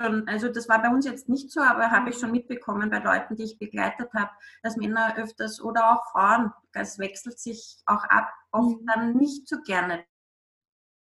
schon, 0.00 0.28
also 0.28 0.48
das 0.48 0.68
war 0.68 0.80
bei 0.80 0.88
uns 0.88 1.06
jetzt 1.06 1.28
nicht 1.28 1.50
so, 1.50 1.60
aber 1.60 1.90
habe 1.90 2.10
ich 2.10 2.18
schon 2.18 2.32
mitbekommen 2.32 2.90
bei 2.90 2.98
Leuten, 2.98 3.36
die 3.36 3.44
ich 3.44 3.58
begleitet 3.58 4.12
habe, 4.14 4.30
dass 4.62 4.76
Männer 4.76 5.16
öfters 5.16 5.60
oder 5.60 5.92
auch 5.92 6.12
Frauen, 6.12 6.52
das 6.72 6.98
wechselt 6.98 7.38
sich 7.38 7.78
auch 7.86 8.04
ab, 8.04 8.32
oft 8.52 8.80
mhm. 8.80 8.86
dann 8.86 9.16
nicht 9.16 9.48
so 9.48 9.60
gerne 9.62 10.04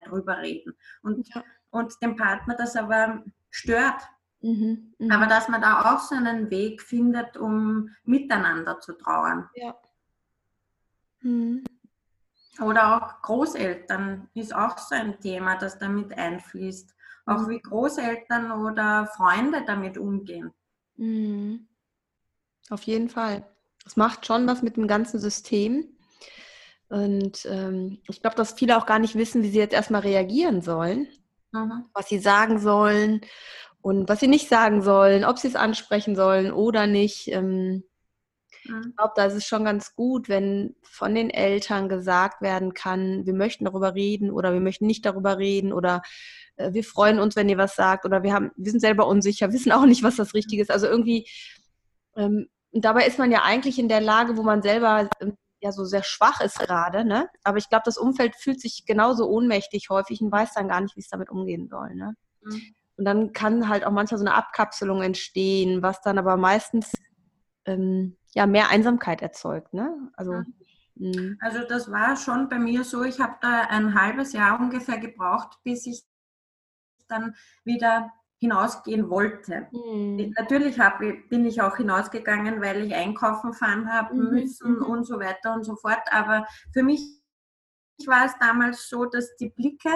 drüber 0.02 0.38
reden. 0.40 0.76
Und, 1.02 1.28
ja. 1.34 1.44
und 1.70 2.02
dem 2.02 2.16
Partner 2.16 2.56
das 2.56 2.76
aber 2.76 3.24
stört. 3.50 4.02
Mhm, 4.42 4.94
mh. 5.00 5.16
Aber 5.16 5.28
dass 5.28 5.48
man 5.48 5.62
da 5.62 5.96
auch 5.96 6.00
so 6.00 6.16
einen 6.16 6.50
Weg 6.50 6.82
findet, 6.82 7.38
um 7.38 7.90
miteinander 8.04 8.80
zu 8.80 8.94
trauern. 8.94 9.50
Ja. 9.56 9.76
Mhm. 11.22 11.64
Oder 12.60 12.96
auch 12.96 13.22
Großeltern 13.22 14.30
ist 14.34 14.56
auch 14.56 14.78
so 14.80 14.96
ein 14.96 15.20
Thema, 15.20 15.58
das 15.58 15.78
damit 15.78 16.18
einfließt 16.18 16.97
auch 17.28 17.48
wie 17.50 17.60
Großeltern 17.60 18.52
oder 18.52 19.08
Freunde 19.16 19.64
damit 19.68 19.98
umgehen. 19.98 20.52
Mhm. 20.96 21.68
Auf 22.70 22.84
jeden 22.84 23.10
Fall. 23.10 23.46
Es 23.86 23.96
macht 23.96 24.26
schon 24.26 24.48
was 24.48 24.62
mit 24.62 24.78
dem 24.78 24.88
ganzen 24.88 25.20
System. 25.20 25.98
Und 26.90 27.46
ähm, 27.46 28.00
ich 28.08 28.22
glaube, 28.22 28.38
dass 28.38 28.54
viele 28.54 28.78
auch 28.78 28.86
gar 28.86 29.00
nicht 29.00 29.16
wissen, 29.16 29.44
wie 29.44 29.50
sie 29.50 29.60
jetzt 29.60 29.74
erstmal 29.74 30.02
reagieren 30.02 30.62
sollen, 30.62 31.08
mhm. 31.52 31.86
was 31.94 32.08
sie 32.08 32.20
sagen 32.20 32.60
sollen 32.60 33.22
und 33.82 34.08
was 34.08 34.22
sie 34.22 34.28
nicht 34.28 34.48
sagen 34.48 34.82
sollen, 34.82 35.26
ob 35.26 35.38
sie 35.38 35.50
es 35.50 35.56
ansprechen 35.56 36.16
sollen 36.16 36.52
oder 36.52 36.88
nicht. 36.88 37.28
Ähm, 37.28 37.84
mhm. 38.64 38.86
Ich 38.90 38.96
glaube, 38.96 39.14
da 39.18 39.26
ist 39.26 39.34
es 39.34 39.46
schon 39.46 39.66
ganz 39.66 39.96
gut, 39.96 40.30
wenn 40.30 40.76
von 40.82 41.14
den 41.14 41.30
Eltern 41.30 41.90
gesagt 41.90 42.42
werden 42.42 42.74
kann, 42.74 43.26
wir 43.26 43.34
möchten 43.34 43.66
darüber 43.66 43.94
reden 43.94 44.32
oder 44.32 44.54
wir 44.54 44.62
möchten 44.62 44.88
nicht 44.88 45.06
darüber 45.06 45.38
reden 45.38 45.74
oder 45.74 46.02
wir 46.58 46.84
freuen 46.84 47.20
uns, 47.20 47.36
wenn 47.36 47.50
ihr 47.50 47.58
was 47.58 47.76
sagt 47.76 48.06
oder 48.06 48.24
wir 48.24 48.34
haben, 48.34 48.52
wir 48.56 48.72
sind 48.72 48.80
selber 48.80 49.08
unsicher, 49.08 49.52
wissen 49.54 49.72
auch 49.72 49.86
nicht, 49.86 50.04
was 50.04 50.16
das 50.16 50.34
Richtige 50.34 50.62
ist. 50.62 50.72
Also 50.72 50.88
irgendwie, 50.88 51.28
ähm, 52.16 52.48
dabei 52.72 53.06
ist 53.06 53.20
man 53.20 53.32
ja 53.32 53.44
eigentlich 53.44 53.80
in 53.80 53.90
der 53.90 54.02
Lage, 54.02 54.38
wo 54.38 54.44
man 54.44 54.62
selber 54.62 55.10
ähm, 55.22 55.38
ja 55.60 55.72
so 55.72 55.86
sehr 55.86 56.04
schwach 56.04 56.42
ist 56.42 56.60
gerade, 56.60 57.04
ne? 57.04 57.30
Aber 57.44 57.58
ich 57.58 57.70
glaube, 57.70 57.84
das 57.86 57.98
Umfeld 57.98 58.36
fühlt 58.36 58.62
sich 58.62 58.86
genauso 58.86 59.28
ohnmächtig 59.28 59.90
häufig 59.90 60.22
und 60.22 60.32
weiß 60.32 60.54
dann 60.54 60.68
gar 60.68 60.82
nicht, 60.82 60.96
wie 60.96 61.02
es 61.02 61.10
damit 61.10 61.30
umgehen 61.30 61.68
soll, 61.68 61.96
ne? 61.96 62.16
Mhm. 62.42 62.62
Und 62.98 63.06
dann 63.06 63.34
kann 63.34 63.70
halt 63.70 63.86
auch 63.86 63.92
manchmal 63.92 64.20
so 64.20 64.26
eine 64.26 64.36
Abkapselung 64.36 65.02
entstehen, 65.02 65.84
was 65.84 66.02
dann 66.02 66.18
aber 66.18 66.36
meistens 66.38 66.94
ähm, 67.66 68.18
ja 68.34 68.48
mehr 68.48 68.70
Einsamkeit 68.70 69.22
erzeugt, 69.22 69.74
ne? 69.74 70.12
Also 70.14 70.34
ja. 70.34 70.44
Mhm. 71.00 71.38
Also 71.42 71.60
das 71.68 71.92
war 71.92 72.16
schon 72.16 72.50
bei 72.50 72.60
mir 72.60 72.84
so, 72.84 73.04
ich 73.04 73.20
habe 73.20 73.36
da 73.42 73.68
ein 73.70 74.00
halbes 74.00 74.34
Jahr 74.34 74.60
ungefähr 74.60 74.98
gebraucht, 74.98 75.60
bis 75.64 75.86
ich 75.86 76.04
dann 77.08 77.36
wieder 77.64 78.12
hinausgehen 78.40 79.10
wollte. 79.10 79.68
Mhm. 79.72 80.34
Natürlich 80.38 80.80
hab, 80.80 81.00
bin 81.00 81.46
ich 81.46 81.62
auch 81.62 81.78
hinausgegangen, 81.78 82.62
weil 82.62 82.86
ich 82.86 82.94
einkaufen 82.94 83.54
fahren 83.54 83.92
habe 83.92 84.16
mhm. 84.16 84.30
müssen 84.30 84.76
mhm. 84.78 84.86
und 84.86 85.04
so 85.06 85.20
weiter 85.20 85.54
und 85.54 85.64
so 85.64 85.76
fort. 85.76 86.02
Aber 86.12 86.46
für 86.72 86.84
mich 86.84 87.02
war 88.06 88.26
es 88.26 88.34
damals 88.40 88.88
so, 88.90 89.06
dass 89.06 89.36
die 89.38 89.50
Blicke, 89.50 89.90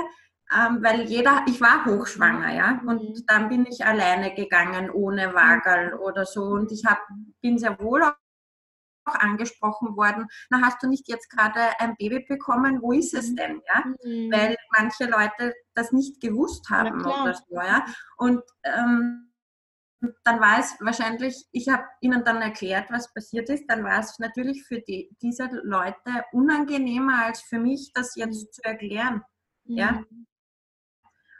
ähm, 0.58 0.80
weil 0.82 1.02
jeder, 1.04 1.44
ich 1.48 1.62
war 1.62 1.86
hochschwanger, 1.86 2.54
ja, 2.54 2.82
und 2.86 3.02
mhm. 3.04 3.24
dann 3.28 3.48
bin 3.48 3.66
ich 3.68 3.86
alleine 3.86 4.34
gegangen, 4.34 4.90
ohne 4.90 5.34
Wagel 5.34 5.94
oder 5.94 6.26
so. 6.26 6.44
Und 6.46 6.72
ich 6.72 6.86
hab, 6.86 7.00
bin 7.42 7.60
sehr 7.60 7.80
wohl 7.80 8.04
auch 9.06 9.16
angesprochen 9.16 9.96
worden, 9.96 10.28
na 10.50 10.62
hast 10.62 10.82
du 10.84 10.88
nicht 10.88 11.08
jetzt 11.08 11.30
gerade 11.30 11.80
ein 11.80 11.96
Baby 11.98 12.26
bekommen, 12.28 12.82
wo 12.82 12.92
ist 12.92 13.14
es 13.14 13.32
mhm. 13.32 13.36
denn? 13.36 13.62
Ja? 13.74 13.84
Mhm. 13.86 14.32
Weil 14.32 14.56
manche 14.78 15.06
Leute 15.06 15.54
das 15.74 15.92
nicht 15.92 16.22
gewusst 16.22 16.70
haben 16.70 17.02
oder 17.02 17.34
so, 17.34 17.56
ja. 17.56 17.86
Und 18.18 18.44
ähm, 18.64 19.32
dann 20.24 20.40
war 20.40 20.60
es 20.60 20.76
wahrscheinlich, 20.80 21.46
ich 21.52 21.70
habe 21.70 21.84
ihnen 22.02 22.24
dann 22.24 22.42
erklärt, 22.42 22.90
was 22.90 23.14
passiert 23.14 23.50
ist, 23.50 23.66
dann 23.68 23.84
war 23.84 24.00
es 24.00 24.18
natürlich 24.18 24.64
für 24.64 24.82
die, 24.82 25.16
diese 25.22 25.48
Leute 25.64 26.26
unangenehmer 26.32 27.26
als 27.26 27.42
für 27.42 27.60
mich, 27.60 27.92
das 27.94 28.16
jetzt 28.16 28.46
mhm. 28.48 28.52
zu 28.52 28.64
erklären. 28.64 29.22
Mhm. 29.66 29.78
Ja? 29.78 30.04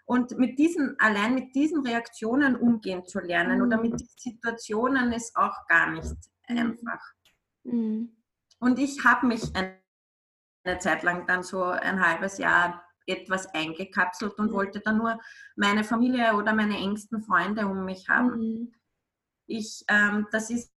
Und 0.06 0.38
mit 0.38 0.60
diesen, 0.60 0.96
allein 1.00 1.36
mit 1.36 1.56
diesen 1.56 1.86
Reaktionen 1.86 2.56
umgehen 2.56 3.06
zu 3.06 3.20
lernen 3.20 3.60
mhm. 3.60 3.66
oder 3.66 3.82
mit 3.82 4.00
diesen 4.00 4.18
Situationen 4.18 5.12
ist 5.14 5.36
auch 5.36 5.56
gar 5.68 5.90
nicht 5.92 6.16
mhm. 6.48 6.58
einfach. 6.58 7.02
Mhm. 7.64 8.16
Und 8.60 8.80
ich 8.80 9.04
habe 9.04 9.28
mich 9.28 9.44
eine 9.56 10.80
Zeit 10.80 11.04
lang 11.04 11.26
dann 11.28 11.44
so 11.44 11.64
ein 11.64 12.06
halbes 12.06 12.38
Jahr 12.38 12.84
etwas 13.08 13.48
eingekapselt 13.54 14.38
und 14.38 14.52
mhm. 14.52 14.54
wollte 14.54 14.80
dann 14.80 14.98
nur 14.98 15.20
meine 15.56 15.84
Familie 15.84 16.36
oder 16.36 16.54
meine 16.54 16.78
engsten 16.78 17.22
Freunde 17.24 17.66
um 17.68 17.86
mich 17.86 18.08
haben. 18.10 18.30
Mhm. 18.30 18.74
Ich, 19.48 19.84
ähm, 19.88 20.28
das 20.32 20.50
ist 20.50 20.72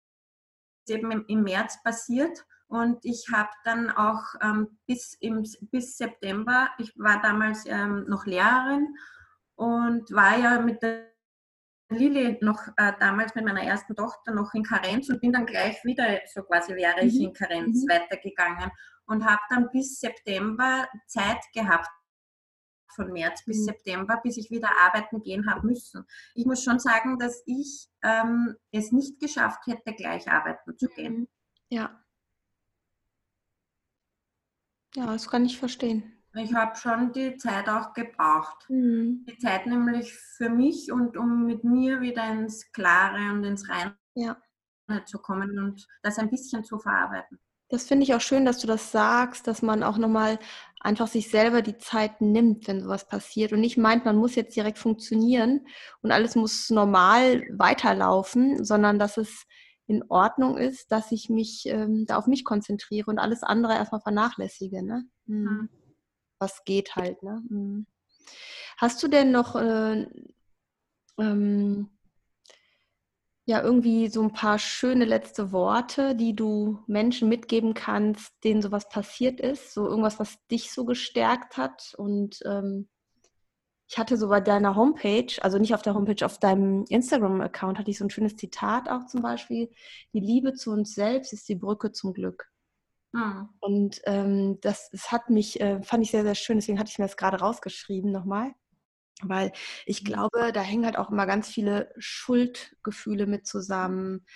eben 0.88 1.10
im, 1.10 1.24
im 1.28 1.42
März 1.42 1.82
passiert 1.82 2.44
und 2.66 3.04
ich 3.04 3.26
habe 3.32 3.50
dann 3.64 3.90
auch 3.90 4.22
ähm, 4.40 4.78
bis, 4.86 5.14
im, 5.20 5.44
bis 5.70 5.96
September, 5.96 6.70
ich 6.78 6.92
war 6.98 7.20
damals 7.22 7.64
ähm, 7.66 8.04
noch 8.08 8.26
Lehrerin 8.26 8.96
und 9.54 10.10
war 10.12 10.38
ja 10.38 10.60
mit 10.60 10.82
der 10.82 11.13
Lilly 11.94 12.38
noch 12.40 12.68
äh, 12.76 12.92
damals 13.00 13.34
mit 13.34 13.44
meiner 13.44 13.62
ersten 13.62 13.94
Tochter 13.94 14.32
noch 14.32 14.52
in 14.54 14.62
Karenz 14.62 15.08
und 15.08 15.20
bin 15.20 15.32
dann 15.32 15.46
gleich 15.46 15.82
wieder, 15.84 16.20
so 16.32 16.42
quasi 16.42 16.74
wäre 16.74 17.00
ich 17.02 17.14
mhm. 17.14 17.26
in 17.26 17.32
Karenz, 17.32 17.84
mhm. 17.84 17.88
weitergegangen 17.88 18.70
und 19.06 19.24
habe 19.24 19.42
dann 19.50 19.70
bis 19.70 20.00
September 20.00 20.86
Zeit 21.06 21.40
gehabt, 21.54 21.88
von 22.94 23.12
März 23.12 23.44
bis 23.44 23.58
mhm. 23.60 23.64
September, 23.64 24.20
bis 24.22 24.36
ich 24.36 24.50
wieder 24.50 24.70
arbeiten 24.80 25.20
gehen 25.20 25.50
habe 25.50 25.66
müssen. 25.66 26.04
Ich 26.34 26.46
muss 26.46 26.62
schon 26.62 26.78
sagen, 26.78 27.18
dass 27.18 27.42
ich 27.46 27.88
ähm, 28.02 28.56
es 28.70 28.92
nicht 28.92 29.20
geschafft 29.20 29.66
hätte, 29.66 29.94
gleich 29.94 30.30
arbeiten 30.30 30.76
zu 30.78 30.88
gehen. 30.88 31.20
Mhm. 31.20 31.28
Ja. 31.70 32.00
Ja, 34.96 35.06
das 35.06 35.28
kann 35.28 35.44
ich 35.44 35.58
verstehen. 35.58 36.13
Ich 36.36 36.52
habe 36.54 36.76
schon 36.76 37.12
die 37.12 37.36
Zeit 37.36 37.68
auch 37.68 37.92
gebraucht. 37.92 38.68
Mhm. 38.68 39.24
Die 39.28 39.38
Zeit 39.38 39.66
nämlich 39.66 40.12
für 40.12 40.48
mich 40.48 40.90
und 40.90 41.16
um 41.16 41.46
mit 41.46 41.64
mir 41.64 42.00
wieder 42.00 42.28
ins 42.30 42.72
Klare 42.72 43.32
und 43.32 43.44
ins 43.44 43.68
Reine 43.68 43.96
ja. 44.14 44.36
zu 45.06 45.18
kommen 45.18 45.58
und 45.58 45.86
das 46.02 46.18
ein 46.18 46.30
bisschen 46.30 46.64
zu 46.64 46.78
verarbeiten. 46.78 47.38
Das 47.68 47.84
finde 47.84 48.04
ich 48.04 48.14
auch 48.14 48.20
schön, 48.20 48.44
dass 48.44 48.58
du 48.58 48.66
das 48.66 48.92
sagst, 48.92 49.46
dass 49.46 49.62
man 49.62 49.82
auch 49.82 49.96
nochmal 49.96 50.38
einfach 50.80 51.08
sich 51.08 51.30
selber 51.30 51.62
die 51.62 51.78
Zeit 51.78 52.20
nimmt, 52.20 52.68
wenn 52.68 52.82
sowas 52.82 53.08
passiert 53.08 53.52
und 53.52 53.60
nicht 53.60 53.78
meint, 53.78 54.04
man 54.04 54.16
muss 54.16 54.34
jetzt 54.34 54.54
direkt 54.54 54.78
funktionieren 54.78 55.66
und 56.02 56.12
alles 56.12 56.36
muss 56.36 56.68
normal 56.68 57.42
weiterlaufen, 57.52 58.64
sondern 58.64 58.98
dass 58.98 59.16
es 59.16 59.44
in 59.86 60.04
Ordnung 60.08 60.56
ist, 60.56 60.92
dass 60.92 61.10
ich 61.10 61.30
mich 61.30 61.64
ähm, 61.66 62.04
da 62.06 62.16
auf 62.16 62.26
mich 62.26 62.44
konzentriere 62.44 63.10
und 63.10 63.18
alles 63.18 63.42
andere 63.42 63.74
erstmal 63.74 64.00
vernachlässige. 64.00 64.82
Ne? 64.82 65.06
Mhm. 65.26 65.68
Was 66.44 66.62
geht 66.64 66.94
halt. 66.94 67.22
Ne? 67.22 67.42
Mhm. 67.48 67.86
Hast 68.76 69.02
du 69.02 69.08
denn 69.08 69.30
noch 69.32 69.56
äh, 69.56 70.06
ähm, 71.18 71.88
ja 73.46 73.62
irgendwie 73.62 74.08
so 74.08 74.22
ein 74.22 74.32
paar 74.32 74.58
schöne 74.58 75.06
letzte 75.06 75.52
Worte, 75.52 76.14
die 76.14 76.36
du 76.36 76.82
Menschen 76.86 77.30
mitgeben 77.30 77.72
kannst, 77.72 78.32
denen 78.44 78.60
sowas 78.60 78.90
passiert 78.90 79.40
ist, 79.40 79.72
so 79.72 79.88
irgendwas, 79.88 80.18
was 80.18 80.36
dich 80.48 80.70
so 80.70 80.84
gestärkt 80.84 81.56
hat. 81.56 81.94
Und 81.96 82.40
ähm, 82.44 82.88
ich 83.88 83.96
hatte 83.96 84.18
so 84.18 84.28
bei 84.28 84.40
deiner 84.42 84.76
Homepage, 84.76 85.32
also 85.40 85.58
nicht 85.58 85.74
auf 85.74 85.82
der 85.82 85.94
Homepage, 85.94 86.26
auf 86.26 86.38
deinem 86.38 86.84
Instagram-Account 86.90 87.78
hatte 87.78 87.90
ich 87.90 87.98
so 87.98 88.04
ein 88.04 88.10
schönes 88.10 88.36
Zitat 88.36 88.90
auch 88.90 89.06
zum 89.06 89.22
Beispiel: 89.22 89.70
Die 90.12 90.20
Liebe 90.20 90.52
zu 90.52 90.72
uns 90.72 90.94
selbst 90.94 91.32
ist 91.32 91.48
die 91.48 91.56
Brücke 91.56 91.92
zum 91.92 92.12
Glück. 92.12 92.50
Mhm. 93.14 93.48
Und 93.60 94.00
ähm, 94.06 94.58
das, 94.60 94.90
das 94.90 95.12
hat 95.12 95.30
mich, 95.30 95.60
äh, 95.60 95.80
fand 95.82 96.02
ich 96.02 96.10
sehr, 96.10 96.24
sehr 96.24 96.34
schön, 96.34 96.58
deswegen 96.58 96.80
hatte 96.80 96.90
ich 96.90 96.98
mir 96.98 97.04
das 97.04 97.16
gerade 97.16 97.38
rausgeschrieben 97.38 98.10
nochmal. 98.10 98.52
Weil 99.22 99.52
ich 99.86 100.02
mhm. 100.02 100.06
glaube, 100.06 100.52
da 100.52 100.60
hängen 100.60 100.84
halt 100.84 100.98
auch 100.98 101.10
immer 101.10 101.26
ganz 101.26 101.48
viele 101.48 101.92
Schuldgefühle 101.96 103.26
mit 103.26 103.46
zusammen 103.46 104.26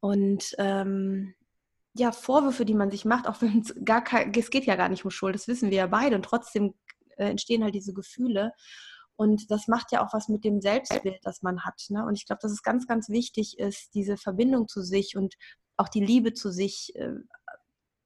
und 0.00 0.54
ähm, 0.58 1.34
ja, 1.94 2.12
Vorwürfe, 2.12 2.64
die 2.64 2.74
man 2.74 2.90
sich 2.90 3.04
macht, 3.04 3.26
auch 3.26 3.40
wenn 3.40 3.60
es 3.60 3.74
gar 3.84 4.04
kein, 4.04 4.32
es 4.34 4.50
geht 4.50 4.66
ja 4.66 4.76
gar 4.76 4.90
nicht 4.90 5.04
um 5.04 5.10
Schuld, 5.10 5.34
das 5.34 5.48
wissen 5.48 5.70
wir 5.70 5.78
ja 5.78 5.86
beide 5.86 6.16
und 6.16 6.24
trotzdem 6.24 6.74
äh, 7.16 7.30
entstehen 7.30 7.64
halt 7.64 7.74
diese 7.74 7.94
Gefühle. 7.94 8.52
Und 9.16 9.50
das 9.50 9.68
macht 9.68 9.92
ja 9.92 10.02
auch 10.02 10.14
was 10.14 10.28
mit 10.28 10.44
dem 10.44 10.62
Selbstbild, 10.62 11.18
das 11.24 11.42
man 11.42 11.62
hat. 11.64 11.82
Ne? 11.90 12.06
Und 12.06 12.14
ich 12.16 12.24
glaube, 12.24 12.40
dass 12.40 12.52
es 12.52 12.62
ganz, 12.62 12.86
ganz 12.86 13.10
wichtig 13.10 13.58
ist, 13.58 13.94
diese 13.94 14.16
Verbindung 14.16 14.66
zu 14.66 14.80
sich 14.80 15.14
und 15.14 15.34
auch 15.76 15.88
die 15.88 16.04
Liebe 16.04 16.32
zu 16.34 16.50
sich 16.50 16.94
äh, 16.94 17.12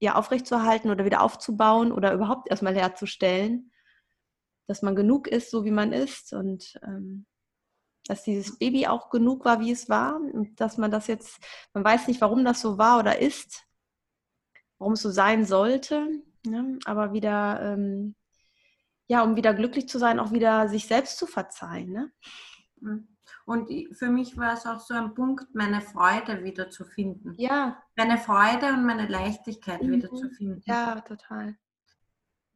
ja 0.04 0.14
aufrechtzuerhalten 0.14 0.90
oder 0.90 1.04
wieder 1.04 1.22
aufzubauen 1.22 1.92
oder 1.92 2.12
überhaupt 2.12 2.48
erstmal 2.50 2.74
herzustellen 2.74 3.70
dass 4.66 4.82
man 4.82 4.96
genug 4.96 5.28
ist, 5.28 5.50
so 5.50 5.64
wie 5.64 5.70
man 5.70 5.92
ist 5.92 6.32
und 6.32 6.78
ähm, 6.82 7.26
dass 8.06 8.22
dieses 8.22 8.58
Baby 8.58 8.86
auch 8.86 9.10
genug 9.10 9.44
war, 9.44 9.60
wie 9.60 9.70
es 9.70 9.88
war 9.88 10.16
und 10.16 10.60
dass 10.60 10.76
man 10.76 10.90
das 10.90 11.06
jetzt, 11.06 11.38
man 11.72 11.84
weiß 11.84 12.08
nicht, 12.08 12.20
warum 12.20 12.44
das 12.44 12.60
so 12.60 12.76
war 12.76 12.98
oder 12.98 13.18
ist, 13.18 13.66
warum 14.78 14.94
es 14.94 15.02
so 15.02 15.10
sein 15.10 15.44
sollte, 15.44 16.06
ne? 16.46 16.78
aber 16.84 17.12
wieder, 17.12 17.60
ähm, 17.62 18.14
ja, 19.06 19.22
um 19.22 19.36
wieder 19.36 19.54
glücklich 19.54 19.88
zu 19.88 19.98
sein, 19.98 20.18
auch 20.18 20.32
wieder 20.32 20.68
sich 20.68 20.86
selbst 20.86 21.18
zu 21.18 21.26
verzeihen. 21.26 21.92
Ne? 21.92 22.12
Mhm. 22.80 23.13
Und 23.46 23.70
für 23.94 24.08
mich 24.08 24.38
war 24.38 24.54
es 24.54 24.64
auch 24.64 24.80
so 24.80 24.94
ein 24.94 25.14
Punkt, 25.14 25.54
meine 25.54 25.82
Freude 25.82 26.42
wieder 26.44 26.70
zu 26.70 26.84
finden. 26.84 27.34
Ja. 27.36 27.82
Meine 27.94 28.16
Freude 28.16 28.72
und 28.72 28.86
meine 28.86 29.06
Leichtigkeit 29.06 29.82
mhm. 29.82 29.92
wieder 29.92 30.14
zu 30.14 30.30
finden. 30.30 30.62
Ja, 30.64 31.00
total. 31.02 31.56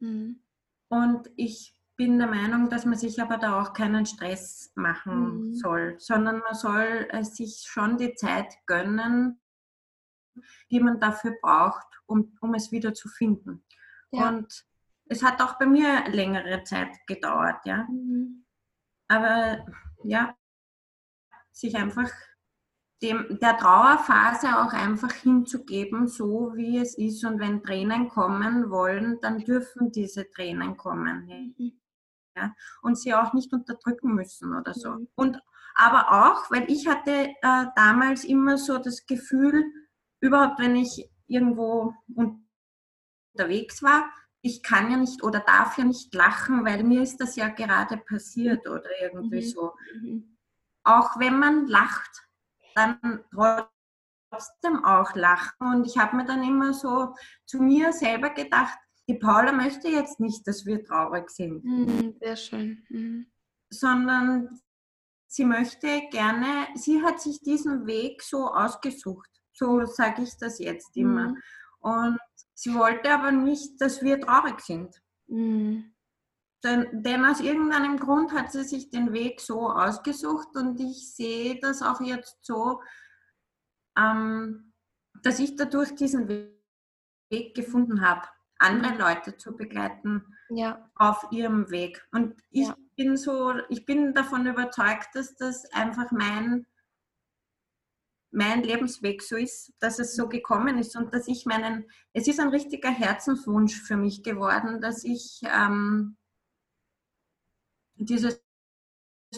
Mhm. 0.00 0.42
Und 0.88 1.30
ich 1.36 1.78
bin 1.96 2.18
der 2.18 2.28
Meinung, 2.28 2.70
dass 2.70 2.86
man 2.86 2.96
sich 2.96 3.20
aber 3.20 3.36
da 3.36 3.60
auch 3.60 3.74
keinen 3.74 4.06
Stress 4.06 4.72
machen 4.76 5.48
mhm. 5.48 5.54
soll, 5.54 5.96
sondern 5.98 6.38
man 6.38 6.54
soll 6.54 7.08
äh, 7.10 7.24
sich 7.24 7.64
schon 7.66 7.98
die 7.98 8.14
Zeit 8.14 8.54
gönnen, 8.66 9.40
die 10.70 10.80
man 10.80 11.00
dafür 11.00 11.34
braucht, 11.42 11.86
um, 12.06 12.36
um 12.40 12.54
es 12.54 12.70
wieder 12.72 12.94
zu 12.94 13.08
finden. 13.08 13.64
Ja. 14.12 14.28
Und 14.28 14.64
es 15.06 15.22
hat 15.22 15.42
auch 15.42 15.58
bei 15.58 15.66
mir 15.66 16.08
längere 16.08 16.62
Zeit 16.62 16.96
gedauert, 17.06 17.60
ja. 17.64 17.86
Mhm. 17.90 18.46
Aber 19.08 19.66
ja, 20.04 20.36
sich 21.58 21.74
einfach 21.76 22.10
dem, 23.02 23.38
der 23.40 23.56
Trauerphase 23.56 24.58
auch 24.58 24.72
einfach 24.72 25.12
hinzugeben, 25.12 26.08
so 26.08 26.52
wie 26.54 26.78
es 26.78 26.96
ist. 26.98 27.24
Und 27.24 27.38
wenn 27.38 27.62
Tränen 27.62 28.08
kommen 28.08 28.70
wollen, 28.70 29.18
dann 29.20 29.38
dürfen 29.38 29.92
diese 29.92 30.28
Tränen 30.30 30.76
kommen. 30.76 31.56
Mhm 31.56 31.78
ja, 32.38 32.54
und 32.82 32.98
sie 32.98 33.14
auch 33.14 33.32
nicht 33.32 33.52
unterdrücken 33.52 34.14
müssen 34.14 34.54
oder 34.54 34.74
so. 34.74 34.90
Mhm. 34.90 35.08
Und 35.14 35.38
aber 35.74 36.26
auch, 36.26 36.50
weil 36.50 36.70
ich 36.70 36.88
hatte 36.88 37.28
äh, 37.42 37.66
damals 37.76 38.24
immer 38.24 38.58
so 38.58 38.78
das 38.78 39.06
Gefühl, 39.06 39.64
überhaupt 40.20 40.58
wenn 40.58 40.74
ich 40.76 41.08
irgendwo 41.26 41.94
unterwegs 43.34 43.82
war, 43.82 44.10
ich 44.40 44.62
kann 44.62 44.90
ja 44.90 44.96
nicht 44.96 45.22
oder 45.22 45.40
darf 45.40 45.78
ja 45.78 45.84
nicht 45.84 46.14
lachen, 46.14 46.64
weil 46.64 46.82
mir 46.84 47.02
ist 47.02 47.20
das 47.20 47.36
ja 47.36 47.48
gerade 47.48 47.96
passiert 47.96 48.66
oder 48.68 48.88
irgendwie 49.00 49.44
mhm. 49.44 49.50
so. 49.50 49.72
Mhm. 49.94 50.37
Auch 50.88 51.18
wenn 51.18 51.38
man 51.38 51.66
lacht, 51.66 52.26
dann 52.74 53.22
trotzdem 53.30 54.84
auch 54.84 55.14
lachen. 55.14 55.72
Und 55.72 55.86
ich 55.86 55.98
habe 55.98 56.16
mir 56.16 56.24
dann 56.24 56.42
immer 56.42 56.72
so 56.72 57.14
zu 57.44 57.58
mir 57.58 57.92
selber 57.92 58.30
gedacht, 58.30 58.78
die 59.06 59.18
Paula 59.18 59.52
möchte 59.52 59.88
jetzt 59.88 60.18
nicht, 60.18 60.46
dass 60.46 60.64
wir 60.64 60.82
traurig 60.82 61.28
sind. 61.28 61.62
Mhm, 61.62 62.16
sehr 62.20 62.36
schön. 62.36 62.86
Mhm. 62.88 63.26
Sondern 63.68 64.60
sie 65.26 65.44
möchte 65.44 66.08
gerne, 66.10 66.68
sie 66.74 67.02
hat 67.02 67.20
sich 67.20 67.40
diesen 67.40 67.86
Weg 67.86 68.22
so 68.22 68.46
ausgesucht. 68.46 69.28
So 69.52 69.84
sage 69.84 70.22
ich 70.22 70.38
das 70.38 70.58
jetzt 70.58 70.96
immer. 70.96 71.28
Mhm. 71.28 71.42
Und 71.80 72.18
sie 72.54 72.74
wollte 72.74 73.12
aber 73.12 73.30
nicht, 73.30 73.78
dass 73.78 74.00
wir 74.00 74.18
traurig 74.20 74.60
sind. 74.60 74.94
Mhm. 75.26 75.92
Denn, 76.64 76.88
denn, 76.92 77.24
aus 77.24 77.40
irgendeinem 77.40 77.98
Grund 77.98 78.32
hat 78.32 78.50
sie 78.50 78.64
sich 78.64 78.90
den 78.90 79.12
Weg 79.12 79.40
so 79.40 79.70
ausgesucht 79.70 80.48
und 80.56 80.80
ich 80.80 81.14
sehe 81.14 81.60
das 81.60 81.82
auch 81.82 82.00
jetzt 82.00 82.44
so, 82.44 82.82
ähm, 83.96 84.72
dass 85.22 85.38
ich 85.38 85.54
dadurch 85.56 85.94
diesen 85.94 86.28
Weg 86.28 87.54
gefunden 87.54 88.00
habe 88.00 88.26
andere 88.58 88.94
Leute 88.96 89.36
zu 89.36 89.56
begleiten 89.56 90.24
ja. 90.50 90.90
auf 90.96 91.26
ihrem 91.30 91.70
Weg. 91.70 92.06
Und 92.12 92.40
ich 92.50 92.66
ja. 92.66 92.76
bin 92.96 93.16
so, 93.16 93.54
ich 93.68 93.86
bin 93.86 94.14
davon 94.14 94.46
überzeugt, 94.46 95.08
dass 95.14 95.34
das 95.36 95.64
einfach 95.72 96.10
mein, 96.10 96.66
mein 98.30 98.62
Lebensweg 98.62 99.22
so 99.22 99.36
ist, 99.36 99.72
dass 99.78 99.98
es 99.98 100.16
so 100.16 100.28
gekommen 100.28 100.78
ist 100.78 100.96
und 100.96 101.14
dass 101.14 101.28
ich 101.28 101.46
meinen, 101.46 101.90
es 102.12 102.26
ist 102.28 102.40
ein 102.40 102.48
richtiger 102.48 102.90
Herzenswunsch 102.90 103.80
für 103.80 103.96
mich 103.96 104.22
geworden, 104.22 104.80
dass 104.80 105.04
ich 105.04 105.40
ähm, 105.44 106.16
dieses 107.98 108.42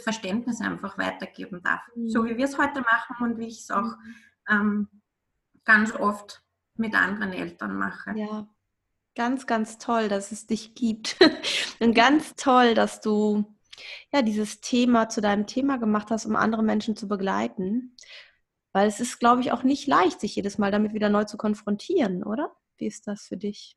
Verständnis 0.02 0.61
einfach 0.61 0.98
weitergeben 0.98 1.62
darf. 1.62 1.80
Mhm. 1.94 2.08
So 2.08 2.24
wie 2.24 2.36
wir 2.36 2.44
es 2.44 2.58
heute 2.58 2.80
machen 2.82 3.16
und 3.20 3.38
wie 3.38 3.46
ich 3.46 3.61
es 3.61 3.70
auch 3.70 3.82
mhm. 3.82 4.14
ähm, 4.48 4.88
ganz 5.64 5.94
oft 5.94 6.42
mit 6.74 6.94
anderen 6.94 7.32
Eltern 7.32 7.76
mache. 7.76 8.12
Ja, 8.16 8.48
ganz, 9.14 9.46
ganz 9.46 9.78
toll, 9.78 10.08
dass 10.08 10.32
es 10.32 10.46
dich 10.46 10.74
gibt. 10.74 11.16
und 11.80 11.94
ganz 11.94 12.34
toll, 12.36 12.74
dass 12.74 13.00
du 13.00 13.44
ja 14.12 14.22
dieses 14.22 14.61
Thema 14.61 15.08
zu 15.08 15.20
deinem 15.20 15.46
Thema 15.46 15.78
gemacht 15.78 16.11
hast, 16.11 16.26
um 16.26 16.36
andere 16.36 16.62
Menschen 16.62 16.96
zu 16.96 17.08
begleiten. 17.08 17.96
Weil 18.72 18.86
es 18.86 19.00
ist, 19.00 19.18
glaube 19.18 19.40
ich, 19.40 19.52
auch 19.52 19.64
nicht 19.64 19.88
leicht, 19.88 20.20
sich 20.20 20.36
jedes 20.36 20.58
Mal 20.58 20.70
damit 20.70 20.94
wieder 20.94 21.08
neu 21.08 21.24
zu 21.24 21.36
konfrontieren, 21.36 22.22
oder? 22.22 22.54
Wie 22.76 22.86
ist 22.86 23.06
das 23.08 23.26
für 23.26 23.36
dich? 23.36 23.76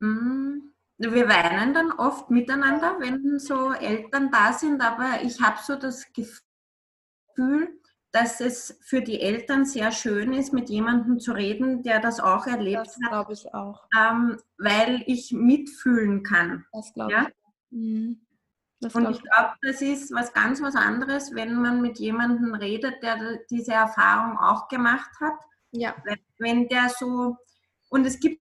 Mm, 0.00 0.70
wir 1.00 1.28
weinen 1.28 1.72
dann 1.72 1.92
oft 1.92 2.30
miteinander, 2.30 2.96
wenn 3.00 3.38
so 3.38 3.72
Eltern 3.72 4.30
da 4.30 4.52
sind, 4.52 4.82
aber 4.82 5.22
ich 5.22 5.40
habe 5.40 5.58
so 5.62 5.76
das 5.76 6.06
Gefühl, 6.12 7.80
dass 8.12 8.40
es 8.40 8.78
für 8.82 9.00
die 9.00 9.20
Eltern 9.20 9.64
sehr 9.64 9.92
schön 9.92 10.32
ist, 10.32 10.52
mit 10.52 10.68
jemandem 10.68 11.18
zu 11.18 11.32
reden, 11.32 11.82
der 11.82 12.00
das 12.00 12.20
auch 12.20 12.46
erlebt 12.46 12.86
das 12.86 12.96
hat. 13.02 13.10
glaube 13.10 13.32
ich 13.32 13.54
auch. 13.54 13.86
Ähm, 13.96 14.36
weil 14.58 15.02
ich 15.06 15.32
mitfühlen 15.32 16.22
kann. 16.22 16.66
Das 16.72 16.92
glaube 16.92 17.12
ja? 17.12 17.26
ich. 17.28 17.34
Mhm. 17.70 18.20
Und 18.82 19.10
ich 19.10 19.22
glaube, 19.22 19.54
das 19.62 19.82
ist 19.82 20.12
was 20.12 20.32
ganz 20.32 20.60
was 20.62 20.74
anderes, 20.74 21.34
wenn 21.34 21.54
man 21.54 21.82
mit 21.82 21.98
jemandem 21.98 22.54
redet, 22.54 23.02
der 23.02 23.38
diese 23.50 23.72
Erfahrung 23.72 24.38
auch 24.38 24.68
gemacht 24.68 25.10
hat. 25.20 25.34
Ja. 25.72 25.94
Wenn 26.38 26.66
der 26.68 26.88
so, 26.88 27.36
und 27.90 28.06
es 28.06 28.18
gibt 28.18 28.40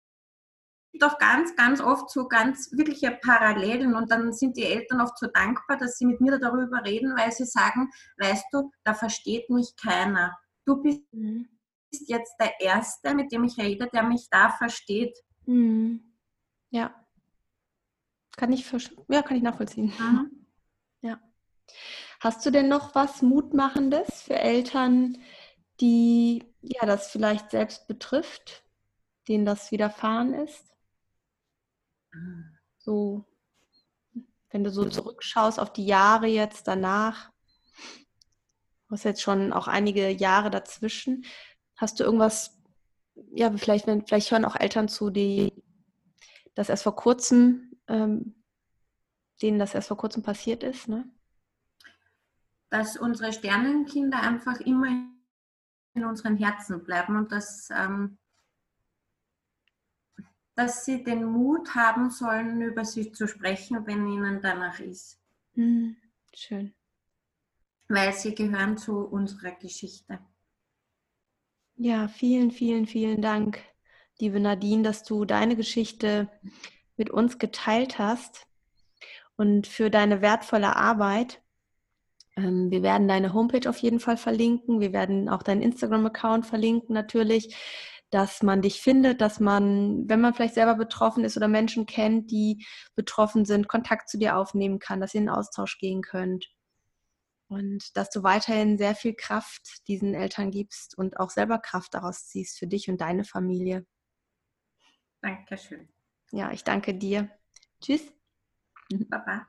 doch 0.94 1.18
ganz, 1.18 1.56
ganz 1.56 1.82
oft 1.82 2.10
so 2.10 2.28
ganz 2.28 2.72
wirkliche 2.72 3.12
Parallelen 3.12 3.96
und 3.96 4.10
dann 4.12 4.34
sind 4.34 4.58
die 4.58 4.64
Eltern 4.64 5.02
oft 5.02 5.18
so 5.18 5.28
dankbar, 5.28 5.78
dass 5.78 5.98
sie 5.98 6.06
mit 6.06 6.20
mir 6.20 6.40
darüber 6.40 6.84
reden, 6.84 7.16
weil 7.16 7.32
sie 7.32 7.46
sagen, 7.46 7.92
weißt 8.18 8.46
du, 8.52 8.72
da 8.84 8.94
versteht 8.94 9.50
mich 9.50 9.76
keiner. 9.76 10.38
Du 10.66 10.82
bist 10.82 11.02
mhm. 11.12 11.48
jetzt 11.92 12.36
der 12.40 12.60
Erste, 12.60 13.14
mit 13.14 13.32
dem 13.32 13.44
ich 13.44 13.58
rede, 13.58 13.88
der 13.94 14.04
mich 14.04 14.28
da 14.30 14.50
versteht. 14.50 15.18
Mhm. 15.46 16.16
Ja. 16.72 16.94
Kann 18.36 18.52
ich, 18.52 18.72
ja, 19.10 19.22
kann 19.22 19.38
ich 19.38 19.44
nachvollziehen. 19.44 19.94
Mhm. 19.98 20.32
Ja. 21.02 21.18
Hast 22.20 22.46
du 22.46 22.52
denn 22.52 22.68
noch 22.68 22.94
was 22.94 23.22
Mutmachendes 23.22 24.22
für 24.22 24.38
Eltern, 24.38 25.18
die 25.80 26.44
ja 26.62 26.86
das 26.86 27.10
vielleicht 27.10 27.52
selbst 27.52 27.88
betrifft, 27.88 28.66
denen 29.30 29.46
das 29.46 29.72
widerfahren 29.72 30.34
ist? 30.34 30.69
So, 32.78 33.26
wenn 34.50 34.64
du 34.64 34.72
so 34.72 34.86
zurückschaust 34.86 35.60
auf 35.60 35.72
die 35.74 35.86
Jahre 35.86 36.28
jetzt 36.28 36.68
danach, 36.68 37.32
du 38.88 38.92
hast 38.92 39.04
jetzt 39.04 39.22
schon 39.22 39.54
auch 39.54 39.68
einige 39.68 40.10
Jahre 40.10 40.50
dazwischen, 40.50 41.26
hast 41.76 42.00
du 42.00 42.04
irgendwas, 42.04 42.58
ja, 43.32 43.52
vielleicht, 43.56 43.88
wenn, 43.88 44.06
vielleicht 44.06 44.32
hören 44.32 44.46
auch 44.46 44.56
Eltern 44.56 44.88
zu, 44.88 45.10
die 45.10 45.54
das 46.56 46.70
erst 46.70 46.84
vor 46.84 46.96
kurzem, 46.96 47.72
ähm, 47.88 48.44
denen 49.42 49.60
das 49.60 49.76
erst 49.76 49.88
vor 49.88 49.98
kurzem 49.98 50.24
passiert 50.24 50.64
ist, 50.64 50.88
ne? 50.88 51.10
Dass 52.70 52.98
unsere 52.98 53.34
Sternenkinder 53.34 54.20
einfach 54.22 54.60
immer 54.60 54.88
in 55.94 56.06
unseren 56.06 56.38
Herzen 56.38 56.84
bleiben 56.84 57.16
und 57.16 57.32
dass 57.32 57.70
ähm, 57.72 58.20
dass 60.60 60.84
sie 60.84 61.02
den 61.06 61.24
Mut 61.24 61.74
haben 61.74 62.10
sollen, 62.10 62.62
über 62.62 62.84
sie 62.84 63.14
zu 63.14 63.30
sprechen, 63.30 63.88
wenn 63.88 64.06
ihnen 64.06 64.42
danach 64.42 64.82
ist. 64.82 65.18
Mhm. 65.54 65.96
Schön. 66.34 66.74
Weil 67.88 68.12
sie 68.12 68.36
gehören 68.36 68.78
zu 68.78 69.08
unserer 69.08 69.52
Geschichte. 69.52 70.20
Ja, 71.78 72.10
vielen, 72.10 72.52
vielen, 72.52 72.88
vielen 72.88 73.22
Dank, 73.22 73.64
liebe 74.20 74.42
Nadine, 74.42 74.84
dass 74.84 75.04
du 75.04 75.24
deine 75.24 75.56
Geschichte 75.56 76.30
mit 76.98 77.10
uns 77.10 77.38
geteilt 77.40 77.98
hast 77.98 78.46
und 79.38 79.66
für 79.66 79.90
deine 79.90 80.22
wertvolle 80.22 80.76
Arbeit. 80.76 81.42
Ähm, 82.36 82.70
wir 82.70 82.84
werden 82.84 83.08
deine 83.08 83.34
Homepage 83.34 83.70
auf 83.70 83.78
jeden 83.78 84.02
Fall 84.02 84.18
verlinken. 84.18 84.82
Wir 84.82 84.92
werden 84.92 85.30
auch 85.30 85.42
deinen 85.42 85.62
Instagram-Account 85.62 86.46
verlinken 86.46 86.94
natürlich 86.94 87.56
dass 88.10 88.42
man 88.42 88.62
dich 88.62 88.82
findet, 88.82 89.22
dass 89.22 89.40
man, 89.40 90.10
wenn 90.10 90.22
man 90.22 90.34
vielleicht 90.34 90.56
selber 90.56 90.76
betroffen 90.76 91.24
ist 91.24 91.38
oder 91.38 91.48
Menschen 91.48 91.86
kennt, 91.86 92.32
die 92.32 92.66
betroffen 92.96 93.46
sind, 93.46 93.68
Kontakt 93.68 94.10
zu 94.10 94.18
dir 94.18 94.38
aufnehmen 94.38 94.80
kann, 94.80 95.00
dass 95.00 95.14
ihr 95.14 95.20
in 95.20 95.28
den 95.28 95.36
Austausch 95.36 95.78
gehen 95.78 96.02
könnt. 96.02 96.48
Und 97.48 97.98
dass 97.98 98.12
du 98.12 98.22
weiterhin 98.22 98.78
sehr 98.78 98.94
viel 98.94 99.16
Kraft 99.16 99.88
diesen 99.88 100.14
Eltern 100.14 100.52
gibst 100.52 100.98
und 100.98 101.20
auch 101.20 101.32
selber 101.32 101.58
Kraft 101.58 101.96
daraus 101.96 102.28
ziehst 102.28 102.60
für 102.60 102.68
dich 102.68 102.90
und 102.90 103.02
deine 103.02 103.24
Familie. 103.24 103.88
Dankeschön. 105.22 105.90
Ja, 106.32 106.52
ich 106.52 106.64
danke 106.64 106.94
dir. 106.94 107.30
Tschüss. 107.82 108.14
Baba. 109.10 109.48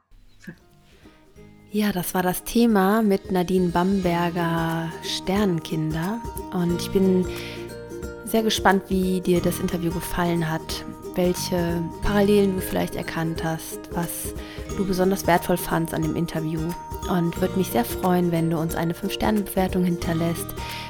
Ja, 1.72 1.92
das 1.92 2.14
war 2.14 2.22
das 2.24 2.42
Thema 2.42 3.00
mit 3.00 3.30
Nadine 3.30 3.68
Bamberger 3.68 4.90
Sternenkinder. 5.04 6.20
Und 6.52 6.80
ich 6.80 6.90
bin 6.90 7.24
sehr 8.30 8.42
gespannt, 8.42 8.84
wie 8.88 9.20
dir 9.20 9.40
das 9.40 9.58
Interview 9.58 9.90
gefallen 9.90 10.48
hat, 10.48 10.84
welche 11.16 11.82
Parallelen 12.02 12.54
du 12.54 12.60
vielleicht 12.60 12.94
erkannt 12.94 13.42
hast, 13.42 13.78
was 13.92 14.32
du 14.76 14.86
besonders 14.86 15.26
wertvoll 15.26 15.56
fandst 15.56 15.92
an 15.94 16.02
dem 16.02 16.16
Interview. 16.16 16.60
Und 17.10 17.40
würde 17.40 17.58
mich 17.58 17.68
sehr 17.68 17.84
freuen, 17.84 18.30
wenn 18.30 18.50
du 18.50 18.58
uns 18.58 18.76
eine 18.76 18.92
5-Sterne-Bewertung 18.92 19.84
hinterlässt, 19.84 20.46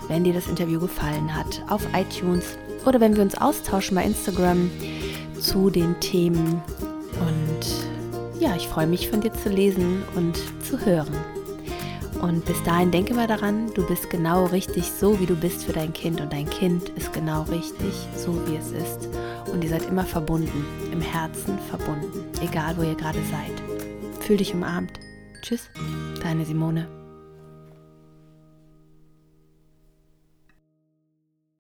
wenn 0.08 0.24
dir 0.24 0.34
das 0.34 0.48
Interview 0.48 0.78
gefallen 0.80 1.34
hat, 1.34 1.62
auf 1.68 1.82
iTunes 1.94 2.44
oder 2.84 3.00
wenn 3.00 3.16
wir 3.16 3.22
uns 3.22 3.40
austauschen 3.40 3.94
bei 3.94 4.04
Instagram 4.04 4.70
zu 5.40 5.70
den 5.70 5.98
Themen. 6.00 6.62
Und 7.20 8.40
ja, 8.40 8.54
ich 8.56 8.68
freue 8.68 8.86
mich 8.86 9.08
von 9.08 9.20
dir 9.20 9.32
zu 9.32 9.48
lesen 9.48 10.02
und 10.14 10.36
zu 10.62 10.78
hören. 10.84 11.39
Und 12.20 12.44
bis 12.44 12.62
dahin 12.64 12.90
denke 12.90 13.14
mal 13.14 13.26
daran, 13.26 13.72
du 13.74 13.86
bist 13.86 14.10
genau 14.10 14.46
richtig 14.46 14.90
so, 14.90 15.18
wie 15.20 15.26
du 15.26 15.34
bist 15.34 15.64
für 15.64 15.72
dein 15.72 15.92
Kind. 15.92 16.20
Und 16.20 16.32
dein 16.32 16.48
Kind 16.48 16.90
ist 16.90 17.12
genau 17.12 17.42
richtig 17.42 17.94
so, 18.14 18.34
wie 18.46 18.56
es 18.56 18.72
ist. 18.72 19.08
Und 19.52 19.64
ihr 19.64 19.70
seid 19.70 19.86
immer 19.86 20.04
verbunden, 20.04 20.64
im 20.92 21.00
Herzen 21.00 21.58
verbunden, 21.70 22.24
egal 22.42 22.76
wo 22.76 22.82
ihr 22.82 22.94
gerade 22.94 23.20
seid. 23.30 24.22
Fühl 24.22 24.36
dich 24.36 24.54
umarmt. 24.54 25.00
Tschüss, 25.42 25.70
deine 26.22 26.44
Simone. 26.44 26.99